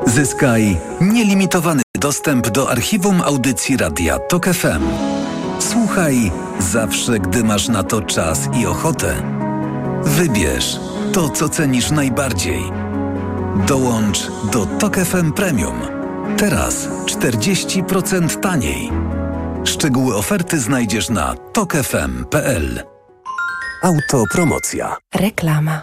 Zyskaj 0.06 0.76
nielimitowany 1.00 1.82
dostęp 2.00 2.48
do 2.48 2.70
archiwum 2.70 3.22
audycji 3.22 3.76
Radia 3.76 4.18
TOK 4.18 4.46
FM. 4.46 4.82
Słuchaj 5.96 6.32
zawsze, 6.58 7.18
gdy 7.20 7.44
masz 7.44 7.68
na 7.68 7.82
to 7.82 8.02
czas 8.02 8.48
i 8.60 8.66
ochotę. 8.66 9.14
Wybierz 10.04 10.80
to, 11.12 11.28
co 11.28 11.48
cenisz 11.48 11.90
najbardziej. 11.90 12.62
Dołącz 13.66 14.30
do 14.52 14.66
TOK 14.66 14.96
FM 14.96 15.32
Premium. 15.32 15.80
Teraz 16.38 16.88
40% 16.88 18.40
taniej. 18.40 18.90
Szczegóły 19.64 20.16
oferty 20.16 20.60
znajdziesz 20.60 21.10
na 21.10 21.34
tokefm.pl. 21.34 22.82
Autopromocja. 23.82 24.96
Reklama. 25.14 25.82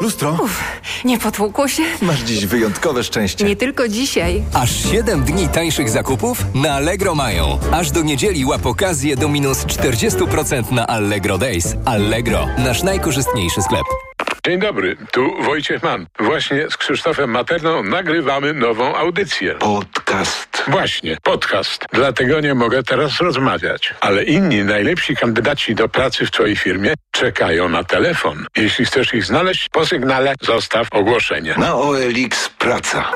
Lustro? 0.00 0.38
Nie 1.04 1.18
potłukło 1.18 1.68
się? 1.68 1.82
Masz 2.02 2.20
dziś 2.20 2.46
wyjątkowe 2.46 3.04
szczęście. 3.04 3.44
Nie 3.44 3.56
tylko 3.56 3.88
dzisiaj. 3.88 4.42
Aż 4.54 4.90
7 4.92 5.24
dni 5.24 5.48
tańszych 5.48 5.90
zakupów 5.90 6.44
na 6.54 6.72
Allegro 6.72 7.14
mają. 7.14 7.58
Aż 7.72 7.90
do 7.90 8.02
niedzieli 8.02 8.44
łap 8.44 8.66
okazję 8.66 9.16
do 9.16 9.28
minus 9.28 9.58
40% 9.64 10.72
na 10.72 10.86
Allegro 10.86 11.38
Days. 11.38 11.74
Allegro, 11.84 12.46
nasz 12.58 12.82
najkorzystniejszy 12.82 13.62
sklep. 13.62 13.84
Dzień 14.46 14.58
dobry, 14.58 14.96
tu 15.12 15.42
Wojciech 15.42 15.82
Mann. 15.82 16.06
Właśnie 16.18 16.70
z 16.70 16.76
Krzysztofem 16.76 17.30
Materną 17.30 17.82
nagrywamy 17.82 18.54
nową 18.54 18.96
audycję. 18.96 19.54
Podcast. 19.54 20.64
Właśnie, 20.68 21.16
podcast. 21.22 21.84
Dlatego 21.92 22.40
nie 22.40 22.54
mogę 22.54 22.82
teraz 22.82 23.20
rozmawiać. 23.20 23.94
Ale 24.00 24.24
inni 24.24 24.64
najlepsi 24.64 25.16
kandydaci 25.16 25.74
do 25.74 25.88
pracy 25.88 26.26
w 26.26 26.30
Twojej 26.30 26.56
firmie 26.56 26.94
czekają 27.10 27.68
na 27.68 27.84
telefon. 27.84 28.46
Jeśli 28.56 28.84
chcesz 28.84 29.14
ich 29.14 29.24
znaleźć, 29.24 29.68
po 29.68 29.86
sygnale 29.86 30.34
zostaw 30.40 30.88
ogłoszenie. 30.90 31.54
Na 31.58 31.74
OLX 31.74 32.48
Praca. 32.48 33.12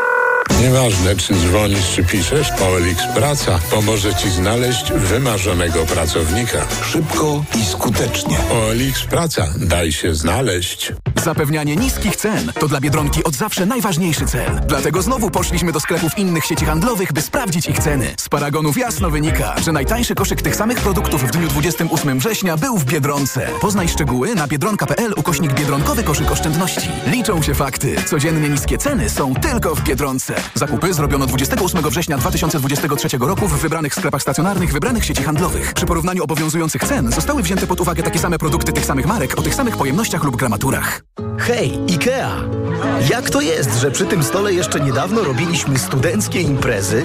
Nieważne, 0.58 1.16
czy 1.16 1.34
dzwonisz, 1.34 1.90
czy 1.94 2.04
piszesz, 2.04 2.50
OLX 2.50 3.02
Praca 3.14 3.58
pomoże 3.70 4.14
Ci 4.14 4.30
znaleźć 4.30 4.92
wymarzonego 4.92 5.86
pracownika. 5.86 6.66
Szybko 6.92 7.44
i 7.60 7.64
skutecznie. 7.64 8.36
OLX 8.38 9.04
Praca. 9.10 9.46
Daj 9.56 9.92
się 9.92 10.14
znaleźć. 10.14 10.92
Zapewnianie 11.24 11.76
niskich 11.76 12.16
cen 12.16 12.52
to 12.60 12.68
dla 12.68 12.80
Biedronki 12.80 13.24
od 13.24 13.34
zawsze 13.34 13.66
najważniejszy 13.66 14.26
cel. 14.26 14.60
Dlatego 14.68 15.02
znowu 15.02 15.30
poszliśmy 15.30 15.72
do 15.72 15.80
sklepów 15.80 16.18
innych 16.18 16.44
sieci 16.44 16.64
handlowych, 16.64 17.12
by 17.12 17.22
sprawdzić 17.22 17.68
ich 17.68 17.78
ceny. 17.78 18.14
Z 18.16 18.28
paragonów 18.28 18.76
jasno 18.76 19.10
wynika, 19.10 19.54
że 19.64 19.72
najtańszy 19.72 20.14
koszyk 20.14 20.42
tych 20.42 20.56
samych 20.56 20.78
produktów 20.80 21.22
w 21.24 21.30
dniu 21.30 21.48
28 21.48 22.18
września 22.18 22.56
był 22.56 22.78
w 22.78 22.84
Biedronce. 22.84 23.48
Poznaj 23.60 23.88
szczegóły 23.88 24.34
na 24.34 24.46
biedronka.pl 24.46 25.14
ukośnik 25.16 25.52
Biedronkowy 25.52 26.02
koszyk 26.02 26.30
oszczędności. 26.30 26.88
Liczą 27.06 27.42
się 27.42 27.54
fakty. 27.54 27.96
Codziennie 28.06 28.48
niskie 28.48 28.78
ceny 28.78 29.10
są 29.10 29.34
tylko 29.34 29.74
w 29.74 29.82
Biedronce. 29.82 30.34
Zakupy 30.54 30.94
zrobiono 30.94 31.26
28 31.26 31.82
września 31.90 32.18
2023 32.18 33.18
roku 33.18 33.48
w 33.48 33.60
wybranych 33.60 33.94
sklepach 33.94 34.22
stacjonarnych 34.22 34.72
wybranych 34.72 35.04
sieci 35.04 35.22
handlowych. 35.22 35.74
Przy 35.74 35.86
porównaniu 35.86 36.24
obowiązujących 36.24 36.84
cen 36.84 37.12
zostały 37.12 37.42
wzięte 37.42 37.66
pod 37.66 37.80
uwagę 37.80 38.02
takie 38.02 38.18
same 38.18 38.38
produkty 38.38 38.72
tych 38.72 38.86
samych 38.86 39.06
marek 39.06 39.38
o 39.38 39.42
tych 39.42 39.54
samych 39.54 39.76
pojemnościach 39.76 40.24
lub 40.24 40.36
gramaturach. 40.36 41.02
Hej, 41.38 41.78
IKEA! 41.90 42.30
Jak 43.10 43.30
to 43.30 43.40
jest, 43.40 43.80
że 43.80 43.90
przy 43.90 44.06
tym 44.06 44.22
stole 44.22 44.52
jeszcze 44.52 44.80
niedawno 44.80 45.24
robiliśmy 45.24 45.78
studenckie 45.78 46.40
imprezy, 46.40 47.04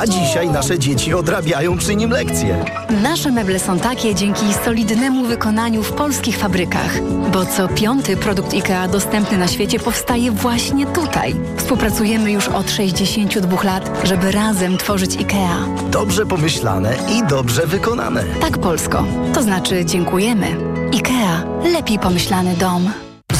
a 0.00 0.06
dzisiaj 0.06 0.50
nasze 0.50 0.78
dzieci 0.78 1.14
odrabiają 1.14 1.78
przy 1.78 1.96
nim 1.96 2.10
lekcje? 2.10 2.64
Nasze 3.02 3.30
meble 3.30 3.58
są 3.58 3.78
takie 3.78 4.14
dzięki 4.14 4.54
solidnemu 4.64 5.24
wykonaniu 5.24 5.82
w 5.82 5.92
polskich 5.92 6.36
fabrykach, 6.38 7.00
bo 7.32 7.46
co 7.46 7.68
piąty 7.68 8.16
produkt 8.16 8.54
IKEA 8.54 8.88
dostępny 8.92 9.38
na 9.38 9.48
świecie 9.48 9.78
powstaje 9.78 10.30
właśnie 10.30 10.86
tutaj. 10.86 11.34
Współpracujemy 11.56 12.32
już 12.32 12.48
od 12.48 12.70
62 12.70 13.62
lat, 13.62 13.90
żeby 14.04 14.32
razem 14.32 14.78
tworzyć 14.78 15.16
IKEA. 15.16 15.90
Dobrze 15.90 16.26
pomyślane 16.26 16.96
i 17.16 17.26
dobrze 17.28 17.66
wykonane. 17.66 18.24
Tak, 18.40 18.58
Polsko. 18.58 19.04
To 19.34 19.42
znaczy 19.42 19.84
dziękujemy. 19.84 20.46
IKEA. 20.94 21.44
Lepiej 21.72 21.98
pomyślany 21.98 22.56
dom. 22.56 22.90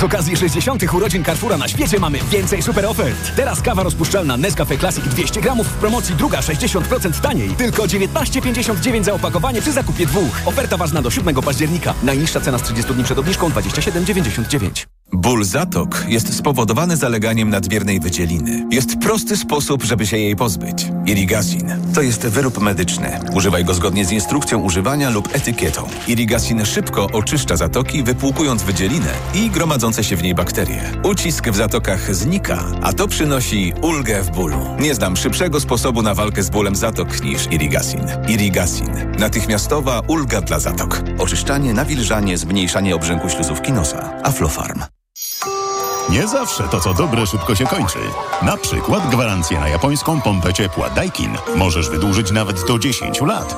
Z 0.02 0.04
okazji 0.04 0.36
60. 0.36 0.94
urodzin 0.94 1.24
Carrefoura 1.24 1.56
na 1.56 1.68
świecie 1.68 1.98
mamy 1.98 2.18
więcej 2.30 2.62
super 2.62 2.86
ofert. 2.86 3.36
Teraz 3.36 3.60
kawa 3.60 3.82
rozpuszczalna 3.82 4.36
Nescafe 4.36 4.78
Classic 4.78 5.04
200 5.04 5.40
gramów 5.40 5.66
w 5.66 5.74
promocji 5.74 6.14
druga 6.14 6.40
60% 6.40 7.20
taniej. 7.20 7.50
Tylko 7.50 7.82
19,59 7.82 9.04
za 9.04 9.12
opakowanie 9.12 9.60
przy 9.60 9.72
zakupie 9.72 10.06
dwóch. 10.06 10.42
Oferta 10.46 10.76
ważna 10.76 11.02
do 11.02 11.10
7 11.10 11.34
października. 11.34 11.94
Najniższa 12.02 12.40
cena 12.40 12.58
z 12.58 12.62
30 12.62 12.94
dni 12.94 13.04
przed 13.04 13.18
obniżką 13.18 13.48
27,99. 13.48 14.86
Ból 15.12 15.44
zatok 15.44 16.04
jest 16.08 16.36
spowodowany 16.36 16.96
zaleganiem 16.96 17.50
nadmiernej 17.50 18.00
wydzieliny. 18.00 18.66
Jest 18.70 18.98
prosty 18.98 19.36
sposób, 19.36 19.82
żeby 19.82 20.06
się 20.06 20.18
jej 20.18 20.36
pozbyć. 20.36 20.86
Irigasin. 21.06 21.74
To 21.94 22.02
jest 22.02 22.26
wyrób 22.26 22.60
medyczny. 22.60 23.20
Używaj 23.34 23.64
go 23.64 23.74
zgodnie 23.74 24.04
z 24.04 24.12
instrukcją 24.12 24.60
używania 24.60 25.10
lub 25.10 25.28
etykietą. 25.34 25.88
Irigasin 26.08 26.64
szybko 26.64 27.06
oczyszcza 27.12 27.56
zatoki, 27.56 28.02
wypłukując 28.02 28.62
wydzielinę 28.62 29.10
i 29.34 29.50
gromadzące 29.50 30.04
się 30.04 30.16
w 30.16 30.22
niej 30.22 30.34
bakterie. 30.34 30.82
Ucisk 31.02 31.48
w 31.48 31.56
zatokach 31.56 32.14
znika, 32.14 32.64
a 32.82 32.92
to 32.92 33.08
przynosi 33.08 33.72
ulgę 33.82 34.22
w 34.22 34.30
bólu. 34.30 34.58
Nie 34.80 34.94
znam 34.94 35.16
szybszego 35.16 35.60
sposobu 35.60 36.02
na 36.02 36.14
walkę 36.14 36.42
z 36.42 36.50
bólem 36.50 36.76
zatok 36.76 37.24
niż 37.24 37.46
Irigasin. 37.50 38.00
Irigasin. 38.28 38.90
Natychmiastowa 39.18 40.00
ulga 40.08 40.40
dla 40.40 40.60
zatok. 40.60 41.02
Oczyszczanie, 41.18 41.72
nawilżanie, 41.74 42.38
zmniejszanie 42.38 42.94
obrzęku 42.94 43.28
śluzówki 43.28 43.72
nosa. 43.72 44.12
Aflofarm. 44.22 44.82
Nie 46.10 46.28
zawsze 46.28 46.68
to, 46.68 46.80
co 46.80 46.94
dobre, 46.94 47.26
szybko 47.26 47.54
się 47.54 47.66
kończy. 47.66 47.98
Na 48.42 48.56
przykład 48.56 49.10
gwarancję 49.10 49.60
na 49.60 49.68
japońską 49.68 50.20
pompę 50.20 50.52
ciepła 50.54 50.90
Daikin 50.90 51.36
możesz 51.56 51.90
wydłużyć 51.90 52.30
nawet 52.30 52.66
do 52.66 52.78
10 52.78 53.20
lat. 53.20 53.56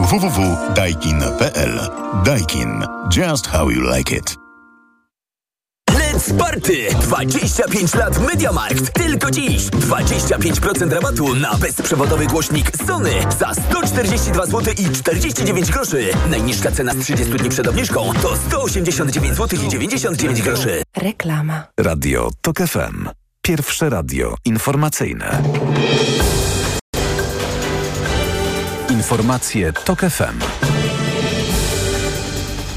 www.daikin.pl 0.00 1.90
Daikin. 2.24 2.84
Just 3.16 3.46
how 3.46 3.70
you 3.70 3.96
like 3.96 4.16
it. 4.16 4.47
Let's 6.18 6.38
Party! 6.38 6.88
25 7.00 7.94
lat 7.94 8.18
MediaMarkt. 8.18 8.92
Tylko 8.92 9.30
dziś 9.30 9.62
25% 9.62 10.92
rabatu 10.92 11.34
na 11.34 11.54
bezprzewodowy 11.54 12.26
głośnik 12.26 12.72
Sony 12.86 13.10
za 13.38 13.54
142 13.54 14.46
zł 14.46 14.74
i 14.78 14.90
49 14.90 15.70
groszy. 15.70 16.08
Najniższa 16.30 16.70
cena 16.70 16.92
z 16.94 16.98
30 16.98 17.32
dni 17.34 17.50
przed 17.50 17.68
obniżką 17.68 18.12
to 18.22 18.36
189 18.36 19.36
zł 19.36 19.58
i 19.64 19.68
99 19.68 20.42
groszy. 20.42 20.82
Reklama. 20.96 21.64
Radio 21.80 22.30
TOK 22.40 22.58
FM. 22.58 23.08
Pierwsze 23.42 23.90
radio 23.90 24.34
informacyjne. 24.44 25.42
Informacje 28.90 29.72
TOK 29.72 30.00
FM. 30.00 30.38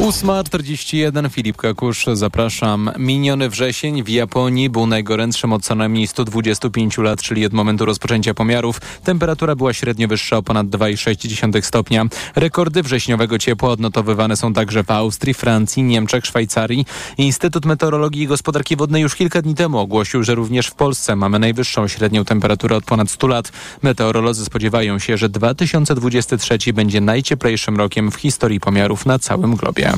8.41 0.01 1.29
Filip 1.29 1.57
Kakusz, 1.57 2.05
zapraszam. 2.13 2.91
Miniony 2.97 3.49
wrzesień 3.49 4.03
w 4.03 4.09
Japonii 4.09 4.69
był 4.69 4.87
najgorętszym 4.87 5.53
od 5.53 5.63
co 5.63 5.75
najmniej 5.75 6.07
125 6.07 6.97
lat, 6.97 7.21
czyli 7.21 7.45
od 7.45 7.53
momentu 7.53 7.85
rozpoczęcia 7.85 8.33
pomiarów. 8.33 8.81
Temperatura 9.03 9.55
była 9.55 9.73
średnio 9.73 10.07
wyższa 10.07 10.37
o 10.37 10.43
ponad 10.43 10.67
2,6 10.67 11.61
stopnia. 11.61 12.05
Rekordy 12.35 12.83
wrześniowego 12.83 13.39
ciepła 13.39 13.69
odnotowywane 13.69 14.37
są 14.37 14.53
także 14.53 14.83
w 14.83 14.91
Austrii, 14.91 15.33
Francji, 15.33 15.83
Niemczech, 15.83 16.25
Szwajcarii. 16.25 16.85
Instytut 17.17 17.65
Meteorologii 17.65 18.23
i 18.23 18.27
Gospodarki 18.27 18.75
Wodnej 18.75 19.01
już 19.01 19.15
kilka 19.15 19.41
dni 19.41 19.55
temu 19.55 19.77
ogłosił, 19.77 20.23
że 20.23 20.35
również 20.35 20.67
w 20.67 20.75
Polsce 20.75 21.15
mamy 21.15 21.39
najwyższą 21.39 21.87
średnią 21.87 22.25
temperaturę 22.25 22.75
od 22.75 22.83
ponad 22.83 23.11
100 23.11 23.27
lat. 23.27 23.51
Meteorolodzy 23.81 24.45
spodziewają 24.45 24.99
się, 24.99 25.17
że 25.17 25.29
2023 25.29 26.73
będzie 26.73 27.01
najcieplejszym 27.01 27.77
rokiem 27.77 28.11
w 28.11 28.15
historii 28.15 28.59
pomiarów 28.59 29.05
na 29.05 29.19
całym 29.19 29.55
globie. 29.55 29.90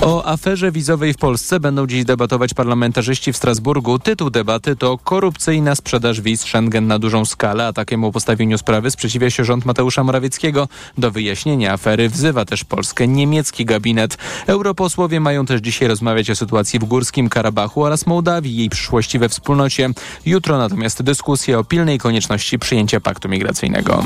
O 0.00 0.26
aferze 0.26 0.72
wizowej 0.72 1.12
w 1.12 1.16
Polsce 1.16 1.60
będą 1.60 1.86
dziś 1.86 2.04
debatować 2.04 2.54
parlamentarzyści 2.54 3.32
w 3.32 3.36
Strasburgu. 3.36 3.98
Tytuł 3.98 4.30
debaty 4.30 4.76
to 4.76 4.98
korupcyjna 4.98 5.74
sprzedaż 5.74 6.20
wiz 6.20 6.40
Schengen 6.40 6.86
na 6.86 6.98
dużą 6.98 7.24
skalę, 7.24 7.66
a 7.66 7.72
takiemu 7.72 8.12
postawieniu 8.12 8.58
sprawy 8.58 8.90
sprzeciwia 8.90 9.30
się 9.30 9.44
rząd 9.44 9.64
Mateusza 9.64 10.04
Morawieckiego. 10.04 10.68
Do 10.98 11.10
wyjaśnienia 11.10 11.72
afery 11.72 12.08
wzywa 12.08 12.44
też 12.44 12.64
Polskę 12.64 13.08
niemiecki 13.08 13.64
gabinet. 13.64 14.18
Europosłowie 14.46 15.20
mają 15.20 15.46
też 15.46 15.60
dzisiaj 15.60 15.88
rozmawiać 15.88 16.30
o 16.30 16.36
sytuacji 16.36 16.78
w 16.78 16.84
Górskim 16.84 17.28
Karabachu 17.28 17.82
oraz 17.82 18.06
Mołdawii, 18.06 18.56
jej 18.56 18.70
przyszłości 18.70 19.18
we 19.18 19.28
wspólnocie. 19.28 19.90
Jutro 20.26 20.58
natomiast 20.58 21.02
dyskusja 21.02 21.58
o 21.58 21.64
pilnej 21.64 21.98
konieczności 21.98 22.58
przyjęcia 22.58 23.00
paktu 23.00 23.28
migracyjnego. 23.28 24.04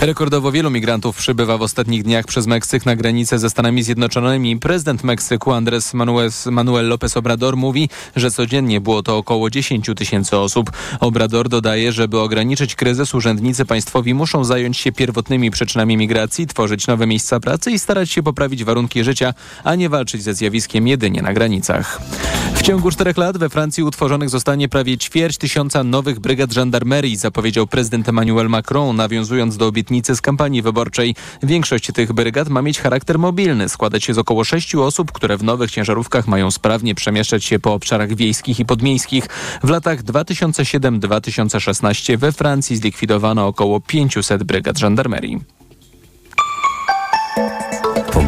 Rekordowo 0.00 0.52
wielu 0.52 0.70
migrantów 0.70 1.16
przybywa 1.16 1.58
w 1.58 1.62
ostatnich 1.62 2.02
dniach 2.02 2.26
przez 2.26 2.46
Meksyk 2.46 2.86
na 2.86 2.96
granicę 2.96 3.38
ze 3.38 3.50
Stanami 3.50 3.82
Zjednoczonymi. 3.82 4.56
Prezydent 4.56 5.04
Meksyku 5.04 5.50
Andrés 5.50 5.94
Manuel, 5.94 6.30
Manuel 6.50 6.88
López 6.88 7.16
Obrador 7.16 7.56
mówi, 7.56 7.88
że 8.16 8.30
codziennie 8.30 8.80
było 8.80 9.02
to 9.02 9.16
około 9.16 9.50
10 9.50 9.90
tysięcy 9.96 10.36
osób. 10.36 10.70
Obrador 11.00 11.48
dodaje, 11.48 11.92
żeby 11.92 12.18
ograniczyć 12.18 12.74
kryzys, 12.74 13.14
urzędnicy 13.14 13.64
państwowi 13.64 14.14
muszą 14.14 14.44
zająć 14.44 14.76
się 14.78 14.92
pierwotnymi 14.92 15.50
przyczynami 15.50 15.96
migracji, 15.96 16.46
tworzyć 16.46 16.86
nowe 16.86 17.06
miejsca 17.06 17.40
pracy 17.40 17.70
i 17.70 17.78
starać 17.78 18.10
się 18.10 18.22
poprawić 18.22 18.64
warunki 18.64 19.04
życia, 19.04 19.34
a 19.64 19.74
nie 19.74 19.88
walczyć 19.88 20.22
ze 20.22 20.34
zjawiskiem 20.34 20.88
jedynie 20.88 21.22
na 21.22 21.32
granicach. 21.32 22.00
W 22.54 22.62
ciągu 22.62 22.90
czterech 22.90 23.16
lat 23.16 23.38
we 23.38 23.48
Francji 23.48 23.82
utworzonych 23.82 24.30
zostanie 24.30 24.68
prawie 24.68 24.98
ćwierć 24.98 25.38
tysiąca 25.38 25.84
nowych 25.84 26.20
brygad 26.20 26.52
żandarmerii, 26.52 27.16
zapowiedział 27.16 27.66
prezydent 27.66 28.08
Emmanuel 28.08 28.48
Macron, 28.48 28.96
nawiązując 28.96 29.56
do 29.56 29.66
obietnicy 29.66 29.87
z 30.14 30.20
kampanii 30.20 30.62
wyborczej. 30.62 31.14
Większość 31.42 31.92
tych 31.92 32.12
brygad 32.12 32.48
ma 32.48 32.62
mieć 32.62 32.80
charakter 32.80 33.18
mobilny, 33.18 33.68
składać 33.68 34.04
się 34.04 34.14
z 34.14 34.18
około 34.18 34.44
sześciu 34.44 34.82
osób, 34.82 35.12
które 35.12 35.36
w 35.36 35.42
nowych 35.42 35.70
ciężarówkach 35.70 36.28
mają 36.28 36.50
sprawnie 36.50 36.94
przemieszczać 36.94 37.44
się 37.44 37.58
po 37.58 37.74
obszarach 37.74 38.14
wiejskich 38.14 38.60
i 38.60 38.64
podmiejskich. 38.64 39.26
W 39.62 39.68
latach 39.68 40.02
2007-2016 40.02 42.16
we 42.16 42.32
Francji 42.32 42.76
zlikwidowano 42.76 43.46
około 43.46 43.80
500 43.80 44.44
brygad 44.44 44.78
żandarmerii. 44.78 45.57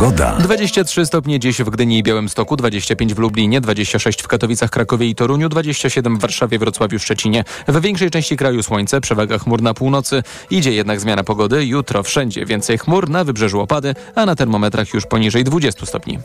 Pogoda. 0.01 0.36
23 0.38 1.07
stopnie 1.07 1.38
dziś 1.38 1.62
w 1.62 1.70
Gdyni 1.70 1.98
i 1.98 2.03
Białymstoku, 2.03 2.57
25 2.57 3.14
w 3.14 3.18
Lublinie, 3.18 3.61
26 3.61 4.22
w 4.22 4.28
Katowicach, 4.28 4.70
Krakowie 4.70 5.07
i 5.07 5.14
Toruniu, 5.14 5.48
27 5.48 6.16
w 6.16 6.20
Warszawie, 6.20 6.59
Wrocławiu, 6.59 6.98
Szczecinie. 6.98 7.44
W 7.68 7.80
większej 7.80 8.11
części 8.11 8.36
kraju 8.36 8.62
słońce, 8.62 9.01
przewaga 9.01 9.38
chmur 9.38 9.62
na 9.62 9.74
północy. 9.74 10.22
Idzie 10.51 10.72
jednak 10.72 11.01
zmiana 11.01 11.24
pogody. 11.24 11.66
Jutro 11.66 12.03
wszędzie 12.03 12.46
więcej 12.46 12.78
chmur, 12.78 13.11
na 13.11 13.24
wybrzeżu 13.24 13.61
opady, 13.61 13.94
a 14.14 14.26
na 14.26 14.34
termometrach 14.36 14.94
już 14.94 15.07
poniżej 15.07 15.44
20 15.44 15.86
stopni. 15.86 16.18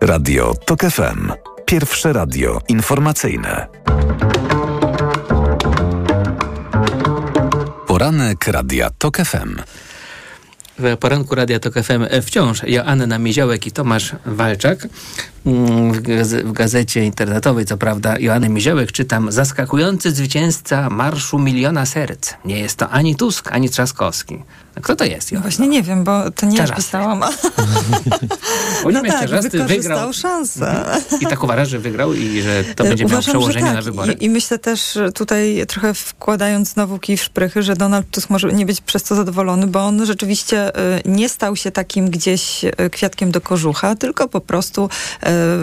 Radio 0.00 0.54
TOK 0.66 0.80
FM. 0.80 1.32
Pierwsze 1.64 2.12
radio 2.12 2.60
informacyjne. 2.68 3.66
Poranek 7.86 8.46
Radia 8.46 8.90
TOK 8.98 9.16
FM. 9.16 9.56
W 10.80 10.96
poranku 10.96 11.34
Radia 11.34 11.60
Tok 11.60 11.74
FM 11.74 12.04
wciąż 12.22 12.62
Joanna 12.66 13.18
Miziołek 13.18 13.66
i 13.66 13.72
Tomasz 13.72 14.12
Walczak. 14.26 14.88
Mm, 15.46 15.92
W, 15.92 16.00
gaze- 16.02 16.44
w 16.44 16.52
gazecie 16.52 17.04
internetowej, 17.04 17.64
co 17.66 17.76
prawda, 17.76 18.18
Joanny 18.18 18.48
Miziołek 18.48 18.92
czytam 18.92 19.32
zaskakujący 19.32 20.10
zwycięzca 20.10 20.90
Marszu 20.90 21.38
Miliona 21.38 21.86
Serc. 21.86 22.32
Nie 22.44 22.58
jest 22.58 22.76
to 22.76 22.88
ani 22.90 23.16
Tusk, 23.16 23.52
ani 23.52 23.70
Trzaskowski. 23.70 24.42
Kto 24.82 24.96
to 24.96 25.04
jest? 25.04 25.32
No 25.32 25.40
właśnie 25.40 25.68
nie 25.68 25.82
wiem, 25.82 26.04
bo 26.04 26.30
to 26.30 26.46
nie 26.46 26.56
ja 26.56 26.62
Czarzasty. 26.62 26.82
pisałam. 26.82 27.22
a- 27.22 27.30
Bo 28.84 28.90
No 28.90 29.00
tak, 29.02 29.20
Czarzasty 29.20 29.50
wykorzystał 29.50 29.68
wygrał. 29.82 30.12
szansę. 30.12 30.84
I 31.20 31.26
tak 31.26 31.44
uważasz, 31.44 31.68
że 31.68 31.78
wygrał 31.78 32.14
i 32.14 32.42
że 32.42 32.64
to 32.64 32.84
będzie 32.84 33.04
miało 33.04 33.20
przełożenie 33.22 33.58
że 33.66 33.66
na 33.66 33.74
tak. 33.74 33.84
wybory? 33.84 34.12
I, 34.12 34.24
I 34.24 34.30
myślę 34.30 34.58
też 34.58 34.98
tutaj 35.14 35.64
trochę 35.68 35.94
wkładając 35.94 36.68
znowu 36.68 36.98
kij 36.98 37.16
w 37.16 37.22
szprychy, 37.22 37.62
że 37.62 37.76
Donald 37.76 38.10
Tusk 38.10 38.30
może 38.30 38.52
nie 38.52 38.66
być 38.66 38.80
przez 38.80 39.02
to 39.02 39.14
zadowolony, 39.14 39.66
bo 39.66 39.80
on 39.86 40.06
rzeczywiście 40.06 40.68
y, 40.98 41.02
nie 41.04 41.28
stał 41.28 41.56
się 41.56 41.70
takim 41.70 42.10
gdzieś 42.10 42.64
y, 42.64 42.90
kwiatkiem 42.92 43.30
do 43.30 43.40
kożucha, 43.40 43.94
tylko 43.96 44.28
po 44.28 44.40
prostu 44.40 44.88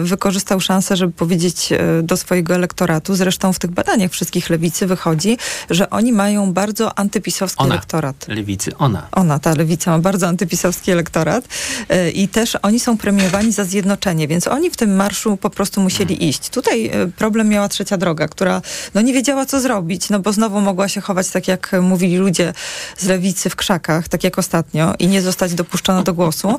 wykorzystał 0.02 0.60
szansę, 0.60 0.96
żeby 0.96 1.12
powiedzieć 1.12 1.68
do 2.02 2.16
swojego 2.16 2.54
elektoratu, 2.54 3.14
zresztą 3.14 3.52
w 3.52 3.58
tych 3.58 3.70
badaniach 3.70 4.10
wszystkich 4.10 4.50
lewicy 4.50 4.86
wychodzi, 4.86 5.38
że 5.70 5.90
oni 5.90 6.12
mają 6.12 6.52
bardzo 6.52 6.98
antypisowski 6.98 7.64
Ona. 7.64 7.74
elektorat. 7.74 8.28
Lewicy, 8.28 8.76
ona. 8.76 8.97
Ona, 9.12 9.38
ta 9.38 9.54
lewica 9.54 9.90
ma 9.90 9.98
bardzo 9.98 10.28
antypisowski 10.28 10.90
elektorat 10.90 11.44
y, 11.92 12.10
i 12.10 12.28
też 12.28 12.56
oni 12.62 12.80
są 12.80 12.96
premiowani 12.98 13.52
za 13.52 13.64
zjednoczenie, 13.64 14.28
więc 14.28 14.46
oni 14.48 14.70
w 14.70 14.76
tym 14.76 14.96
marszu 14.96 15.36
po 15.36 15.50
prostu 15.50 15.80
musieli 15.80 16.28
iść. 16.28 16.48
Tutaj 16.48 16.86
y, 16.86 17.12
problem 17.16 17.48
miała 17.48 17.68
trzecia 17.68 17.96
droga, 17.96 18.28
która 18.28 18.62
no 18.94 19.00
nie 19.00 19.12
wiedziała 19.12 19.46
co 19.46 19.60
zrobić, 19.60 20.10
no 20.10 20.20
bo 20.20 20.32
znowu 20.32 20.60
mogła 20.60 20.88
się 20.88 21.00
chować 21.00 21.28
tak 21.30 21.48
jak 21.48 21.72
mówili 21.82 22.16
ludzie 22.16 22.52
z 22.98 23.06
lewicy 23.06 23.50
w 23.50 23.56
krzakach, 23.56 24.08
tak 24.08 24.24
jak 24.24 24.38
ostatnio 24.38 24.94
i 24.98 25.08
nie 25.08 25.22
zostać 25.22 25.54
dopuszczona 25.54 26.02
do 26.02 26.14
głosu. 26.14 26.58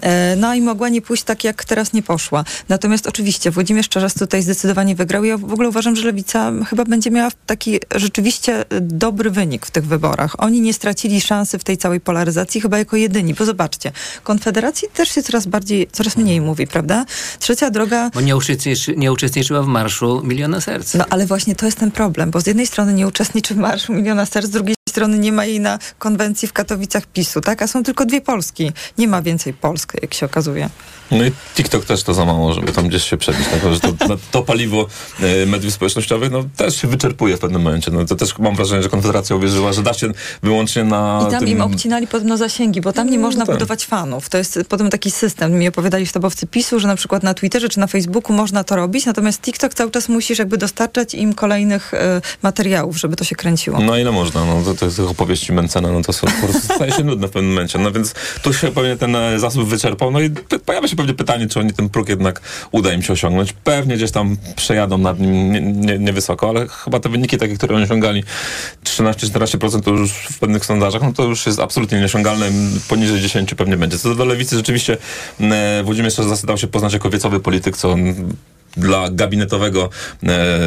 E, 0.00 0.36
No 0.36 0.54
i 0.54 0.60
mogła 0.60 0.88
nie 0.88 1.02
pójść 1.02 1.22
tak 1.22 1.44
jak 1.44 1.64
teraz 1.64 1.92
nie 1.92 2.02
poszła. 2.02 2.44
Natomiast 2.68 3.06
oczywiście 3.06 3.50
Włodzimierz 3.50 3.88
Czarzasty 3.88 4.20
tutaj 4.20 4.42
zdecydowanie 4.42 4.94
wygrał. 4.94 5.24
Ja 5.24 5.38
w 5.38 5.52
ogóle 5.52 5.68
uważam, 5.68 5.96
że 5.96 6.06
lewica 6.06 6.52
chyba 6.68 6.84
będzie 6.84 7.10
miała 7.10 7.30
taki 7.46 7.80
rzeczywiście 7.94 8.64
dobry 8.80 9.30
wynik 9.30 9.66
w 9.66 9.70
tych 9.70 9.86
wyborach. 9.86 10.34
Oni 10.38 10.60
nie 10.60 10.74
stracili 10.74 11.20
szansy 11.20 11.58
w 11.58 11.64
tej 11.64 11.78
całej 11.80 12.00
polaryzacji 12.00 12.60
chyba 12.60 12.78
jako 12.78 12.96
jedyni, 12.96 13.34
bo 13.34 13.44
zobaczcie, 13.44 13.92
Konfederacji 14.22 14.88
też 14.94 15.08
się 15.08 15.22
coraz 15.22 15.46
bardziej, 15.46 15.88
coraz 15.92 16.16
mniej 16.16 16.40
mówi, 16.40 16.66
prawda? 16.66 17.04
Trzecia 17.38 17.70
droga 17.70 18.10
Bo 18.14 18.20
nie, 18.20 18.36
uczestniczy, 18.36 18.96
nie 18.96 19.12
uczestniczyła 19.12 19.62
w 19.62 19.66
Marszu 19.66 20.22
Miliona 20.24 20.60
Serc. 20.60 20.94
no 20.94 21.04
ale 21.10 21.26
właśnie 21.26 21.54
to 21.54 21.66
jest 21.66 21.78
ten 21.78 21.90
problem, 21.90 22.30
bo 22.30 22.40
z 22.40 22.46
jednej 22.46 22.66
strony 22.66 22.92
nie 22.92 23.06
uczestniczy 23.06 23.54
w 23.54 23.56
Marszu 23.56 23.92
Miliona 23.92 24.26
Serc, 24.26 24.46
z 24.46 24.50
drugiej 24.50 24.74
strony 24.88 25.18
nie 25.18 25.32
ma 25.32 25.44
jej 25.44 25.60
na 25.60 25.78
konwencji 25.98 26.48
w 26.48 26.52
Katowicach 26.52 27.06
PiSu, 27.06 27.40
tak? 27.40 27.62
A 27.62 27.66
są 27.66 27.82
tylko 27.82 28.06
dwie 28.06 28.20
Polski. 28.20 28.72
Nie 28.98 29.08
ma 29.08 29.22
więcej 29.22 29.54
Polski, 29.54 29.98
jak 30.02 30.14
się 30.14 30.26
okazuje. 30.26 30.70
No 31.10 31.24
i 31.24 31.32
TikTok 31.54 31.84
też 31.84 32.02
to 32.02 32.14
za 32.14 32.24
mało, 32.24 32.54
żeby 32.54 32.72
tam 32.72 32.88
gdzieś 32.88 33.10
się 33.10 33.16
przebić. 33.16 33.46
Tak? 33.48 33.74
Że 33.74 33.80
to, 33.80 34.16
to, 34.30 34.42
paliwo 34.42 34.86
e, 35.20 35.46
mediów 35.46 35.74
społecznościowych 35.74 36.30
no, 36.30 36.44
też 36.56 36.76
się 36.76 36.88
wyczerpuje 36.88 37.36
w 37.36 37.40
pewnym 37.40 37.62
momencie. 37.62 37.90
No, 37.90 38.04
to 38.04 38.16
też 38.16 38.38
mam 38.38 38.56
wrażenie, 38.56 38.82
że 38.82 38.88
Konfederacja 38.88 39.36
uwierzyła, 39.36 39.72
że 39.72 39.82
da 39.82 39.94
się 39.94 40.12
wyłącznie 40.42 40.84
na 40.84 41.24
I 41.28 41.30
tam 41.30 41.40
tym... 41.40 41.48
obcinali 41.74 42.06
podobno 42.06 42.36
zasięgi, 42.36 42.80
bo 42.80 42.92
tam 42.92 43.10
nie 43.10 43.18
można 43.18 43.46
tak. 43.46 43.54
budować 43.54 43.86
fanów. 43.86 44.28
To 44.28 44.38
jest 44.38 44.58
podobno 44.68 44.90
taki 44.90 45.10
system. 45.10 45.58
Mi 45.58 45.68
opowiadali 45.68 46.06
sztabowcy 46.06 46.46
PiSu, 46.46 46.80
że 46.80 46.88
na 46.88 46.96
przykład 46.96 47.22
na 47.22 47.34
Twitterze 47.34 47.68
czy 47.68 47.80
na 47.80 47.86
Facebooku 47.86 48.32
można 48.36 48.64
to 48.64 48.76
robić, 48.76 49.06
natomiast 49.06 49.40
TikTok 49.42 49.74
cały 49.74 49.90
czas 49.90 50.08
musisz 50.08 50.38
jakby 50.38 50.58
dostarczać 50.58 51.14
im 51.14 51.34
kolejnych 51.34 51.94
e, 51.94 52.20
materiałów, 52.42 52.98
żeby 52.98 53.16
to 53.16 53.24
się 53.24 53.36
kręciło. 53.36 53.80
No 53.80 53.98
ile 53.98 54.12
można? 54.12 54.44
No, 54.44 54.62
to, 54.64 54.74
to 54.74 54.84
jest 54.84 54.96
tych 54.96 55.10
opowieści 55.10 55.52
Mencena, 55.52 55.92
no 55.92 56.02
to 56.02 56.12
są, 56.12 56.26
po 56.40 56.46
prostu 56.46 56.74
staje 56.74 56.92
się 56.92 57.04
nudne 57.04 57.28
w 57.28 57.30
pewnym 57.30 57.50
momencie. 57.52 57.78
No 57.78 57.92
więc 57.92 58.14
tu 58.42 58.52
się 58.52 58.68
pewnie 58.72 58.96
ten 58.96 59.16
e, 59.16 59.38
zasób 59.38 59.68
wyczerpał. 59.68 60.10
No 60.10 60.20
i 60.20 60.30
pojawia 60.66 60.88
się 60.88 60.96
pewnie 60.96 61.14
pytanie, 61.14 61.46
czy 61.48 61.60
oni 61.60 61.72
ten 61.72 61.88
próg 61.88 62.08
jednak 62.08 62.40
uda 62.72 62.92
im 62.92 63.02
się 63.02 63.12
osiągnąć. 63.12 63.52
Pewnie 63.52 63.96
gdzieś 63.96 64.10
tam 64.10 64.36
przejadą 64.56 64.98
nad 64.98 65.20
nim 65.20 65.52
nie- 65.52 65.60
nie- 65.60 65.98
niewysoko, 65.98 66.48
ale 66.48 66.68
chyba 66.68 67.00
te 67.00 67.08
wyniki 67.08 67.38
takie, 67.38 67.54
które 67.56 67.74
oni 67.74 67.84
osiągali 67.84 68.24
13-14% 68.84 69.80
to 69.80 69.90
już 69.90 70.12
w 70.12 70.38
pewnych 70.38 70.64
sondażach, 70.64 71.02
no 71.02 71.12
to 71.12 71.24
już 71.24 71.46
jest 71.46 71.59
absolutnie 71.62 71.98
nieosiągalne. 71.98 72.46
Poniżej 72.88 73.20
10 73.20 73.54
pewnie 73.54 73.76
będzie. 73.76 73.98
Co 73.98 74.14
do 74.14 74.24
lewicy 74.24 74.56
rzeczywiście 74.56 74.96
e, 75.40 75.82
Włodzimierz 75.84 76.14
Czarzasty 76.14 76.46
dał 76.46 76.58
się 76.58 76.66
poznać 76.66 76.92
jako 76.92 77.10
wiecowy 77.10 77.40
polityk, 77.40 77.76
co 77.76 77.90
on 77.90 78.14
dla 78.76 79.10
gabinetowego 79.10 79.90
e, 80.22 80.58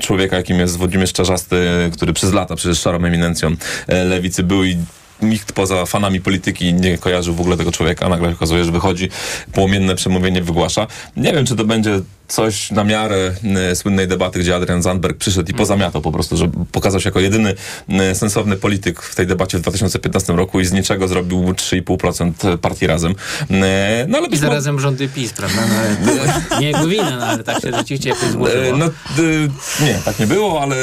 człowieka, 0.00 0.36
jakim 0.36 0.58
jest 0.58 0.76
Włodzimierz 0.76 1.12
Czarzasty, 1.12 1.56
który 1.92 2.12
przez 2.12 2.32
lata 2.32 2.56
przecież 2.56 2.80
szarą 2.80 3.04
eminencją 3.04 3.56
e, 3.86 4.04
lewicy 4.04 4.42
był 4.42 4.64
i 4.64 4.76
nikt 5.22 5.52
poza 5.52 5.86
fanami 5.86 6.20
polityki 6.20 6.74
nie 6.74 6.98
kojarzył 6.98 7.34
w 7.34 7.40
ogóle 7.40 7.56
tego 7.56 7.72
człowieka. 7.72 8.08
Nagle 8.08 8.28
się 8.28 8.34
okazuje, 8.34 8.64
że 8.64 8.72
wychodzi, 8.72 9.08
płomienne 9.52 9.94
przemówienie 9.94 10.42
wygłasza. 10.42 10.86
Nie 11.16 11.32
wiem, 11.32 11.46
czy 11.46 11.56
to 11.56 11.64
będzie 11.64 12.00
coś 12.28 12.70
na 12.70 12.84
miarę 12.84 13.34
e, 13.70 13.76
słynnej 13.76 14.08
debaty, 14.08 14.38
gdzie 14.38 14.56
Adrian 14.56 14.82
Zandberg 14.82 15.16
przyszedł 15.16 15.50
i 15.50 15.54
pozamiatał 15.54 16.02
po 16.02 16.12
prostu, 16.12 16.36
że 16.36 16.50
pokazał 16.72 17.00
się 17.00 17.08
jako 17.08 17.20
jedyny 17.20 17.54
e, 17.88 18.14
sensowny 18.14 18.56
polityk 18.56 19.02
w 19.02 19.14
tej 19.14 19.26
debacie 19.26 19.58
w 19.58 19.60
2015 19.60 20.32
roku 20.32 20.60
i 20.60 20.64
z 20.64 20.72
niczego 20.72 21.08
zrobił 21.08 21.52
3,5% 21.52 22.58
partii 22.58 22.86
razem. 22.86 23.14
E, 23.50 24.06
No 24.08 24.18
ale 24.18 24.26
I 24.26 24.36
zarazem 24.36 24.80
rządy 24.80 25.08
PiS, 25.08 25.32
prawda? 25.32 25.62
No, 26.06 26.12
ale, 26.12 26.40
nie 26.60 26.66
jego 26.66 26.86
wina, 26.86 27.16
no, 27.16 27.26
ale 27.26 27.44
tak 27.44 27.62
się 27.62 27.72
rzeczywiście 27.72 28.08
jakoś 28.08 28.28
E, 28.28 28.32
złożyło. 28.32 28.76
No, 28.78 28.86
y, 28.86 29.48
nie, 29.80 29.94
tak 30.04 30.18
nie 30.18 30.26
było, 30.26 30.62
ale 30.62 30.76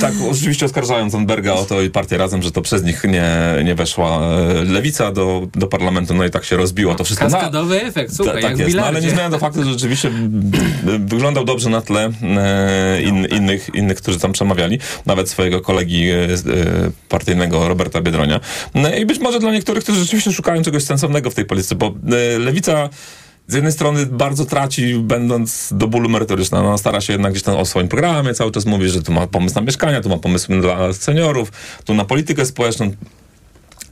tak 0.00 0.12
oczywiście 0.30 0.66
oskarżają 0.66 1.10
Zandberga 1.10 1.52
o 1.52 1.64
to 1.64 1.82
i 1.82 1.90
partię 1.90 2.18
razem, 2.18 2.42
że 2.42 2.52
to 2.52 2.62
przez 2.62 2.82
nich 2.84 3.04
nie, 3.04 3.30
nie 3.64 3.74
weszła 3.76 4.20
e, 4.20 4.64
lewica 4.64 5.12
do, 5.12 5.48
do 5.54 5.66
parlamentu, 5.66 6.14
no 6.14 6.24
i 6.24 6.30
tak 6.30 6.44
się 6.44 6.56
rozbiło 6.56 6.94
to 6.94 7.04
wszystko. 7.04 7.26
No, 7.26 7.32
Kaskadowy 7.32 7.82
efekt, 7.82 8.10
ta- 8.10 8.16
słuchaj, 8.16 8.42
tak 8.42 8.58
jest, 8.58 8.76
no, 8.76 8.86
ale 8.86 9.00
nie 9.00 9.10
zmienia 9.10 9.30
do 9.30 9.38
faktu, 9.38 9.64
że 9.64 9.70
rzeczywiście 9.70 10.10
wyglądał 10.98 11.44
dobrze 11.44 11.70
na 11.70 11.80
tle 11.80 12.10
e, 12.22 13.02
in, 13.02 13.24
innych, 13.24 13.74
innych, 13.74 13.96
którzy 13.96 14.18
tam 14.18 14.32
przemawiali, 14.32 14.78
nawet 15.06 15.28
swojego 15.28 15.60
kolegi 15.60 16.10
e, 16.10 16.26
partyjnego 17.08 17.68
Roberta 17.68 18.00
Biedronia. 18.00 18.40
No 18.74 18.94
i 18.94 19.06
być 19.06 19.18
może 19.20 19.38
dla 19.38 19.52
niektórych, 19.52 19.82
którzy 19.82 20.00
rzeczywiście 20.00 20.32
szukają 20.32 20.62
czegoś 20.62 20.84
sensownego 20.84 21.30
w 21.30 21.34
tej 21.34 21.44
polityce, 21.44 21.74
bo 21.74 21.94
lewica 22.38 22.88
z 23.48 23.54
jednej 23.54 23.72
strony 23.72 24.06
bardzo 24.06 24.44
traci, 24.44 24.94
będąc 24.94 25.68
do 25.72 25.88
bólu 25.88 26.08
merytoryczna. 26.08 26.62
No, 26.62 26.78
stara 26.78 27.00
się 27.00 27.12
jednak 27.12 27.32
gdzieś 27.32 27.42
tam 27.42 27.56
o 27.56 27.64
swoim 27.64 27.88
programie 27.88 28.34
cały 28.34 28.52
czas 28.52 28.66
mówić, 28.66 28.92
że 28.92 29.02
tu 29.02 29.12
ma 29.12 29.26
pomysł 29.26 29.54
na 29.54 29.60
mieszkania, 29.60 30.00
tu 30.00 30.08
ma 30.08 30.18
pomysł 30.18 30.60
dla 30.60 30.92
seniorów, 30.92 31.52
tu 31.84 31.94
na 31.94 32.04
politykę 32.04 32.46
społeczną. 32.46 32.90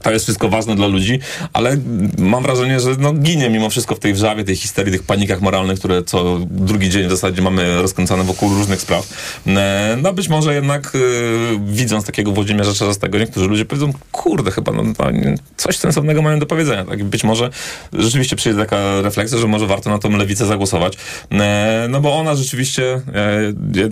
To 0.05 0.11
jest 0.11 0.25
wszystko 0.25 0.49
ważne 0.49 0.75
dla 0.75 0.87
ludzi, 0.87 1.19
ale 1.53 1.77
mam 2.17 2.43
wrażenie, 2.43 2.79
że 2.79 2.95
no, 2.99 3.13
ginie 3.13 3.49
mimo 3.49 3.69
wszystko 3.69 3.95
w 3.95 3.99
tej 3.99 4.13
wrzawie, 4.13 4.43
tej 4.43 4.55
histerii, 4.55 4.91
tych 4.91 5.03
panikach 5.03 5.41
moralnych, 5.41 5.79
które 5.79 6.03
co 6.03 6.39
drugi 6.41 6.89
dzień 6.89 7.07
w 7.07 7.09
zasadzie 7.09 7.41
mamy 7.41 7.81
rozkręcane 7.81 8.23
wokół 8.23 8.49
różnych 8.49 8.81
spraw. 8.81 9.07
E, 9.47 9.97
no 10.01 10.13
być 10.13 10.29
może 10.29 10.53
jednak 10.53 10.93
e, 10.95 10.99
widząc 11.67 12.05
takiego 12.05 12.31
Włodzimierza 12.31 12.73
Czarzastego, 12.73 13.19
niektórzy 13.19 13.47
ludzie 13.47 13.65
powiedzą, 13.65 13.93
kurde, 14.11 14.51
chyba 14.51 14.71
no, 14.71 14.83
no, 14.83 14.93
coś 15.57 15.77
sensownego 15.77 16.21
mają 16.21 16.39
do 16.39 16.45
powiedzenia. 16.45 16.85
Tak? 16.85 17.03
Być 17.03 17.23
może 17.23 17.49
rzeczywiście 17.93 18.35
przyjdzie 18.35 18.59
taka 18.59 19.01
refleksja, 19.01 19.37
że 19.37 19.47
może 19.47 19.67
warto 19.67 19.89
na 19.89 19.99
tą 19.99 20.17
lewicę 20.17 20.45
zagłosować. 20.45 20.97
E, 21.31 21.87
no 21.89 22.01
bo 22.01 22.17
ona 22.17 22.35
rzeczywiście 22.35 23.01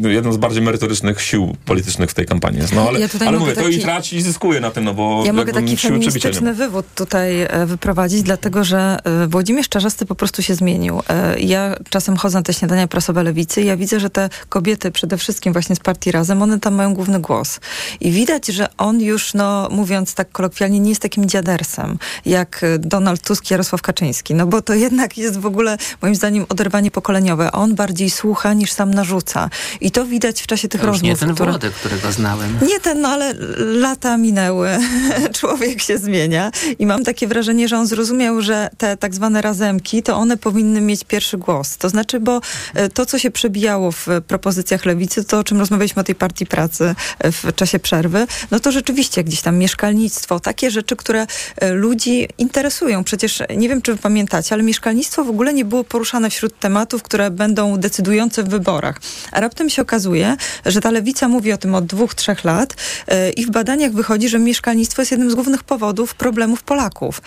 e, 0.03 0.09
jedną 0.09 0.34
z 0.34 0.38
bardziej 0.38 0.61
merytorycznych 0.61 1.22
sił 1.22 1.55
politycznych 1.66 2.11
w 2.11 2.14
tej 2.14 2.26
kampanii 2.26 2.59
jest. 2.59 2.76
No 2.76 2.88
ale, 2.88 2.99
Ja 2.99 3.07
ale 3.28 3.39
mówię, 3.39 3.53
to 3.53 3.61
taki- 3.61 3.76
i 3.76 3.80
traci 3.80 4.16
i 4.16 4.22
zyskuje 4.22 4.59
na 4.59 4.72
tym, 4.72 4.84
no 4.84 4.93
bo 4.93 5.24
Ja 5.26 5.34
mogę 5.34 5.53
taki 5.53 5.78
siły 5.78 6.03
feministyczny 6.06 6.54
wywód 6.54 6.86
tutaj 6.95 7.41
e, 7.41 7.66
wyprowadzić, 7.66 8.24
dlatego 8.24 8.64
że 8.64 8.97
e, 9.04 9.28
Włodzimierz 9.28 9.70
Czarzasty 9.70 10.06
po 10.06 10.16
prostu 10.16 10.41
się 10.43 10.56
zmienił. 10.56 11.01
E, 11.10 11.39
Ja 11.39 11.76
czasem 11.89 12.18
chodzę 12.18 12.38
na 12.38 12.43
te 12.43 12.54
śniadania 12.54 12.88
prasowe 12.88 13.24
lewicy 13.24 13.62
i 13.62 13.66
ja 13.66 13.78
widzę, 13.78 13.99
że 13.99 14.10
te 14.10 14.30
kobiety 14.49 14.91
przede 14.91 15.18
wszystkim 15.18 15.54
właśnie 15.54 15.76
z 15.76 15.80
partii 15.80 16.12
Razem, 16.12 16.41
one 16.41 16.60
tam 16.60 16.74
mają 16.76 16.93
główny 16.93 17.20
głos. 17.20 17.60
I 17.99 18.12
widać, 18.12 18.47
że 18.47 18.68
on 18.78 19.01
już, 19.01 19.34
no 19.34 19.68
mówiąc 19.72 20.14
tak 20.14 20.32
kolokwialnie, 20.32 20.80
nie 20.80 20.89
jest 20.89 21.01
takim 21.01 21.26
dziadersem, 21.30 21.97
jak 22.26 22.62
Donald 22.80 23.22
Tusk, 23.22 23.51
Jarosław 23.51 23.82
Kaczyński. 23.82 24.36
No 24.36 24.47
bo 24.47 24.62
to 24.62 24.74
jednak 24.86 25.18
jest 25.18 25.39
w 25.39 25.45
ogóle, 25.45 25.78
moim 26.01 26.16
zdaniem, 26.16 26.45
oderwanie 26.49 26.91
pokoleniowe. 26.91 27.51
On 27.51 27.76
bardziej 27.76 28.10
słucha 28.10 28.54
niż 28.54 28.72
sam 28.72 28.93
narzuca. 28.93 29.49
I 29.82 29.91
to 29.91 30.06
widać 30.06 30.41
w 30.41 30.47
czasie 30.47 30.68
tych 30.68 30.82
To 30.82 30.88
już 30.88 30.93
rozmów. 30.93 31.10
nie 31.10 31.18
ten 31.18 31.36
które... 31.36 31.51
Włodek, 31.51 31.74
którego 31.74 32.12
znałem. 32.12 32.58
Nie 32.68 32.80
ten, 32.80 33.01
no 33.01 33.08
ale 33.10 33.34
lata 33.58 34.18
minęły. 34.18 34.70
Człowiek 35.39 35.82
się 35.82 35.93
zmienia 35.98 36.52
i 36.80 36.86
mam 36.86 37.04
takie 37.04 37.28
wrażenie, 37.28 37.68
że 37.68 37.78
on 37.78 37.88
zrozumiał, 37.88 38.41
że 38.41 38.70
te 38.78 38.98
tak 38.98 39.16
zwane 39.16 39.41
razemki, 39.41 40.04
to 40.04 40.18
one 40.18 40.38
powinny 40.38 40.82
mieć 40.82 41.04
pierwszy 41.04 41.38
głos. 41.38 41.78
To 41.78 41.89
znaczy, 41.89 42.20
bo 42.20 42.41
e, 42.74 42.89
to, 42.89 43.06
co 43.06 43.20
się 43.20 43.32
przebijało 43.32 43.91
w 43.91 44.08
propozycjach 44.28 44.86
lewicy, 44.86 45.24
to 45.24 45.39
o 45.39 45.44
czym 45.44 45.60
rozmawialiśmy 45.60 46.00
o 46.00 46.04
tej 46.04 46.16
partii 46.16 46.46
pracy 46.46 46.96
e, 47.20 47.32
w 47.32 47.56
czasie 47.56 47.80
przerwy, 47.80 48.28
no 48.52 48.60
to 48.60 48.72
rzeczywiście 48.72 49.24
gdzieś 49.24 49.41
tam 49.41 49.58
mieszkalnictwo, 49.58 50.39
takie 50.39 50.72
rzeczy, 50.72 50.96
które 50.96 51.28
e, 51.58 51.72
ludzi 51.72 52.28
interesują. 52.38 53.04
Przecież 53.04 53.44
nie 53.56 53.70
wiem, 53.70 53.82
czy 53.82 53.94
wy 53.94 53.98
pamiętacie, 53.98 54.56
ale 54.56 54.64
mieszkalnictwo 54.64 55.24
w 55.24 55.30
ogóle 55.30 55.54
nie 55.54 55.66
było 55.66 55.84
poruszane 55.84 56.30
wśród 56.30 56.60
tematów, 56.60 57.04
które 57.04 57.32
będą 57.32 57.78
decydujące 57.78 58.44
w 58.44 58.50
wyborach. 58.50 59.00
A 59.32 59.39
raptem 59.39 59.70
się 59.70 59.82
okazuje, 59.82 60.38
że 60.66 60.82
ta 60.82 60.91
lewica 60.91 61.28
mówi 61.28 61.54
o 61.54 61.58
tym 61.58 61.76
od 61.76 61.86
dwóch, 61.86 62.16
trzech 62.16 62.44
lat 62.44 62.76
e, 63.08 63.30
i 63.30 63.46
w 63.46 63.52
badaniach 63.52 63.91
wychodzi, 63.91 64.30
że 64.30 64.39
mieszkalnictwo 64.39 65.02
jest 65.02 65.12
jednym 65.12 65.32
z 65.32 65.36
głównych 65.36 65.64
powodów 65.74 66.16
problemów 66.16 66.64
Polaków. 66.64 67.22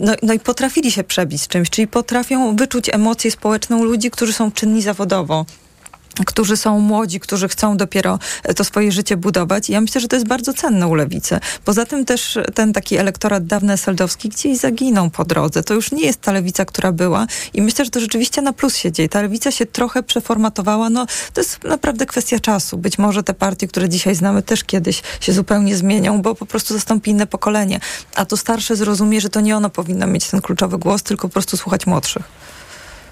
No, 0.00 0.12
no 0.22 0.32
i 0.32 0.40
potrafili 0.40 0.92
się 0.92 1.04
przebić 1.04 1.48
czymś, 1.48 1.70
czyli 1.70 1.88
potrafią 1.88 2.56
wyczuć 2.56 2.88
emocję 2.88 3.30
społeczną 3.30 3.84
ludzi, 3.84 4.10
którzy 4.10 4.32
są 4.32 4.52
czynni 4.52 4.82
zawodowo 4.82 5.46
którzy 6.26 6.56
są 6.56 6.78
młodzi, 6.78 7.20
którzy 7.20 7.48
chcą 7.48 7.76
dopiero 7.76 8.18
e, 8.44 8.54
to 8.54 8.64
swoje 8.64 8.92
życie 8.92 9.16
budować. 9.16 9.68
I 9.68 9.72
ja 9.72 9.80
myślę, 9.80 10.00
że 10.00 10.08
to 10.08 10.16
jest 10.16 10.28
bardzo 10.28 10.52
cenne 10.54 10.88
u 10.88 10.94
lewicy. 10.94 11.40
Poza 11.64 11.86
tym 11.86 12.04
też 12.04 12.38
ten 12.54 12.72
taki 12.72 12.96
elektorat 12.96 13.46
dawny 13.46 13.72
eseldowski 13.72 14.28
gdzieś 14.28 14.58
zaginął 14.58 15.10
po 15.10 15.24
drodze. 15.24 15.62
To 15.62 15.74
już 15.74 15.92
nie 15.92 16.06
jest 16.06 16.20
ta 16.20 16.32
lewica, 16.32 16.64
która 16.64 16.92
była. 16.92 17.26
I 17.54 17.62
myślę, 17.62 17.84
że 17.84 17.90
to 17.90 18.00
rzeczywiście 18.00 18.42
na 18.42 18.52
plus 18.52 18.76
się 18.76 18.92
dzieje. 18.92 19.08
Ta 19.08 19.22
lewica 19.22 19.50
się 19.50 19.66
trochę 19.66 20.02
przeformatowała. 20.02 20.90
No, 20.90 21.06
to 21.32 21.40
jest 21.40 21.64
naprawdę 21.64 22.06
kwestia 22.06 22.40
czasu. 22.40 22.78
Być 22.78 22.98
może 22.98 23.22
te 23.22 23.34
partie, 23.34 23.68
które 23.68 23.88
dzisiaj 23.88 24.14
znamy, 24.14 24.42
też 24.42 24.64
kiedyś 24.64 25.02
się 25.20 25.32
zupełnie 25.32 25.76
zmienią, 25.76 26.22
bo 26.22 26.34
po 26.34 26.46
prostu 26.46 26.74
zastąpi 26.74 27.10
inne 27.10 27.26
pokolenie. 27.26 27.80
A 28.14 28.24
to 28.24 28.36
starsze 28.36 28.76
zrozumie, 28.76 29.20
że 29.20 29.28
to 29.28 29.40
nie 29.40 29.56
ono 29.56 29.70
powinno 29.70 30.06
mieć 30.06 30.28
ten 30.28 30.40
kluczowy 30.40 30.78
głos, 30.78 31.02
tylko 31.02 31.28
po 31.28 31.32
prostu 31.32 31.56
słuchać 31.56 31.86
młodszych. 31.86 32.22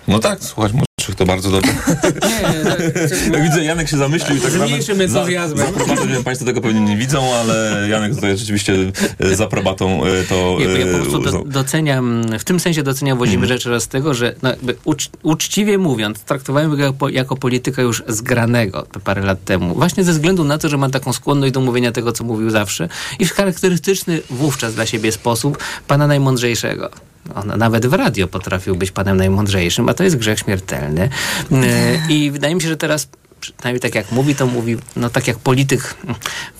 No 0.08 0.18
tak, 0.18 0.44
słuchać 0.44 0.72
młodszych 1.00 1.14
to 1.14 1.26
bardzo 1.26 1.50
dobrze. 1.50 1.72
Jak 3.32 3.42
widzę, 3.48 3.64
Janek 3.64 3.88
się 3.88 3.96
zamyślił 3.96 4.38
i 4.38 4.40
tak 4.40 4.50
Z 4.50 4.56
mniejszym 4.56 4.98
nawet 4.98 5.10
za, 5.10 5.18
entuzjazmem. 5.18 5.66
za 5.66 5.68
aprobatą, 5.68 6.06
nie 6.06 6.14
wiem, 6.14 6.24
Państwo 6.24 6.46
tego 6.46 6.60
pewnie 6.60 6.80
nie 6.80 6.96
widzą, 6.96 7.34
ale 7.34 7.86
Janek 7.88 8.14
tutaj 8.14 8.38
rzeczywiście 8.38 8.74
e, 9.18 9.34
za 9.34 9.44
aprobatą 9.44 10.04
e, 10.04 10.24
to... 10.24 10.56
Nie, 10.58 10.64
bo 10.64 10.70
ja 10.70 10.86
po 10.86 10.98
e, 10.98 11.00
prostu 11.00 11.18
do, 11.18 11.44
doceniam, 11.46 12.24
w 12.38 12.44
tym 12.44 12.60
sensie 12.60 12.82
doceniam 12.82 13.18
Włodzimierza 13.18 13.54
mm. 13.66 13.80
tego, 13.80 14.14
że 14.14 14.34
no, 14.42 14.50
ucz, 14.84 15.10
uczciwie 15.22 15.78
mówiąc, 15.78 16.20
traktowałem 16.20 16.70
go 16.70 16.76
jako, 16.76 17.08
jako 17.08 17.36
polityka 17.36 17.82
już 17.82 18.02
zgranego 18.08 18.82
te 18.82 19.00
parę 19.00 19.22
lat 19.22 19.44
temu. 19.44 19.74
Właśnie 19.74 20.04
ze 20.04 20.12
względu 20.12 20.44
na 20.44 20.58
to, 20.58 20.68
że 20.68 20.76
ma 20.76 20.90
taką 20.90 21.12
skłonność 21.12 21.52
do 21.52 21.60
mówienia 21.60 21.92
tego, 21.92 22.12
co 22.12 22.24
mówił 22.24 22.50
zawsze 22.50 22.88
i 23.18 23.26
w 23.26 23.32
charakterystyczny 23.32 24.20
wówczas 24.30 24.74
dla 24.74 24.86
siebie 24.86 25.12
sposób 25.12 25.58
pana 25.86 26.06
najmądrzejszego. 26.06 26.90
On 27.34 27.58
nawet 27.58 27.86
w 27.86 27.92
radio 27.92 28.28
potrafił 28.28 28.76
być 28.76 28.90
panem 28.90 29.16
najmądrzejszym, 29.16 29.88
a 29.88 29.94
to 29.94 30.04
jest 30.04 30.16
grzech 30.16 30.38
śmiertelny. 30.38 31.08
E, 31.52 32.12
I 32.12 32.30
wydaje 32.30 32.54
mi 32.54 32.60
się, 32.60 32.68
że 32.68 32.76
teraz 32.76 33.08
przynajmniej 33.40 33.80
tak 33.80 33.94
jak 33.94 34.12
mówi, 34.12 34.34
to 34.34 34.46
mówi, 34.46 34.76
no 34.96 35.10
tak 35.10 35.28
jak 35.28 35.38
polityk, 35.38 35.94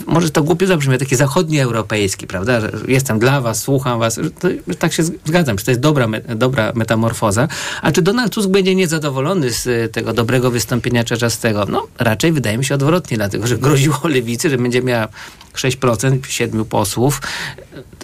może 0.07 0.31
to 0.31 0.43
głupio 0.43 0.66
zabrzmi, 0.66 0.99
taki 0.99 1.16
zachodnioeuropejski, 1.16 2.26
prawda, 2.26 2.61
że 2.61 2.72
jestem 2.89 3.18
dla 3.18 3.41
was, 3.41 3.62
słucham 3.62 3.99
was, 3.99 4.20
to, 4.41 4.49
tak 4.78 4.93
się 4.93 5.03
zgadzam, 5.03 5.59
że 5.59 5.64
to 5.64 5.70
jest 5.70 5.81
dobra, 5.81 6.07
me, 6.07 6.20
dobra 6.20 6.72
metamorfoza. 6.74 7.49
A 7.83 7.93
czy 7.93 8.03
Donald 8.03 8.33
Tusk 8.33 8.49
będzie 8.49 8.74
niezadowolony 8.74 9.51
z 9.51 9.66
y, 9.66 9.89
tego 9.93 10.12
dobrego 10.12 10.51
wystąpienia 10.51 11.05
Czarzastego? 11.05 11.66
No 11.68 11.87
raczej 11.99 12.33
wydaje 12.33 12.59
mi 12.59 12.64
się 12.64 12.74
odwrotnie, 12.74 13.16
dlatego 13.16 13.47
że 13.47 13.59
groziło 13.59 14.01
lewicy, 14.05 14.51
że 14.51 14.59
będzie 14.59 14.83
miała 14.83 15.09
6%, 15.55 16.18
7 16.28 16.64
posłów. 16.64 17.20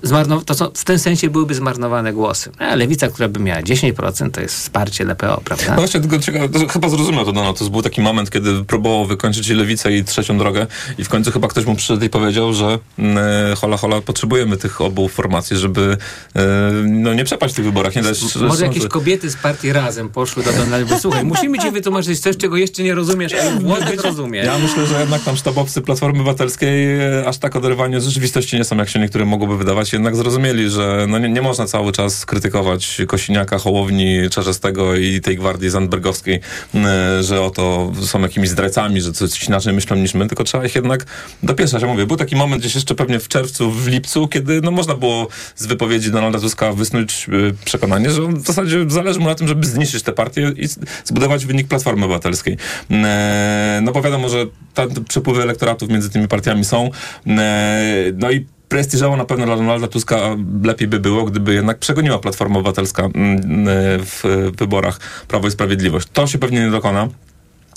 Zmarnow- 0.03 0.45
to 0.45 0.55
są, 0.55 0.71
w 0.75 0.85
tym 0.85 0.99
sensie 0.99 1.31
byłyby 1.31 1.55
zmarnowane 1.55 2.13
głosy. 2.13 2.51
A 2.59 2.75
lewica, 2.75 3.09
która 3.09 3.29
by 3.29 3.41
miała 3.41 3.63
10%, 3.63 4.31
to 4.31 4.41
jest 4.41 4.55
wsparcie 4.55 5.05
LPO, 5.05 5.41
prawda? 5.45 5.67
No 5.69 5.75
właśnie, 5.75 6.01
tylko 6.01 6.19
to 6.53 6.69
chyba 6.69 6.89
zrozumiał 6.89 7.25
to 7.25 7.33
Donald. 7.33 7.59
To 7.59 7.71
był 7.71 7.83
taki 7.83 8.01
moment, 8.01 8.31
kiedy 8.31 8.65
próbował 8.67 9.07
wykończyć 9.07 9.49
lewicę 9.49 9.93
i 9.93 10.05
trzecią 10.05 10.39
drogę 10.39 10.67
i 10.99 11.05
w 11.05 11.09
końcu 11.09 11.31
chyba 11.31 11.49
ktoś 11.49 11.65
mu 11.65 11.75
przyszedł 11.75 12.05
i 12.05 12.09
powiedział, 12.09 12.55
że 12.55 12.79
e, 12.99 13.55
hola 13.57 13.77
hola, 13.77 14.01
potrzebujemy 14.01 14.57
tych 14.57 14.81
obu 14.81 15.09
formacji, 15.09 15.57
żeby 15.57 15.97
e, 16.37 16.43
no, 16.85 17.15
nie 17.15 17.25
przepaść 17.25 17.55
w 17.55 17.57
tych 17.57 17.65
wyborach. 17.65 17.97
Nie 17.97 18.03
dać, 18.03 18.37
Może 18.37 18.67
jakieś 18.67 18.87
kobiety 18.87 19.31
z 19.31 19.37
partii 19.37 19.73
razem 19.73 20.09
poszły 20.09 20.43
do 20.43 20.53
Donalda. 20.53 21.01
Słuchaj, 21.01 21.25
musimy 21.25 21.59
ci 21.59 21.71
wytłumaczyć 21.71 22.21
coś, 22.21 22.37
czego 22.37 22.57
jeszcze 22.57 22.83
nie 22.83 22.95
rozumiesz, 22.95 23.33
a 23.35 23.61
Włodek 23.61 24.03
rozumie. 24.03 24.39
Ja 24.39 24.59
myślę, 24.59 24.87
że 24.87 25.01
jednak 25.01 25.23
tam 25.23 25.37
sztabowcy 25.37 25.83
Platformy 25.83 26.21
Obywatelskiej 26.21 27.01
e, 27.01 27.27
aż 27.27 27.39
tak 27.39 27.57
oderwani 27.57 27.97
od 27.97 28.03
rzeczywistości 28.03 28.57
nie 28.57 28.65
są, 28.65 28.77
jak 28.77 28.89
się 28.89 28.99
niektóre 28.99 29.25
mogłoby 29.25 29.57
wydawać. 29.57 29.93
Jednak 29.93 30.17
zrozumieli, 30.17 30.71
że 30.71 31.07
no 31.09 31.19
nie, 31.19 31.29
nie 31.29 31.43
można 31.43 31.67
cały 31.67 31.93
czas 31.93 32.27
krytykować 32.27 33.03
Kosiniaka, 33.07 33.59
Hołowni, 33.59 34.31
Czarzastego 34.31 34.97
i 34.97 35.21
tej 35.21 35.37
gwardii 35.37 35.71
zandbergowskiej, 35.71 36.41
e, 36.75 37.23
że 37.23 37.43
oto 37.43 37.93
są 38.03 38.21
jakimiś 38.21 38.51
zdrajcami, 38.57 39.01
że 39.01 39.13
coś 39.13 39.45
inaczej 39.49 39.73
myślą 39.73 39.97
niż 39.97 40.15
my, 40.15 40.27
tylko 40.27 40.45
trzeba 40.45 40.65
ich 40.67 40.75
jednak 40.75 41.07
dopieszać. 41.43 41.83
Ja 41.83 41.89
mówię, 41.89 42.07
był 42.07 42.17
taki 42.17 42.37
moment 42.37 42.63
gdzieś 42.63 42.75
jeszcze 42.75 42.95
pewnie 42.95 43.21
w 43.21 43.29
czerwcu, 43.29 43.71
w 43.71 43.87
lipcu, 43.87 44.29
kiedy 44.29 44.61
no 44.61 44.71
można 44.71 44.95
było 44.95 45.29
z 45.57 45.67
wypowiedzi 45.67 46.11
Donalda 46.11 46.39
Tuska 46.39 46.73
wysnuć 46.73 47.27
e, 47.29 47.65
przekonanie, 47.65 48.11
że 48.11 48.23
w 48.23 48.47
zasadzie 48.47 48.85
zależy 48.89 49.21
mu 49.21 49.27
na 49.27 49.35
tym, 49.35 49.49
żeby 49.49 49.67
zniszczyć 49.67 50.03
tę 50.03 50.13
partię 50.13 50.53
i 50.57 50.69
zbudować 51.05 51.47
wynik 51.47 51.69
Platformy 51.69 52.05
Obywatelskiej. 52.05 52.57
E, 52.91 53.81
No 53.83 53.93
bo 53.93 54.03
wiadomo, 54.03 54.29
że 54.29 54.47
te 54.75 54.89
przepływy 55.09 55.43
elektoratów 55.43 55.89
między 55.89 56.11
tymi 56.11 56.29
partiami 56.29 56.65
są. 56.65 56.91
E, 57.27 58.13
No 58.15 58.31
i 58.31 58.47
prestiżowo 58.69 59.17
na 59.17 59.25
pewno 59.25 59.47
dla 59.47 59.57
Donalda 59.57 59.89
Tuska 59.89 60.17
lepiej 60.65 60.89
by 60.89 61.01
było, 61.01 61.25
gdyby 61.25 61.55
jednak 61.55 61.79
przegoniła 61.79 62.19
Platforma 62.19 62.59
Obywatelska 62.59 63.03
mm, 63.03 63.67
w 64.01 64.51
wyborach 64.59 65.01
Prawo 65.29 65.49
i 65.49 65.51
Sprawiedliwość. 65.51 66.09
To 66.13 66.27
się 66.27 66.39
pewnie 66.39 66.61
nie 66.61 66.71
dokona. 66.71 67.09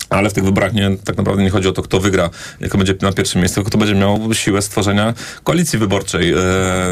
Ale 0.10 0.30
w 0.30 0.34
tych 0.34 0.44
wyborach 0.44 0.74
nie, 0.74 0.98
tak 1.04 1.18
naprawdę 1.18 1.44
nie 1.44 1.50
chodzi 1.50 1.68
o 1.68 1.72
to, 1.72 1.82
kto 1.82 2.00
wygra, 2.00 2.30
kto 2.70 2.78
będzie 2.78 2.96
na 3.02 3.12
pierwszym 3.12 3.42
miejscu, 3.42 3.56
tylko 3.56 3.70
kto 3.70 3.78
będzie 3.78 3.96
miał 3.96 4.34
siłę 4.34 4.62
stworzenia 4.62 5.14
koalicji 5.44 5.80
wyborczej. 5.80 6.34
E, 6.34 6.36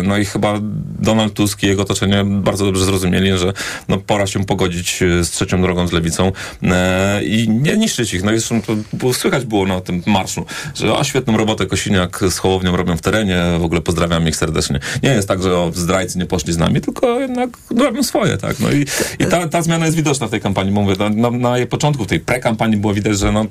No 0.03 0.17
i 0.17 0.25
chyba 0.25 0.59
Donald 0.99 1.33
Tusk 1.33 1.63
i 1.63 1.67
jego 1.67 1.81
otoczenie 1.81 2.23
bardzo 2.25 2.65
dobrze 2.65 2.85
zrozumieli, 2.85 3.37
że 3.37 3.53
no, 3.87 3.97
pora 3.97 4.27
się 4.27 4.45
pogodzić 4.45 5.01
e, 5.01 5.23
z 5.23 5.29
trzecią 5.29 5.61
drogą, 5.61 5.87
z 5.87 5.91
lewicą 5.91 6.31
e, 6.63 7.23
i 7.23 7.49
nie 7.49 7.77
niszczyć 7.77 8.13
ich. 8.13 8.23
No 8.23 8.31
i 8.31 8.39
zresztą 8.39 8.61
to 8.99 9.13
słychać 9.13 9.45
było 9.45 9.65
na 9.65 9.81
tym 9.81 10.03
marszu, 10.05 10.45
że 10.75 10.97
a 10.97 11.03
świetną 11.03 11.37
robotę 11.37 11.65
Kosiniak 11.65 12.19
z 12.29 12.37
Hołownią 12.37 12.77
robią 12.77 12.97
w 12.97 13.01
terenie, 13.01 13.43
w 13.59 13.63
ogóle 13.63 13.81
pozdrawiam 13.81 14.27
ich 14.27 14.35
serdecznie. 14.35 14.79
Nie 15.03 15.09
jest 15.09 15.27
tak, 15.27 15.43
że 15.43 15.57
o, 15.57 15.71
zdrajcy 15.75 16.19
nie 16.19 16.25
poszli 16.25 16.53
z 16.53 16.57
nami, 16.57 16.81
tylko 16.81 17.19
jednak 17.19 17.49
robią 17.77 18.03
swoje, 18.03 18.37
tak. 18.37 18.59
No 18.59 18.71
i, 18.71 18.85
i 19.19 19.25
ta, 19.25 19.47
ta 19.47 19.61
zmiana 19.61 19.85
jest 19.85 19.97
widoczna 19.97 20.27
w 20.27 20.29
tej 20.29 20.41
kampanii, 20.41 20.71
mówię, 20.71 20.95
na, 20.99 21.09
na, 21.09 21.31
na 21.31 21.57
jej 21.57 21.67
początku, 21.67 22.03
w 22.03 22.07
tej 22.07 22.19
prekampanii 22.19 22.77
było 22.77 22.93
widać, 22.93 23.06
widać, 23.07 23.19
że 23.19 23.31
no, 23.31 23.45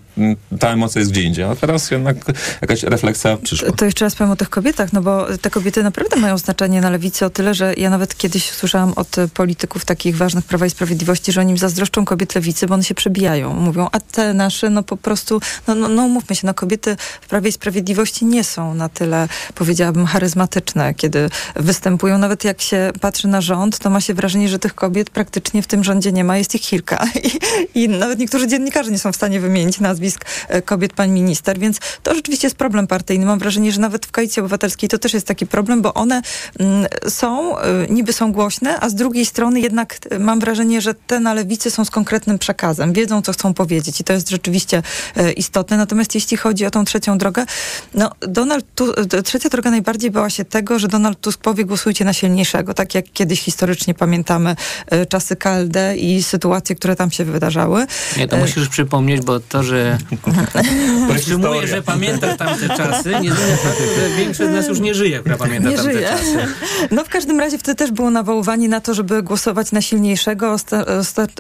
ta 0.59 0.70
emocja 0.70 0.98
jest 0.98 1.11
gdzie 1.11 1.22
indziej. 1.22 1.44
A 1.44 1.57
teraz 1.57 1.90
jednak 1.90 2.16
jakaś 2.61 2.82
refleksja 2.82 3.36
przyszła. 3.36 3.72
To 3.72 3.84
jeszcze 3.84 4.04
raz 4.04 4.14
powiem 4.14 4.30
o 4.30 4.36
tych 4.36 4.50
kobietach, 4.50 4.92
no 4.92 5.02
bo 5.02 5.26
te 5.40 5.50
kobiety 5.50 5.82
naprawdę 5.82 6.16
mają 6.16 6.38
znaczenie 6.38 6.80
na 6.80 6.90
lewicy 6.90 7.26
o 7.26 7.30
tyle, 7.30 7.54
że 7.54 7.74
ja 7.76 7.90
nawet 7.90 8.16
kiedyś 8.16 8.50
słyszałam 8.50 8.92
od 8.96 9.16
polityków 9.34 9.84
takich 9.84 10.16
ważnych 10.16 10.44
Prawa 10.44 10.66
i 10.66 10.70
Sprawiedliwości, 10.70 11.32
że 11.32 11.40
oni 11.40 11.59
zazdroszczą 11.59 12.04
kobiet 12.04 12.34
lewicy, 12.34 12.66
bo 12.66 12.74
one 12.74 12.84
się 12.84 12.94
przebijają. 12.94 13.54
Mówią, 13.54 13.88
a 13.92 14.00
te 14.00 14.34
nasze, 14.34 14.70
no 14.70 14.82
po 14.82 14.96
prostu, 14.96 15.40
no, 15.66 15.74
no, 15.74 15.88
no 15.88 16.09
mówmy 16.09 16.36
się, 16.36 16.46
no 16.46 16.54
kobiety 16.54 16.96
w 17.20 17.28
Prawie 17.28 17.48
i 17.48 17.52
Sprawiedliwości 17.52 18.24
nie 18.24 18.44
są 18.44 18.74
na 18.74 18.88
tyle, 18.88 19.28
powiedziałabym, 19.54 20.07
charyzmatyczne, 20.07 20.94
kiedy 20.94 21.30
występują. 21.57 22.18
Nawet 22.18 22.44
jak 22.44 22.62
się 22.62 22.90
patrzy 23.00 23.28
na 23.28 23.40
rząd, 23.40 23.78
to 23.78 23.90
ma 23.90 24.00
się 24.00 24.14
wrażenie, 24.14 24.48
że 24.48 24.59
tych 24.59 24.74
kobiet 24.74 25.11
praktycznie 25.11 25.62
w 25.62 25.66
tym 25.66 25.84
rządzie 25.84 26.12
nie 26.12 26.24
ma, 26.24 26.38
jest 26.38 26.54
ich 26.54 26.62
kilka. 26.62 27.07
I, 27.74 27.82
i 27.82 27.88
nawet 27.88 28.18
niektórzy 28.18 28.48
dziennikarze 28.48 28.90
nie 28.90 28.98
są 28.98 29.12
w 29.12 29.16
stanie 29.16 29.40
wymienić 29.47 29.80
nazwisk 29.80 30.24
e, 30.49 30.62
kobiet 30.62 30.92
pan 30.92 31.11
minister, 31.11 31.59
więc 31.59 31.78
to 32.03 32.14
rzeczywiście 32.14 32.47
jest 32.47 32.57
problem 32.57 32.86
partyjny. 32.86 33.26
Mam 33.26 33.38
wrażenie, 33.38 33.72
że 33.72 33.80
nawet 33.80 34.07
w 34.07 34.11
Koalicji 34.11 34.40
Obywatelskiej 34.40 34.88
to 34.88 34.99
też 34.99 35.14
jest 35.14 35.26
taki 35.26 35.47
problem, 35.47 35.82
bo 35.82 35.94
one 35.94 36.22
mm, 36.59 36.86
są, 37.09 37.59
y, 37.59 37.62
niby 37.90 38.12
są 38.12 38.32
głośne, 38.32 38.80
a 38.80 38.88
z 38.88 38.94
drugiej 38.94 39.26
strony 39.26 39.61
jednak 39.61 39.99
y, 40.12 40.18
mam 40.18 40.40
wrażenie, 40.40 40.80
że 40.80 40.94
te 40.94 41.20
na 41.20 41.34
lewicy 41.34 41.70
są 41.70 41.84
z 41.84 41.90
konkretnym 41.90 42.38
przekazem. 42.38 42.92
Wiedzą, 42.92 43.22
co 43.22 43.32
chcą 43.32 43.55
powiedzieć 43.55 44.01
i 44.01 44.05
to 44.05 44.12
jest 44.12 44.30
rzeczywiście 44.30 44.82
istotne. 45.36 45.76
Natomiast 45.76 46.14
jeśli 46.14 46.36
chodzi 46.36 46.66
o 46.66 46.70
tą 46.70 46.84
trzecią 46.84 47.18
drogę, 47.18 47.44
no 47.94 48.11
Donald 48.20 48.64
tu, 48.74 48.92
trzecia 49.24 49.49
droga 49.49 49.70
najbardziej 49.70 50.11
bała 50.11 50.30
się 50.30 50.44
tego, 50.44 50.78
że 50.78 50.88
Donald 50.88 51.20
Tusk 51.20 51.40
powie 51.40 51.64
głosujcie 51.64 52.05
na 52.05 52.12
silniejszego, 52.12 52.74
tak 52.74 52.94
jak 52.94 53.05
kiedyś 53.12 53.40
historycznie 53.40 53.94
pamiętamy 53.94 54.57
czasy 55.09 55.36
KLD 55.36 55.97
i 55.97 56.22
sytuacje, 56.22 56.76
które 56.76 56.97
tam 56.97 57.11
się 57.11 57.24
wydarzały. 57.24 57.86
Nie, 58.16 58.28
to 58.28 58.36
musisz 58.36 58.68
przypomnieć, 58.68 59.22
bo 59.22 59.36
to, 59.41 59.62
że 59.62 59.99
Utrzymuję, 61.16 61.66
że 61.66 61.82
pamiętasz 61.82 62.37
tamte 62.37 62.68
czasy, 62.68 63.11
nie 63.11 63.32
zmienia 63.32 63.57
faktu, 63.57 63.82
że 64.01 64.16
większość 64.16 64.51
z 64.51 64.53
nas 64.53 64.68
już 64.68 64.80
nie 64.80 64.95
żyje, 64.95 65.20
która 65.20 65.37
pamięta 65.37 65.68
nie 65.68 65.76
tamte 65.76 65.93
żyje. 65.93 66.09
czasy. 66.09 66.39
No 66.91 67.05
w 67.05 67.09
każdym 67.09 67.41
razie 67.41 67.59
wtedy 67.59 67.76
też 67.76 67.91
było 67.91 68.11
nawoływanie 68.11 68.68
na 68.68 68.80
to, 68.80 68.95
żeby 68.95 69.22
głosować 69.22 69.72
na 69.72 69.80
silniejszego. 69.80 70.53
Osta 70.53 70.84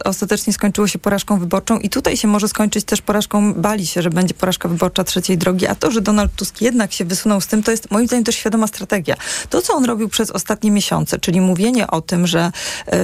ostatecznie 0.04 0.52
skończyło 0.52 0.88
się 0.88 0.98
porażką 0.98 1.38
wyborczą 1.38 1.78
i 1.78 1.90
tutaj 1.90 2.16
się 2.16 2.28
może 2.28 2.48
skończyć 2.48 2.84
też 2.84 3.02
porażką, 3.02 3.54
bali 3.54 3.86
się, 3.86 4.02
że 4.02 4.10
będzie 4.10 4.34
porażka 4.34 4.68
wyborcza 4.68 5.04
trzeciej 5.04 5.38
drogi, 5.38 5.66
a 5.66 5.74
to, 5.74 5.90
że 5.90 6.00
Donald 6.00 6.32
Tusk 6.36 6.60
jednak 6.60 6.92
się 6.92 7.04
wysunął 7.04 7.40
z 7.40 7.46
tym, 7.46 7.62
to 7.62 7.70
jest 7.70 7.90
moim 7.90 8.06
zdaniem 8.06 8.24
też 8.24 8.36
świadoma 8.36 8.66
strategia. 8.66 9.16
To, 9.50 9.62
co 9.62 9.74
on 9.74 9.84
robił 9.84 10.08
przez 10.08 10.30
ostatnie 10.30 10.70
miesiące, 10.70 11.18
czyli 11.18 11.40
mówienie 11.40 11.86
o 11.86 12.00
tym, 12.00 12.26
że 12.26 12.52
yy, 12.86 12.98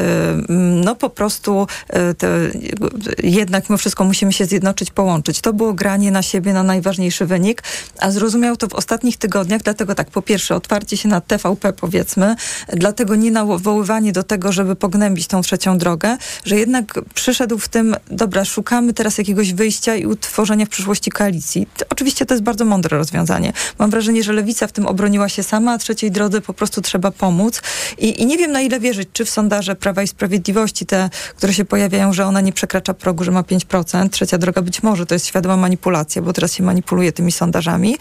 no 0.49 0.95
po 0.95 1.11
prostu 1.11 1.67
yy, 1.93 3.23
jednak 3.23 3.71
mimo 3.71 3.79
wszystko 3.79 4.05
musimy 4.05 4.33
się 4.33 4.45
zjednoczyć, 4.45 4.82
połączyć. 4.91 5.41
To 5.41 5.53
było 5.53 5.75
granie 5.75 6.11
na 6.11 6.23
siebie, 6.23 6.53
na 6.53 6.63
najważniejszy 6.63 7.27
wynik, 7.27 7.63
a 7.99 8.11
zrozumiał 8.11 8.57
to 8.57 8.69
w 8.69 8.75
ostatnich 8.75 9.17
tygodniach, 9.17 9.63
dlatego 9.63 9.95
tak, 9.95 10.11
po 10.11 10.23
pierwsze 10.23 10.55
otwarcie 10.55 10.97
się 10.97 11.09
na 11.09 11.21
TVP 11.21 11.73
powiedzmy, 11.73 12.37
dlatego 12.69 13.15
nie 13.15 13.31
nawoływanie 13.31 14.13
do 14.13 14.23
tego, 14.23 14.53
żeby 14.53 14.77
pognębić 14.77 15.27
tą 15.27 15.43
trzecią 15.43 15.79
drogę, 15.79 16.17
że 16.45 16.57
jednak 16.57 17.01
przyszedł 17.15 17.59
w 17.59 17.69
tym, 17.69 17.97
dobra, 18.11 18.45
szukamy 18.45 18.93
teraz 18.93 19.19
jakiegoś 19.19 19.53
wyjścia 19.53 19.97
i 19.97 20.07
utworzenia 20.07 20.67
w 20.67 20.69
przyszłości 20.69 21.11
koalicji. 21.11 21.67
To, 21.77 21.85
oczywiście 21.91 22.27
to 22.27 22.35
jest 22.35 22.45
bardzo 22.45 22.65
mądre 22.65 22.99
rozwiązanie. 22.99 23.53
Mam 23.79 23.91
wrażenie, 23.91 24.23
że 24.23 24.33
Lewica 24.33 24.67
w 24.67 24.73
tym 24.73 24.87
obroniła 24.87 25.29
się 25.29 25.43
sama, 25.43 25.73
a 25.73 25.79
trzeciej 25.79 26.11
drodze 26.11 26.41
po 26.41 26.55
prostu 26.55 26.81
trzeba 26.81 27.11
pomóc 27.11 27.63
i, 27.99 28.23
i 28.23 28.27
nie 28.27 28.39
wiem 28.39 28.53
na 28.53 28.61
ile 28.61 28.81
wierzyć, 28.81 29.09
czy 29.13 29.25
w 29.25 29.31
sondaże 29.31 29.77
Prawa 29.77 30.03
i 30.03 30.09
Sprawiedliwości, 30.09 30.87
te, 30.87 31.11
które 31.37 31.55
się 31.55 31.65
pojawiają, 31.65 32.13
że 32.13 32.27
ona 32.27 32.41
nie 32.41 32.53
przekracza 32.53 32.95
progu, 32.95 33.25
że 33.25 33.31
ma 33.31 33.43
5%, 33.43 34.09
trzecia 34.09 34.39
droga 34.39 34.63
być 34.73 34.83
może, 34.83 35.07
to 35.07 35.15
jest 35.15 35.27
świadoma 35.27 35.57
manipulacja, 35.57 36.23
bo 36.23 36.33
teraz 36.33 36.53
się 36.53 36.63
manipuluje 36.63 37.13
tymi 37.13 37.33
sondażami. 37.33 37.97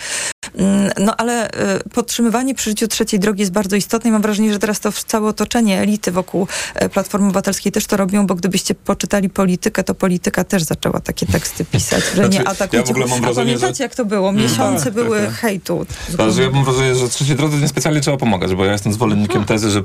Mm, 0.56 0.92
no 1.00 1.16
ale 1.16 1.50
y, 1.50 1.90
podtrzymywanie 1.90 2.56
przy 2.56 2.70
życiu 2.70 2.88
trzeciej 2.88 3.20
drogi 3.20 3.40
jest 3.40 3.52
bardzo 3.52 3.76
istotne 3.76 4.10
i 4.10 4.14
mam 4.14 4.22
wrażenie, 4.22 4.54
że 4.54 4.60
teraz 4.60 4.80
to 4.80 4.92
całe 4.92 5.30
otoczenie 5.30 5.82
elity 5.82 6.12
wokół 6.12 6.48
e, 6.76 6.90
Platformy 6.90 7.28
Obywatelskiej 7.28 7.72
też 7.72 7.86
to 7.86 7.98
robią, 7.98 8.28
bo 8.28 8.36
gdybyście 8.36 8.76
poczytali 8.76 9.30
politykę, 9.30 9.84
to 9.84 9.96
polityka 9.96 10.44
też 10.44 10.64
zaczęła 10.64 11.00
takie 11.00 11.26
teksty 11.26 11.66
pisać, 11.66 12.04
że 12.04 12.16
znaczy, 12.16 12.30
nie 12.30 12.48
atakujcie. 12.48 12.94
Ja 12.98 13.32
A 13.32 13.34
pamiętacie, 13.34 13.76
że... 13.76 13.84
jak 13.84 13.96
to 13.96 14.06
było? 14.06 14.30
Mm. 14.30 14.42
Miesiące 14.44 14.84
tak, 14.84 14.94
były 14.94 15.20
tak, 15.20 15.30
tak. 15.30 15.36
hejtu. 15.36 15.86
Znaczy, 16.10 16.42
ja 16.42 16.50
mam 16.50 16.66
wrażenie, 16.66 16.96
że 16.96 17.10
trzeciej 17.10 17.36
drodze 17.36 17.58
niespecjalnie 17.58 18.02
trzeba 18.02 18.18
pomagać, 18.18 18.56
bo 18.56 18.66
ja 18.66 18.72
jestem 18.72 18.94
zwolennikiem 18.94 19.46
tezy, 19.46 19.70
że 19.70 19.80
e, 19.80 19.84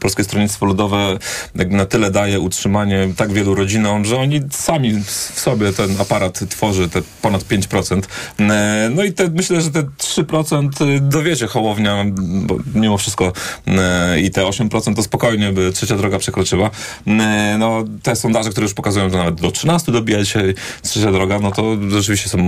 Polskie 0.00 0.24
Stronnictwo 0.24 0.66
Ludowe 0.66 1.18
na 1.54 1.86
tyle 1.86 2.10
daje 2.10 2.40
utrzymanie 2.40 3.08
tak 3.16 3.32
wielu 3.32 3.54
rodzinom, 3.54 4.04
że 4.04 4.16
oni 4.16 4.40
sami 4.50 5.02
w 5.04 5.40
sobie 5.40 5.72
ten 5.72 6.00
aparat 6.00 6.40
tworzy, 6.48 6.88
te 6.88 7.02
ponad 7.22 7.42
5%. 7.42 8.02
E, 8.40 8.90
no 8.94 9.04
i 9.04 9.12
te, 9.12 9.28
myślę, 9.28 9.60
że 9.64 9.70
te 9.70 9.82
3% 9.82 11.00
dowiecie 11.00 11.46
Hołownia, 11.46 12.04
bo 12.46 12.56
mimo 12.74 12.98
wszystko 12.98 13.32
e, 13.66 14.20
i 14.20 14.30
te 14.30 14.42
8% 14.42 14.94
to 14.94 15.02
spokojnie 15.02 15.52
by 15.52 15.72
trzecia 15.72 15.96
droga 15.96 16.18
przekroczyła. 16.18 16.70
E, 17.06 17.56
no, 17.58 17.84
te 18.02 18.16
sondaże, 18.16 18.50
które 18.50 18.64
już 18.64 18.74
pokazują, 18.74 19.10
że 19.10 19.16
nawet 19.16 19.40
do 19.40 19.50
13 19.50 19.92
dobija 19.92 20.24
się 20.24 20.42
trzecia 20.82 21.12
droga, 21.12 21.38
no 21.38 21.50
to 21.50 21.76
rzeczywiście 21.90 22.28
są 22.28 22.38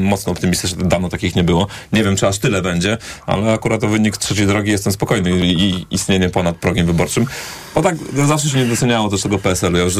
mocno 0.00 0.32
optymistyczne. 0.32 0.84
Dawno 0.84 1.08
takich 1.08 1.36
nie 1.36 1.44
było. 1.44 1.66
Nie 1.92 2.04
wiem, 2.04 2.16
czy 2.16 2.26
aż 2.26 2.38
tyle 2.38 2.62
będzie, 2.62 2.98
ale 3.26 3.52
akurat 3.52 3.84
o 3.84 3.88
wynik 3.88 4.16
trzeciej 4.16 4.46
drogi 4.46 4.70
jestem 4.70 4.92
spokojny 4.92 5.30
i 5.46 5.86
istnienie 5.90 6.28
ponad 6.28 6.56
progiem 6.56 6.86
wyborczym. 6.86 7.26
Bo 7.74 7.82
tak 7.82 7.96
zawsze 8.26 8.48
się 8.48 8.58
nie 8.58 8.66
doceniało 8.66 9.08
też 9.08 9.22
tego 9.22 9.38
PSL-u. 9.38 9.76
Ja 9.76 9.84
już 9.84 9.94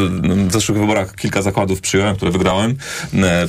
w 0.48 0.52
zeszłych 0.52 0.78
wyborach 0.78 1.14
kilka 1.14 1.42
zakładów 1.42 1.80
przyjąłem, 1.80 2.16
które 2.16 2.30
wygrałem. 2.30 2.76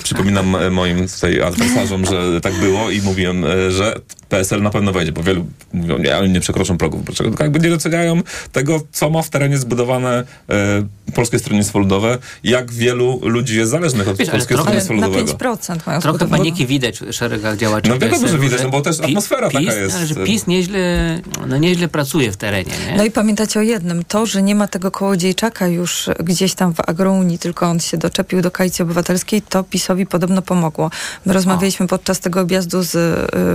Przypominam 0.04 0.56
e, 0.56 0.70
moim 0.70 1.08
tutaj 1.08 1.42
adwersarzom, 1.42 2.06
że 2.06 2.42
tak 2.42 2.54
było 2.60 2.90
i 2.90 3.02
mówiłem, 3.18 3.46
e, 3.46 3.72
że 3.72 3.96
PSL 4.30 4.62
na 4.62 4.70
pewno 4.70 4.92
wejdzie, 4.92 5.12
bo 5.12 5.24
wielu 5.24 5.46
mówią, 5.74 5.98
nie, 5.98 6.16
ale 6.16 6.30
nie 6.30 6.40
przekroczą 6.40 6.78
progów 6.78 7.00
wyborczego. 7.00 7.30
Tylko 7.30 7.44
jakby 7.44 7.60
nie 7.60 7.70
doceniają 7.70 8.22
tego, 8.52 8.82
co 8.92 9.10
ma 9.10 9.22
w 9.22 9.30
terenie 9.30 9.58
zbudowane 9.58 10.24
e, 10.50 10.88
Polskie 11.16 11.40
Stronnictwo 11.40 11.80
Ludowe, 11.80 12.18
jak 12.44 12.72
wielu 12.72 13.20
ludzi 13.24 13.58
jest 13.58 13.72
zależnych 13.72 14.08
od 14.08 14.18
Wiesz, 14.18 14.30
Polskiego 14.30 14.62
Stronnictwa 14.62 14.94
Ludowego. 14.94 15.32
Na 15.32 15.38
5% 15.38 15.78
mają 15.88 16.02
Trochę 16.02 16.28
paniki 16.28 16.66
widać 16.66 17.00
w 17.00 17.14
szeregach 17.14 17.58
działaczy 17.58 17.90
No 17.90 18.00
wiadomo, 18.00 18.28
że 18.28 18.38
widać, 18.38 18.64
no 18.64 18.70
bo 18.70 18.82
też 18.82 19.00
atmosfera 19.00 19.50
PiS, 19.50 19.60
taka 19.66 19.80
jest. 19.80 19.96
Ale 19.96 20.08
że 20.08 20.16
PiS 20.16 20.48
nieźle, 20.48 21.22
no 21.48 21.58
nieźle 21.58 21.88
pracuje 21.88 22.32
w 22.32 22.38
terenie. 22.38 22.72
Nie? 22.88 22.98
No 22.98 23.06
i 23.06 23.12
pamiętacie 23.12 23.60
o 23.60 23.64
jednym, 23.64 24.04
to, 24.06 24.26
że 24.26 24.42
nie 24.42 24.56
ma 24.56 24.68
tego 24.68 24.92
kołodziejczaka 24.92 25.68
już 25.68 26.10
gdzieś 26.24 26.54
tam 26.54 26.74
w 26.74 26.80
Agrounii, 26.90 27.40
tylko 27.40 27.66
on 27.66 27.80
się 27.80 27.98
doczepił 27.98 28.42
do 28.42 28.52
Koalicji 28.52 28.84
Obywatelskiej, 28.84 29.42
to 29.42 29.64
PiSowi 29.64 30.06
podobno 30.06 30.42
pomogło. 30.42 30.92
My 31.26 31.34
rozmawialiśmy 31.34 31.86
o. 31.86 31.90
podczas 31.90 32.20
tego 32.20 32.42
objazdu 32.42 32.84
z 32.84 32.96
y, 32.96 33.07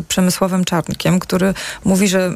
Przemysławem 0.09 0.65
Czarnkiem, 0.65 1.19
który 1.19 1.55
mówi, 1.85 2.09
że 2.09 2.29
y, 2.29 2.35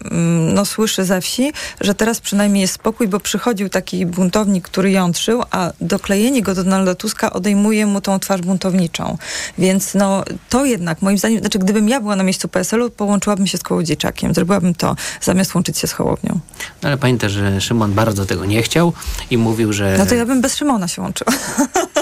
no, 0.54 0.64
słyszy 0.64 1.04
ze 1.04 1.20
wsi, 1.20 1.52
że 1.80 1.94
teraz 1.94 2.20
przynajmniej 2.20 2.60
jest 2.60 2.74
spokój, 2.74 3.08
bo 3.08 3.20
przychodził 3.20 3.68
taki 3.68 4.06
buntownik, 4.06 4.64
który 4.64 4.90
jątrzył, 4.90 5.42
a 5.50 5.72
doklejenie 5.80 6.42
go 6.42 6.54
do 6.54 6.64
Donalda 6.64 6.94
Tuska 6.94 7.32
odejmuje 7.32 7.86
mu 7.86 8.00
tą 8.00 8.18
twarz 8.18 8.40
buntowniczą. 8.40 9.18
Więc 9.58 9.94
no, 9.94 10.24
to 10.48 10.64
jednak, 10.64 11.02
moim 11.02 11.18
zdaniem, 11.18 11.40
znaczy 11.40 11.58
gdybym 11.58 11.88
ja 11.88 12.00
była 12.00 12.16
na 12.16 12.22
miejscu 12.22 12.48
PSL-u, 12.48 12.90
połączyłabym 12.90 13.46
się 13.46 13.58
z 13.58 13.62
kołodziejczakiem. 13.62 14.34
Zrobiłabym 14.34 14.74
to, 14.74 14.96
zamiast 15.20 15.54
łączyć 15.54 15.78
się 15.78 15.86
z 15.86 15.92
Hołownią. 15.92 16.40
No, 16.82 16.88
ale 16.88 16.98
pamiętaj, 16.98 17.30
że 17.30 17.60
Szymon 17.60 17.92
bardzo 17.92 18.26
tego 18.26 18.44
nie 18.44 18.62
chciał 18.62 18.92
i 19.30 19.38
mówił, 19.38 19.72
że... 19.72 19.98
No 19.98 20.06
to 20.06 20.14
ja 20.14 20.26
bym 20.26 20.40
bez 20.40 20.56
Szymona 20.56 20.88
się 20.88 21.02
łączyła. 21.02 21.32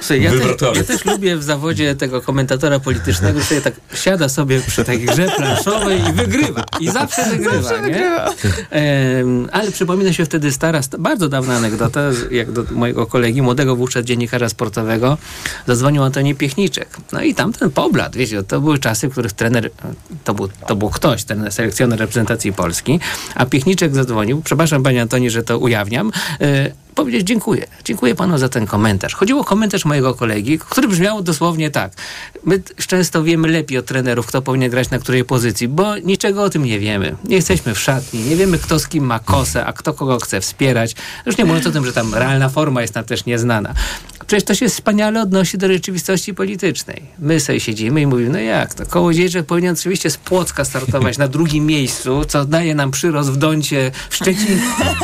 Słuchaj, 0.00 0.22
ja, 0.22 0.30
te, 0.30 0.66
ja, 0.78 0.84
też 0.84 1.04
lubię 1.04 1.36
w 1.36 1.42
zawodzie 1.42 1.94
tego 1.94 2.20
komentatora 2.20 2.80
politycznego, 2.80 3.40
że 3.40 3.60
tak 3.60 3.74
siada 3.94 4.28
sobie 4.28 4.60
przy 4.60 4.84
takiej 4.84 5.06
grze 5.06 5.26
planszowej 5.36 6.00
i 6.10 6.12
wygrywa. 6.12 6.64
I 6.80 6.90
zawsze 6.90 7.24
wygrywa. 7.24 7.62
Zawsze 7.62 7.82
wygrywa. 7.82 8.34
Um, 9.18 9.48
ale 9.52 9.70
przypomina 9.70 10.12
się 10.12 10.24
wtedy 10.24 10.52
stara, 10.52 10.80
bardzo 10.98 11.28
dawna 11.28 11.56
anegdota, 11.56 12.00
jak 12.30 12.52
do 12.52 12.64
mojego 12.70 13.06
kolegi, 13.06 13.42
młodego 13.42 13.76
wówczas 13.76 14.04
dziennikarza 14.04 14.48
sportowego, 14.48 15.18
zadzwonił 15.66 16.02
Antoni 16.02 16.34
Piechniczek. 16.34 16.88
No 17.12 17.22
i 17.22 17.34
tamten 17.34 17.70
poblat, 17.70 18.16
wiecie, 18.16 18.42
to 18.42 18.60
były 18.60 18.78
czasy, 18.78 19.08
w 19.08 19.12
których 19.12 19.32
trener, 19.32 19.70
to 20.24 20.34
był, 20.34 20.48
to 20.66 20.76
był 20.76 20.90
ktoś, 20.90 21.24
ten 21.24 21.50
selekcjoner 21.50 21.98
reprezentacji 21.98 22.52
Polski, 22.52 23.00
a 23.34 23.46
Piechniczek 23.46 23.94
zadzwonił, 23.94 24.42
przepraszam 24.44 24.82
panie 24.82 25.02
Antoni, 25.02 25.30
że 25.30 25.42
to 25.42 25.58
ujawniam, 25.58 26.12
e, 26.40 26.87
powiedzieć 26.98 27.26
dziękuję. 27.26 27.66
Dziękuję 27.84 28.14
panu 28.14 28.38
za 28.38 28.48
ten 28.48 28.66
komentarz. 28.66 29.14
Chodziło 29.14 29.40
o 29.40 29.44
komentarz 29.44 29.84
mojego 29.84 30.14
kolegi, 30.14 30.58
który 30.58 30.88
brzmiał 30.88 31.22
dosłownie 31.22 31.70
tak. 31.70 31.92
My 32.44 32.62
często 32.86 33.22
wiemy 33.22 33.48
lepiej 33.48 33.78
od 33.78 33.86
trenerów, 33.86 34.26
kto 34.26 34.42
powinien 34.42 34.70
grać 34.70 34.90
na 34.90 34.98
której 34.98 35.24
pozycji, 35.24 35.68
bo 35.68 35.98
niczego 35.98 36.42
o 36.42 36.50
tym 36.50 36.64
nie 36.64 36.78
wiemy. 36.78 37.16
Nie 37.24 37.36
jesteśmy 37.36 37.74
w 37.74 37.80
szatni, 37.80 38.20
nie 38.20 38.36
wiemy 38.36 38.58
kto 38.58 38.78
z 38.78 38.88
kim 38.88 39.04
ma 39.04 39.18
kosę, 39.18 39.66
a 39.66 39.72
kto 39.72 39.94
kogo 39.94 40.18
chce 40.18 40.40
wspierać. 40.40 40.94
Już 41.26 41.38
nie 41.38 41.44
mówiąc 41.44 41.66
o 41.66 41.70
tym, 41.70 41.86
że 41.86 41.92
tam 41.92 42.14
realna 42.14 42.48
forma 42.48 42.82
jest 42.82 42.94
nam 42.94 43.04
też 43.04 43.24
nieznana. 43.24 43.74
Przecież 44.28 44.44
to 44.44 44.54
się 44.54 44.68
wspaniale 44.68 45.22
odnosi 45.22 45.58
do 45.58 45.68
rzeczywistości 45.68 46.34
politycznej. 46.34 47.02
My 47.18 47.40
sobie 47.40 47.60
siedzimy 47.60 48.00
i 48.00 48.06
mówimy, 48.06 48.30
no 48.30 48.38
jak 48.38 48.74
to? 48.74 48.86
Kołodziejczak 48.86 49.46
powinien 49.46 49.74
oczywiście 49.74 50.10
z 50.10 50.16
Płocka 50.16 50.64
startować 50.64 51.18
na 51.18 51.28
drugim 51.28 51.66
miejscu, 51.74 52.24
co 52.28 52.44
daje 52.44 52.74
nam 52.74 52.90
przyrost 52.90 53.30
w 53.30 53.36
Doncie, 53.36 53.90
w 54.10 54.14
Szczecinie, 54.16 54.58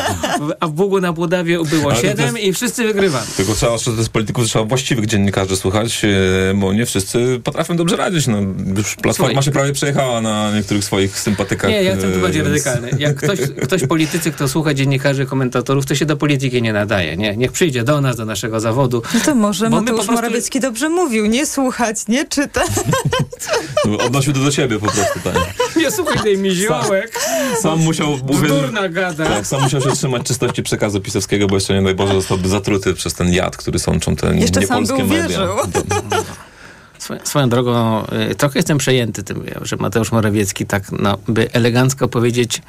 a 0.61 0.66
w 0.66 0.72
Bugu 0.72 1.01
na 1.01 1.12
Budawie 1.12 1.59
było 1.64 1.91
Ale 1.93 1.95
to 2.01 2.07
7 2.09 2.37
jest- 2.37 2.49
i 2.49 2.53
wszyscy 2.53 2.85
wygrywamy. 2.85 3.27
Tylko 3.37 3.55
trzeba, 3.55 3.79
z 3.79 4.09
polityków 4.09 4.47
trzeba 4.47 4.64
właściwych 4.64 5.07
dziennikarzy 5.07 5.57
słuchać, 5.57 6.05
e, 6.05 6.55
bo 6.55 6.72
nie 6.72 6.87
wszyscy 6.87 7.41
potrafią 7.45 7.77
dobrze 7.77 7.97
radzić. 7.97 8.27
No, 8.27 8.39
już 8.77 8.97
Platforma 8.97 9.12
Słuchaj. 9.33 9.43
się 9.43 9.51
prawie 9.51 9.72
przejechała 9.72 10.20
na 10.20 10.53
niektórych 10.55 10.85
swoich 10.85 11.18
sympatykach. 11.20 11.70
Nie, 11.70 11.83
ja 11.83 11.93
jestem 11.93 12.12
tu 12.12 12.18
e, 12.18 12.22
bardziej 12.22 12.43
więc- 12.43 12.66
radykalny. 12.66 12.99
Jak 13.03 13.16
ktoś, 13.16 13.39
ktoś 13.62 13.87
politycy, 13.87 14.31
kto 14.33 14.49
słucha 14.49 14.75
dziennikarzy, 14.75 15.27
komentatorów, 15.27 15.87
to 15.87 15.95
się 15.95 16.07
do 16.07 16.16
polityki 16.16 16.62
nie 16.62 16.72
nadaje. 16.72 17.16
Nie? 17.16 17.37
Niech 17.37 17.53
przyjdzie 17.53 17.85
do 17.85 18.01
nas, 18.01 18.16
do 18.16 18.25
naszego 18.25 18.61
zawodu. 18.61 19.03
No 19.15 19.21
to 19.21 19.35
może 19.35 19.71
Bo 19.71 19.77
Mateusz 19.77 19.89
po 19.91 19.95
prostu- 19.97 20.12
Morawiecki 20.12 20.61
dobrze 20.61 20.89
mówił, 20.89 21.27
nie 21.27 21.47
słuchać, 21.47 21.97
nie 22.09 22.25
czytać. 22.25 22.69
Odnosił 24.07 24.33
to 24.33 24.39
do 24.41 24.51
siebie 24.51 24.79
po 24.79 24.87
prostu. 24.87 25.21
Tak. 25.25 25.35
Nie 25.77 25.91
słuchaj 25.91 26.23
tej 26.23 26.39
miziołek. 26.39 27.21
Sam 27.62 27.79
musiał... 27.79 28.17
Bzdurna 28.17 28.89
gada. 28.89 29.27
Tak, 29.27 29.47
sam 29.47 29.62
musiał 29.62 29.81
się 29.81 29.91
trzymać 29.93 30.23
czystości 30.23 30.62
przekazu 30.62 31.01
pisowskiego, 31.01 31.47
bo 31.47 31.55
jeszcze 31.55 31.75
nie 31.75 31.83
daj 31.83 31.95
Boże 31.95 32.15
zostałby 32.15 32.49
zatruty 32.49 32.95
przez 32.95 33.15
ten 33.15 33.33
jad, 33.33 33.57
który 33.57 33.79
sączą 33.79 34.17
te 34.17 34.37
Jeszcze 34.37 34.62
sam 34.67 34.83
niepolskie 34.83 34.97
był 35.09 35.17
media. 35.17 35.29
wierzył. 35.29 35.57
Swoją, 37.05 37.21
swoją 37.25 37.49
drogą, 37.49 38.03
y, 38.31 38.35
trochę 38.35 38.59
jestem 38.59 38.79
przejęty 38.79 39.23
tym, 39.23 39.45
że 39.63 39.77
Mateusz 39.77 40.13
Morawiecki 40.13 40.67
tak, 40.67 40.93
no, 40.93 41.19
by 41.29 41.53
elegancko 41.53 42.09
powiedzieć, 42.09 42.63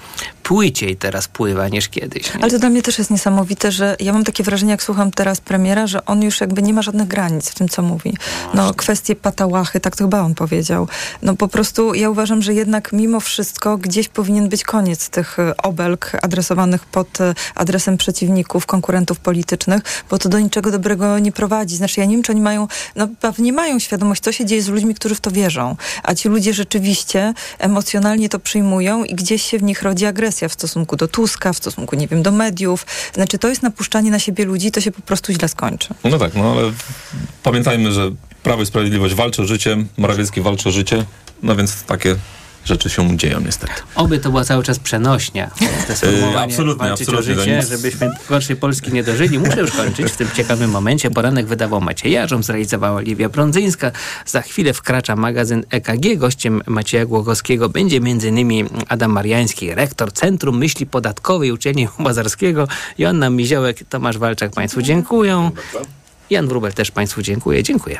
płyciej 0.43 0.95
teraz 0.95 1.27
pływa 1.27 1.67
niż 1.67 1.89
kiedyś. 1.89 2.35
Nie? 2.35 2.41
Ale 2.41 2.51
to 2.51 2.59
dla 2.59 2.69
mnie 2.69 2.81
też 2.81 2.97
jest 2.97 3.11
niesamowite, 3.11 3.71
że 3.71 3.95
ja 3.99 4.13
mam 4.13 4.23
takie 4.23 4.43
wrażenie, 4.43 4.71
jak 4.71 4.83
słucham 4.83 5.11
teraz 5.11 5.41
premiera, 5.41 5.87
że 5.87 6.05
on 6.05 6.21
już 6.21 6.41
jakby 6.41 6.61
nie 6.61 6.73
ma 6.73 6.81
żadnych 6.81 7.07
granic 7.07 7.49
w 7.49 7.55
tym, 7.55 7.69
co 7.69 7.81
mówi. 7.81 8.17
No, 8.53 8.73
kwestie 8.73 9.15
patałachy, 9.15 9.79
tak 9.79 9.95
to 9.95 10.03
chyba 10.03 10.21
on 10.21 10.35
powiedział. 10.35 10.87
No 11.21 11.35
po 11.35 11.47
prostu 11.47 11.93
ja 11.93 12.09
uważam, 12.09 12.41
że 12.41 12.53
jednak 12.53 12.93
mimo 12.93 13.19
wszystko 13.19 13.77
gdzieś 13.77 14.07
powinien 14.07 14.49
być 14.49 14.63
koniec 14.63 15.09
tych 15.09 15.39
y, 15.39 15.57
obelg 15.57 16.11
adresowanych 16.21 16.85
pod 16.85 17.21
y, 17.21 17.33
adresem 17.55 17.97
przeciwników, 17.97 18.65
konkurentów 18.65 19.19
politycznych, 19.19 19.81
bo 20.09 20.17
to 20.17 20.29
do 20.29 20.39
niczego 20.39 20.71
dobrego 20.71 21.19
nie 21.19 21.31
prowadzi. 21.31 21.75
Znaczy 21.75 21.99
ja 21.99 22.05
nie 22.05 22.15
wiem, 22.15 22.23
czy 22.23 22.31
oni 22.31 22.41
mają, 22.41 22.67
no 22.95 23.07
pewnie 23.21 23.53
mają 23.53 23.79
świadomość, 23.79 24.24
co 24.25 24.31
się 24.31 24.45
dzieje 24.45 24.61
z 24.61 24.67
ludźmi, 24.67 24.95
którzy 24.95 25.15
w 25.15 25.21
to 25.21 25.31
wierzą. 25.31 25.75
A 26.03 26.15
ci 26.15 26.29
ludzie 26.29 26.53
rzeczywiście 26.53 27.33
emocjonalnie 27.59 28.29
to 28.29 28.39
przyjmują 28.39 29.03
i 29.03 29.15
gdzieś 29.15 29.43
się 29.43 29.59
w 29.59 29.63
nich 29.63 29.81
rodzi 29.81 30.05
agresja 30.05 30.49
w 30.49 30.53
stosunku 30.53 30.95
do 30.95 31.07
Tuska, 31.07 31.53
w 31.53 31.57
stosunku, 31.57 31.95
nie 31.95 32.07
wiem, 32.07 32.23
do 32.23 32.31
mediów. 32.31 32.85
Znaczy 33.13 33.37
to 33.37 33.47
jest 33.47 33.63
napuszczanie 33.63 34.11
na 34.11 34.19
siebie 34.19 34.45
ludzi, 34.45 34.71
to 34.71 34.81
się 34.81 34.91
po 34.91 35.01
prostu 35.01 35.33
źle 35.33 35.47
skończy. 35.47 35.93
No 36.03 36.17
tak, 36.17 36.35
no 36.35 36.51
ale 36.51 36.71
pamiętajmy, 37.43 37.91
że 37.91 38.11
Prawo 38.43 38.61
i 38.61 38.65
Sprawiedliwość 38.65 39.13
walczy 39.13 39.41
o 39.41 39.45
życie, 39.45 39.77
Morawiecki 39.97 40.41
walczy 40.41 40.69
o 40.69 40.71
życie, 40.71 41.05
no 41.43 41.55
więc 41.55 41.83
takie 41.83 42.15
rzeczy 42.65 42.89
się 42.89 43.17
dzieją 43.17 43.39
niestety. 43.39 43.73
Oby 43.95 44.19
to 44.19 44.29
była 44.29 44.43
cały 44.43 44.63
czas 44.63 44.79
przenośnia. 44.79 45.51
Te 45.87 45.95
sformułowanie 45.95 46.35
Yy, 46.35 46.43
absolutnie, 46.43 46.91
absolutnie, 46.91 47.33
o 47.33 47.37
życie, 47.37 47.57
nic- 47.57 47.69
żebyśmy 47.69 48.09
gorszej 48.29 48.55
Polski 48.55 48.93
nie 48.93 49.03
dożyli. 49.03 49.39
Muszę 49.39 49.59
już 49.61 49.71
kończyć 49.71 50.11
w 50.11 50.17
tym 50.17 50.27
ciekawym 50.35 50.71
momencie. 50.71 51.11
Poranek 51.11 51.45
wydawał 51.45 51.81
Maciej 51.81 52.11
Jarząb, 52.11 52.45
zrealizowała 52.45 53.01
Liwia 53.01 53.29
Brądzyńska. 53.29 53.91
Za 54.25 54.41
chwilę 54.41 54.73
wkracza 54.73 55.15
magazyn 55.15 55.63
EKG. 55.69 56.17
Gościem 56.17 56.61
Macieja 56.67 57.05
Głogowskiego 57.05 57.69
będzie 57.69 57.97
m.in. 57.97 58.69
Adam 58.87 59.11
Mariański, 59.11 59.75
rektor 59.75 60.13
Centrum 60.13 60.57
Myśli 60.57 60.85
Podatkowej 60.85 61.51
Uczelni 61.51 61.87
Łazarskiego. 61.99 62.67
Joanna 62.97 63.29
Miziołek, 63.29 63.77
Tomasz 63.89 64.17
Walczak 64.17 64.51
Państwu 64.51 64.81
dziękują. 64.81 65.51
Jan 66.29 66.47
Wrubel 66.47 66.73
też 66.73 66.91
Państwu 66.91 67.21
dziękuję. 67.21 67.63
Dziękuję. 67.63 67.99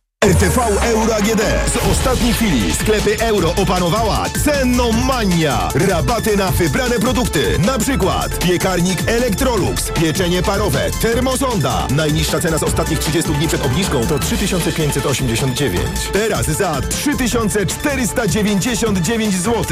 RTV 0.25 0.57
Euro 0.81 1.15
AGD. 1.15 1.41
Z 1.73 1.77
ostatniej 1.91 2.33
chwili 2.33 2.73
sklepy 2.73 3.19
euro 3.19 3.55
opanowała 3.55 4.25
cennomania. 4.43 5.69
Rabaty 5.75 6.37
na 6.37 6.51
wybrane 6.51 6.99
produkty. 6.99 7.59
Na 7.59 7.79
przykład 7.79 8.39
piekarnik 8.39 8.99
Electrolux, 9.07 9.91
pieczenie 9.91 10.41
parowe, 10.41 10.91
termosonda. 11.01 11.87
Najniższa 11.95 12.39
cena 12.39 12.57
z 12.57 12.63
ostatnich 12.63 12.99
30 12.99 13.33
dni 13.33 13.47
przed 13.47 13.65
obniżką 13.65 14.07
to 14.07 14.19
3589. 14.19 15.81
Teraz 16.13 16.45
za 16.45 16.81
3499 16.81 19.35
zł. 19.35 19.63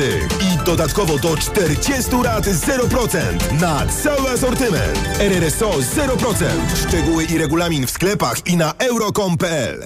I 0.42 0.58
dodatkowo 0.66 1.18
do 1.18 1.38
40 1.38 2.12
rat 2.24 2.46
0% 2.46 3.62
na 3.62 3.86
cały 3.88 4.30
asortyment. 4.30 5.00
RRSO 5.20 5.70
0%. 5.70 6.46
Szczegóły 6.88 7.24
i 7.24 7.38
regulamin 7.38 7.88
w 7.88 7.92
sklepach 7.92 8.48
i 8.48 8.58
na 8.58 8.74
euro.com.pl. 8.80 9.86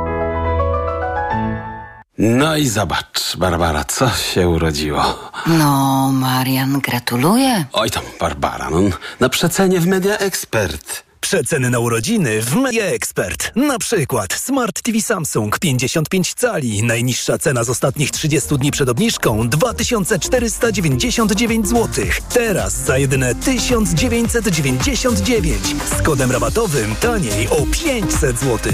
No 2.17 2.57
i 2.57 2.67
zobacz, 2.67 3.37
Barbara, 3.37 3.83
co 3.83 4.09
się 4.09 4.49
urodziło. 4.49 5.31
No, 5.47 6.09
Marian, 6.13 6.79
gratuluję. 6.79 7.65
Oj 7.73 7.89
tam, 7.91 8.03
Barbara, 8.19 8.69
no, 8.69 8.81
na 9.19 9.29
przecenie 9.29 9.79
w 9.79 9.87
Media 9.87 10.17
Expert. 10.17 11.03
Przeceny 11.19 11.69
na 11.69 11.79
urodziny 11.79 12.41
w 12.41 12.55
Media 12.55 12.85
Expert. 12.85 13.51
Na 13.55 13.79
przykład 13.79 14.33
Smart 14.33 14.81
TV 14.81 15.01
Samsung 15.01 15.59
55 15.59 16.33
cali. 16.33 16.83
Najniższa 16.83 17.37
cena 17.37 17.63
z 17.63 17.69
ostatnich 17.69 18.11
30 18.11 18.57
dni 18.57 18.71
przed 18.71 18.89
obniżką 18.89 19.49
2499 19.49 21.67
zł. 21.67 22.05
Teraz 22.33 22.73
za 22.73 22.97
jedyne 22.97 23.35
1999. 23.35 25.75
Z 25.99 26.01
kodem 26.01 26.31
rabatowym 26.31 26.95
taniej 26.95 27.47
o 27.49 27.65
500 27.83 28.39
zł. 28.39 28.73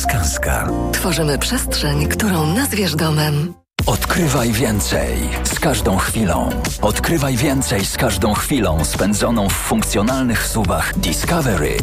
Skanska. 0.00 0.68
Tworzymy 0.92 1.38
przestrzeń, 1.38 2.06
którą 2.08 2.46
nazwiesz 2.46 2.94
domem. 2.94 3.54
Odkrywaj 3.86 4.52
więcej 4.52 5.18
z 5.44 5.60
każdą 5.60 5.96
chwilą. 5.96 6.50
Odkrywaj 6.82 7.36
więcej 7.36 7.84
z 7.84 7.96
każdą 7.96 8.34
chwilą 8.34 8.84
spędzoną 8.84 9.48
w 9.48 9.52
funkcjonalnych 9.52 10.46
suwach 10.46 10.98
Discovery 10.98 11.76